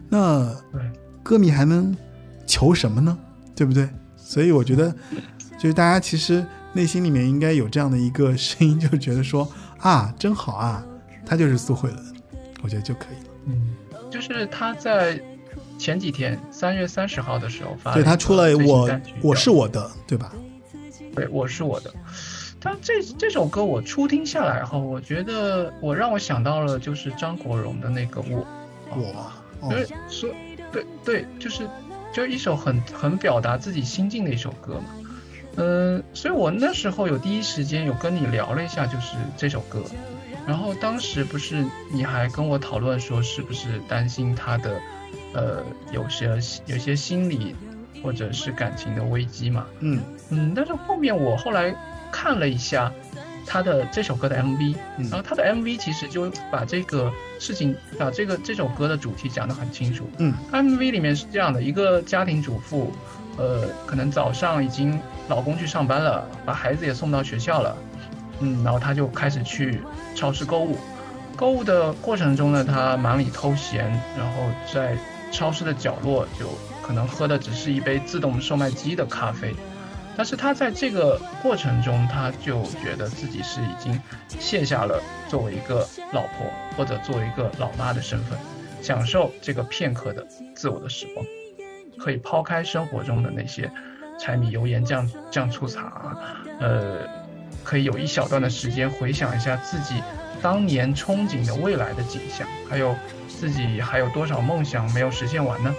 [0.09, 0.55] 那，
[1.23, 1.97] 歌迷还能
[2.47, 3.17] 求什么呢？
[3.55, 3.89] 对不对？
[4.17, 4.95] 所以我觉得，
[5.59, 10.85] 就是大家其实内心里面应该有这样的一个声音，就觉得说啊，真好啊，
[11.25, 12.05] 他就是苏慧伦，
[12.63, 13.31] 我觉得就可以了。
[13.47, 13.75] 嗯，
[14.11, 15.21] 就是他在
[15.79, 18.89] 前几天三月三十号的时候发，对他出了我
[19.23, 20.33] 我是我，的，对吧？
[21.15, 21.93] 对我是我的。
[22.61, 28.47] 但这这首歌我初听下来后，我觉得我让我想到了就是张国荣的那个我，
[28.91, 30.29] 我哦因为说
[30.71, 31.67] 对对，就是
[32.13, 34.85] 就一首很很表达自己心境的一首歌嘛。
[35.57, 39.83] 嗯，所以我那时候有第一时间有跟你聊了一下，就是这首歌。
[40.51, 44.81] 然后当时不是你还跟我讨论说，是不是担心他的，
[45.33, 45.63] 呃，
[45.93, 46.27] 有些
[46.67, 47.55] 有些心理
[48.03, 49.65] 或者是感情的危机嘛？
[49.79, 51.73] 嗯嗯，但是后面我后来
[52.11, 52.93] 看了一下
[53.47, 60.11] 他的这首歌的 MV，嗯然后他的 MV 其实就把这个事情，把这个这首歌的主题讲得很清楚。
[60.19, 62.93] 嗯 MV 里面是这样的：一个家庭主妇，
[63.37, 64.99] 呃，可能早上已经
[65.29, 67.77] 老公去上班了，把孩子也送到学校了，
[68.41, 69.81] 嗯，然后他就开始去
[70.15, 70.77] 超市购物。
[71.37, 73.85] 购物的过程中呢，他忙里偷闲，
[74.19, 74.43] 然后
[74.73, 74.97] 在
[75.31, 76.47] 超市的角落就
[76.83, 79.55] 可能喝的只是一杯自动售卖机的咖啡。
[80.17, 83.99] 但是他在这个过程中，他就觉得自己是已经
[84.39, 86.47] 卸下了作为一个老婆
[86.77, 88.39] 或者作为一个老妈的身份，
[88.83, 91.25] 享受这个片刻的自我的时光，
[91.97, 93.71] 可以抛开生活中的那些
[94.19, 96.15] 柴米油盐酱酱醋茶，
[96.59, 96.99] 呃，
[97.65, 100.03] 可以有一小段的时间回想一下自己
[100.43, 102.97] 当年憧憬的未来的景象，还有
[103.29, 105.75] 自己还有多少梦想没有实现完呢？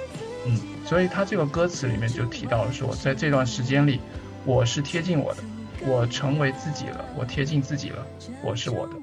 [0.45, 3.99] 嗯，所以他这个歌词里面就提到了说，在这段时间里，
[4.45, 5.43] 我是贴近我的，
[5.85, 8.05] 我成为自己了，我贴近自己了，
[8.43, 8.93] 我是我的。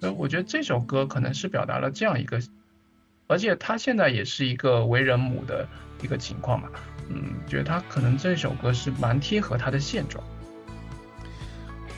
[0.00, 2.38] 所以我觉得这首歌可能是表达了这样一个，
[3.26, 5.66] 而且他现在也是一个为人母的
[6.02, 6.68] 一个情况嘛，
[7.08, 10.22] 嗯，觉得他可能这首歌是蛮贴合他的现状。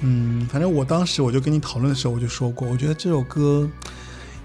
[0.00, 3.68] 嗯，反正我当时我就跟你讨论的时候，我就说过，我觉得这首歌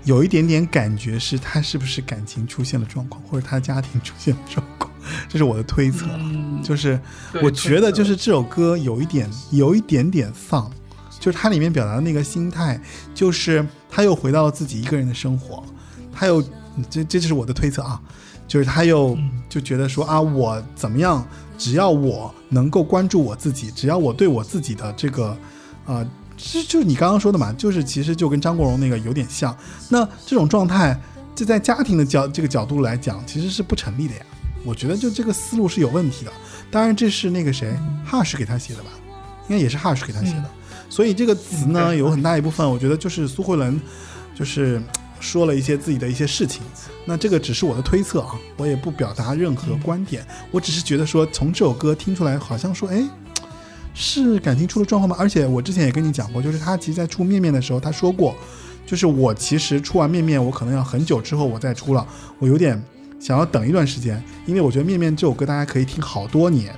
[0.04, 4.90] 有一点点感觉是他是不是感情出现了状况，或者他家庭出现了状况，
[5.30, 6.08] 这是我的推测。
[6.18, 7.00] 嗯，就是
[7.44, 10.72] 我觉得就是这首歌有一点有一点点丧，
[11.20, 12.82] 就是它里面表达的那个心态，
[13.14, 15.64] 就是他又回到了自己一个人的生活，
[16.12, 16.42] 他又
[16.90, 18.02] 这这就是我的推测啊，
[18.48, 21.26] 就是他又嗯就觉得说啊我怎么样，
[21.58, 25.38] 只要我能够关注我自己，只要我对我自己的这个
[25.86, 26.06] 呃。
[26.44, 29.56] 就就是你刚刚说的嘛，就是其实就跟张国荣那个有点像。
[29.90, 31.00] 那这种状态，
[31.36, 34.22] 就在家庭的角这个角度来讲，其实是不成立的呀。
[34.66, 36.32] 我觉得就这个思路是有问题的。
[36.72, 37.78] 当然，这是那个谁
[38.10, 38.90] ，Hush 给他写的吧？
[39.50, 40.46] 应该也是 Hush 给他写的。
[40.90, 43.80] 所以这个词呢，有很大一部分，我觉得就是苏慧伦，
[44.34, 44.84] 就是嘖
[45.22, 46.62] 说了一些自己的一些事情。
[47.06, 53.02] 那这个只是我的推测啊，我也不表达任何观点，我只是觉得说，从这首歌听出来，好像说，哎，
[53.94, 55.16] 是感情出了状况吗？
[55.20, 58.36] 而且我之前也跟你讲过，就是他其实在出面面的时候，他说过，
[58.86, 62.06] 就是我其实出完面面，我可能要很久之后我再出了，
[62.40, 62.82] 我有点
[63.20, 66.76] 想要等一段时间，因为我觉得面面这首歌大家可以听好多年，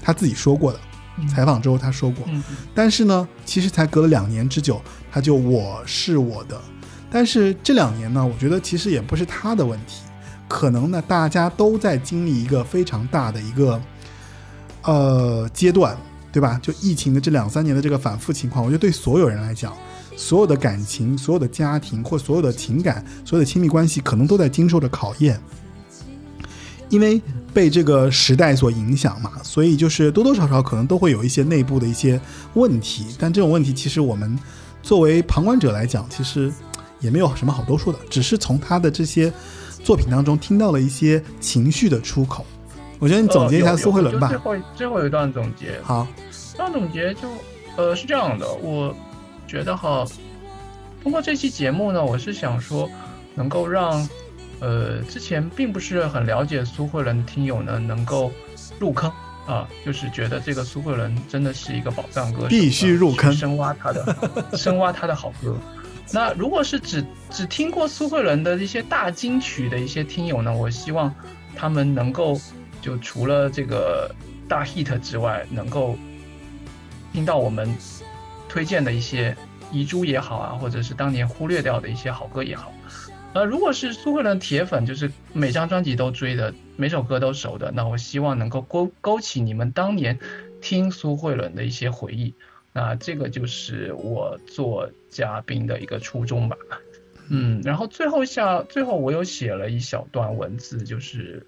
[0.00, 0.80] 他自己说过的，
[1.28, 2.42] 采访之后他说过，嗯
[2.74, 4.80] 但是呢，其实才隔了两年之久，
[5.12, 6.58] 他就我是我的。
[7.10, 10.02] 但是这两年呢，我觉得其实也不是他的问题，
[10.46, 13.80] 可能呢大家都在经历一个非常大的一个
[14.82, 15.96] 呃阶段，
[16.32, 16.58] 对吧？
[16.62, 19.72] 就疫情的这两三年的这个反复情况，我觉得对所有人来讲，
[20.16, 25.40] 所有的感情、所有的家庭或所有的情感、所有的亲密关系，可能都在经受着考验。
[26.90, 27.20] 因为
[27.52, 32.18] 被这个时代所影响嘛，所以就是多多少少可能都会有一些内部的一些
[32.54, 33.06] 问题。
[33.18, 34.38] 但这种问题，其实我们
[34.82, 36.50] 作为旁观者来讲，其实
[37.00, 39.32] 也没有什么好多说的，只是从他的这些
[39.84, 42.44] 作品当中听到了一些情绪的出口。
[42.98, 44.36] 我觉得你总结一下苏慧伦吧最。
[44.36, 46.06] 后最后一段总结，好，
[46.52, 47.28] 这段总结就
[47.76, 48.92] 呃是这样的，我
[49.46, 50.04] 觉得哈，
[51.00, 52.90] 通过这期节目呢，我是想说，
[53.36, 54.08] 能够让
[54.58, 58.32] 呃之前并不是很了解苏慧伦的听友呢，能够
[58.80, 59.08] 入坑
[59.46, 64.16] 啊，就是觉得这个苏慧伦真的是一个宝藏歌手，必须入坑深挖他的
[64.54, 65.56] 深挖他的好歌。
[66.10, 71.14] 那如果是只只听过苏慧伦的一些大金曲的一些听友呢，我希望
[71.54, 72.40] 他们能够
[72.80, 74.10] 就除了这个
[74.48, 75.98] 大 hit 之外，能够
[77.12, 77.74] 听到我们
[78.48, 79.36] 推荐的一些
[79.70, 82.72] 遗珠也好啊，或者是当年忽略掉的一些好歌也好。
[83.34, 90.18] 呃，如果是苏慧伦铁粉，就是每张专辑都追的，每首歌都熟的，那我希望能够勾勾起你们当年
[90.62, 92.34] 听苏慧伦的一些回忆。
[92.78, 96.56] 那这个就是我做嘉宾的一个初衷吧。
[97.28, 101.44] 嗯，然后最后下最后我有写了一小段文字，就是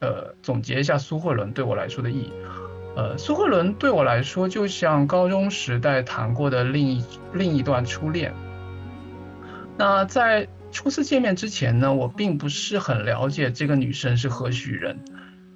[0.00, 2.30] 呃总结一下苏慧伦对我来说的意义。
[2.96, 8.34] 呃，苏慧伦对我来说就像高中时代谈过的另一另一段初恋。
[9.78, 14.98] 那在初次见面之前呢，我并不是很了解这个女生是何许人，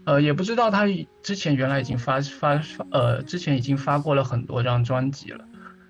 [0.04, 0.84] 呃，也不知道她
[1.22, 5.44] 之前原来已经发发发呃，之前已经发过了很多张专辑了。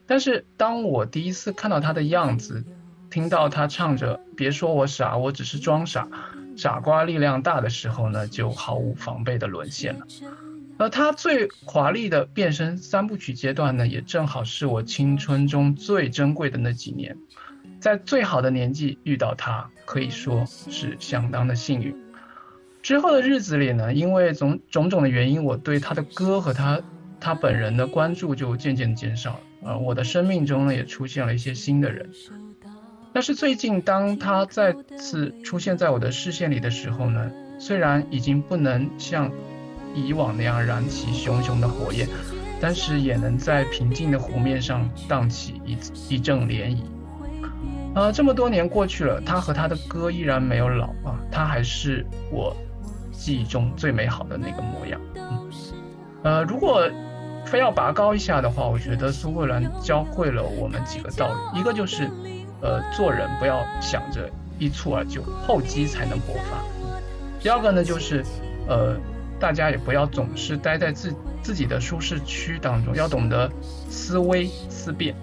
[0.06, 2.64] 但是当我第一次看到她的样子，
[3.10, 6.08] 听到她唱着“别说我傻，我只是装傻，
[6.56, 10.06] 傻瓜力量大”的时候呢，就毫无防备的沦陷了。
[10.78, 17.16] 而她最华丽的变身三部曲阶段呢，也正好是我青春中最珍贵的那几年。
[17.80, 21.96] 在最好的年纪遇到他，可以说是相当的幸运。
[22.82, 26.80] 之后的日子里呢，因为种种种的原因，我对他的歌和他
[27.20, 29.40] 他本人的关注就渐渐减少了。
[29.64, 32.10] 呃，我的生命中呢，也出现了一些新的人。
[33.12, 39.30] 但是最近，当他再次出现在我的视线里的时候呢，虽然已经不能像
[39.94, 42.08] 以往那样燃起熊熊的火焰，
[42.60, 45.76] 但是也能在平静的湖面上荡起一
[46.08, 46.78] 一阵涟漪。
[47.94, 52.56] 啊，这么多年过去了，他和他的歌依然没有老啊，他还是我
[53.22, 55.00] 记忆中最美好的那个模样。
[55.14, 55.50] 嗯，
[56.24, 56.82] 呃，如果
[57.46, 62.10] 非要拔高一下的话，我觉得苏慧伦教会了我们几个道理，一个就是，
[62.60, 64.28] 呃，做人不要想着
[64.58, 66.58] 一蹴而就，厚积才能薄发；
[67.40, 68.24] 第二个呢，就是，
[68.66, 68.96] 呃，
[69.38, 73.48] 大家也不要总是待在自自己的舒适区当中，要懂得
[73.88, 75.14] 思微思变。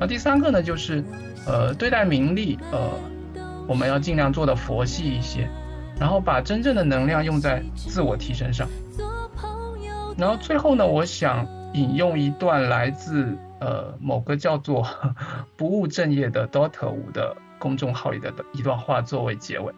[0.00, 1.04] 那第三个呢，就是。
[1.46, 2.90] 呃，对待名利，呃，
[3.68, 5.46] 我们要尽量做的佛系一些，
[5.98, 8.68] 然后把真正的能量用在自我提升上。
[10.16, 14.86] 然后最后呢，我想引用一段来自呃某个叫做
[15.56, 19.72] “不务正业”的 Daughter 五的公众号里的一段话作为结尾。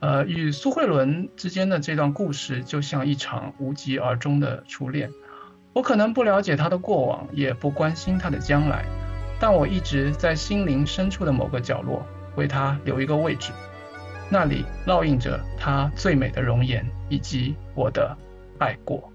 [0.00, 5.10] 呃，与苏慧伦之间的这段故事就像一场无疾而终的初恋。
[5.72, 8.84] 我可能不了解她的过往，也不关心她的将来。
[9.40, 12.06] 但我一直在心灵深处的某个角落
[12.36, 13.50] 为他留一个位置，
[14.30, 18.16] 那里烙印着他最美的容颜以及我的
[18.58, 19.12] 爱过。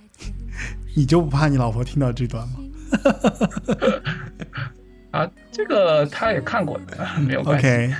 [0.94, 2.54] 你就不怕你老婆听到这段吗？
[5.10, 7.66] 啊，这个他也看过的，没有关系。
[7.66, 7.94] OK，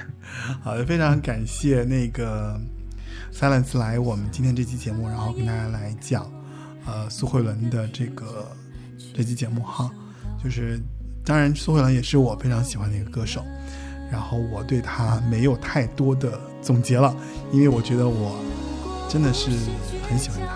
[0.63, 2.61] 好的，非常感谢那个
[3.33, 6.31] Silence 来我们今天这期节目，然后跟大家来讲
[6.87, 8.47] 呃苏慧伦的这个
[9.15, 9.91] 这期节目哈，
[10.43, 10.81] 就是。
[11.27, 13.43] 当然，苏慧伦也是我非常喜欢的一个歌手，
[14.15, 17.13] 然后我对他没有太多的总结了，
[17.51, 18.39] 因为我觉得我
[19.09, 19.51] 真的是
[20.09, 20.55] 很喜欢他。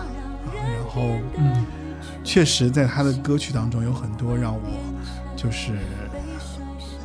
[0.55, 1.01] 然后，
[1.35, 1.65] 嗯，
[2.23, 4.61] 确实在他的歌曲当中有很多让我
[5.35, 5.73] 就是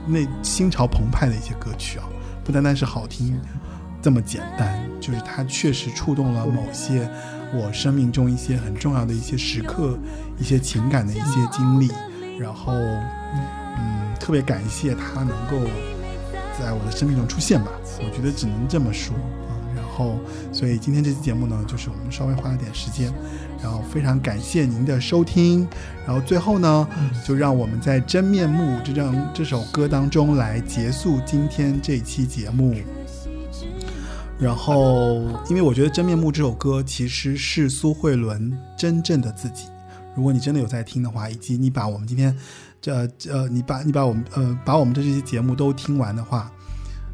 [0.07, 2.05] 那心潮澎湃的一些歌曲啊，
[2.45, 3.37] 不单单是好听
[4.01, 7.11] 这么简单，就是他确实触动了某些
[7.53, 9.99] 我生命中一些很重要的一些时刻、
[10.39, 11.91] 一些情感的一些经历。
[12.39, 15.69] 然后，嗯，特别感谢他能够
[16.59, 19.53] 在我的生命中出现吧，我觉得只能这么说啊。
[19.75, 20.19] 然后，
[20.53, 23.13] 所以今天这期节目呢，就是我们稍微花了点时间，
[23.63, 25.67] 然后非常感谢您的收听。
[26.07, 26.89] 然后最后呢，
[27.27, 32.75] 就让我们在《真面目》这张这首歌当中来结束今天这期节目。
[34.39, 39.67] 然后，因为我觉得《真面目》这首歌其实是苏慧伦真正的自己。
[40.17, 42.37] 如果你真的有在听的话，以及你把我们今天，
[42.85, 42.93] 这
[43.31, 46.53] 呃，你把你把我们呃把我们的这些节目都听完的话，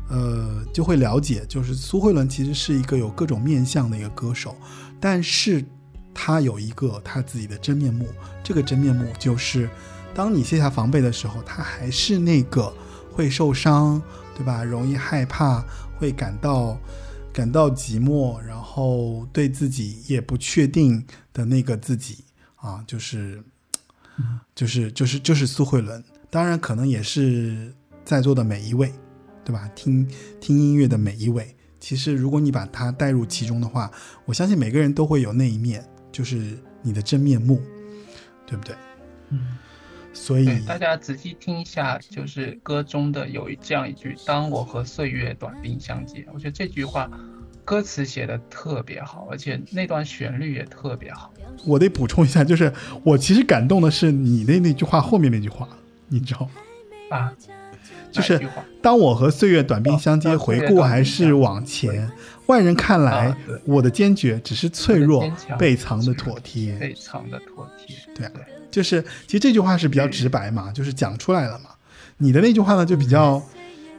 [0.08, 4.56] 呃，就会了解，就是苏慧伦其实是一个有各种面相的一个歌手，
[4.98, 5.64] 但是
[6.12, 8.04] 他有一个他自己的真面目。
[8.42, 9.70] 这个真面目就是，
[10.12, 12.74] 当你卸下防备的时候，他还是那个
[13.12, 14.02] 会受伤，
[14.36, 14.64] 对吧？
[14.64, 15.64] 容易害怕，
[15.96, 16.76] 会感到
[17.32, 22.24] 感到寂寞，然后对自己也不确定的那个自己。
[22.56, 23.40] 啊，就是，
[24.54, 27.74] 就是就是就是苏慧伦，当然可能也是
[28.04, 28.92] 在座的每一位，
[29.44, 29.70] 对吧？
[29.74, 30.08] 听
[30.40, 33.90] 听音乐的每一位，其实如果你把它带入其中的话，
[34.24, 37.60] 我相信每个人都会有那一面，就是你的真面目，
[38.46, 38.74] 对不对？
[39.30, 39.58] 嗯。
[40.12, 47.08] 所以，大家仔细听一下，就是歌中的有一这样一句：“当我和岁月短兵相接。”我觉得这句话
[47.64, 51.32] 歌词写的特别好，而且那段旋律也特别好。
[51.64, 52.72] 我得补充一下，就是
[53.02, 55.68] 我其实感动的是你的那句话后面那句话，
[56.08, 57.16] 你知道吗？
[57.16, 57.32] 啊，
[58.10, 58.40] 就是
[58.82, 62.10] 当我和岁月短兵相接，哦回顾还是往前。
[62.46, 63.32] 外人看来
[63.64, 66.72] 我的坚决只是脆弱被藏的妥帖。
[66.80, 67.96] 被藏的妥帖。
[68.12, 68.32] 对啊，
[68.70, 71.70] 就是其实这句话是比较直白嘛，就是讲出来了嘛。
[72.18, 73.40] 你的那句话呢，就比较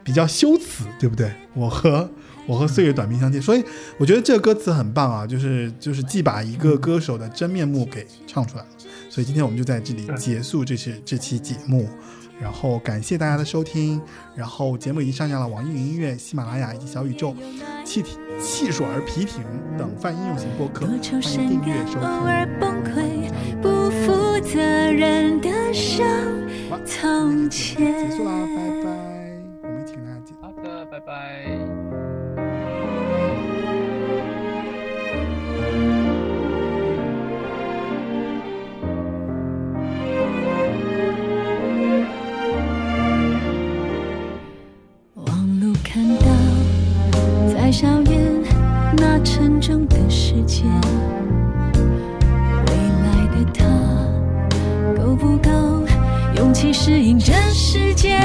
[0.04, 1.32] 比较修辞，对不对？
[1.54, 2.10] 我和
[2.48, 3.64] 我和岁月短兵相接，所以
[3.98, 8.70] 我觉得这个歌词很棒啊，就是就是既把一个歌手的真面目给唱出来了。
[9.10, 11.88] 所以今天我们就在这里结束这期这期节目，
[12.42, 14.02] 然后感谢大家的收听。
[14.36, 17.36] 然后节目已经上架了网易云音乐、喜马拉雅以及小宇宙、
[17.86, 19.44] 气体汽水儿、皮艇
[19.78, 22.60] 等泛应用型播客，多欢迎订阅收听。
[22.60, 23.30] 崩溃，
[23.62, 26.08] 不负责任的伤，
[26.70, 27.76] 好，从结
[28.16, 28.24] 束。
[28.24, 28.90] 啦，拜拜。
[29.64, 30.36] 我们一起跟大家见。
[30.42, 31.81] 好的，拜拜。
[47.82, 48.44] 校园
[48.96, 50.66] 那沉重的世界，
[52.68, 53.66] 未来的他
[55.02, 55.50] 够不够
[56.36, 58.20] 勇气适应这世界？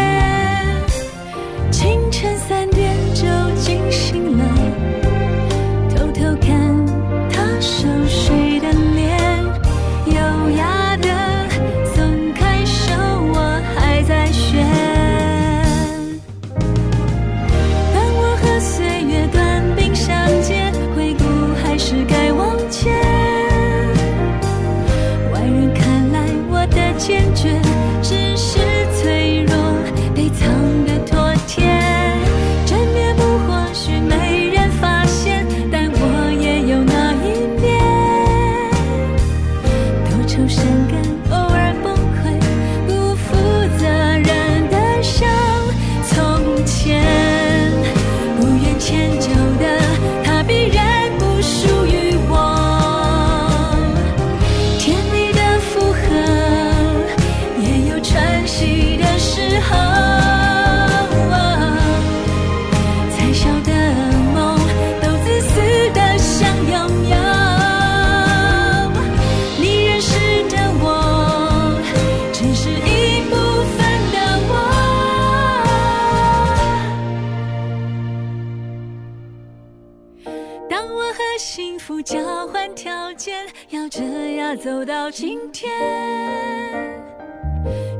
[84.54, 85.70] 走到今天，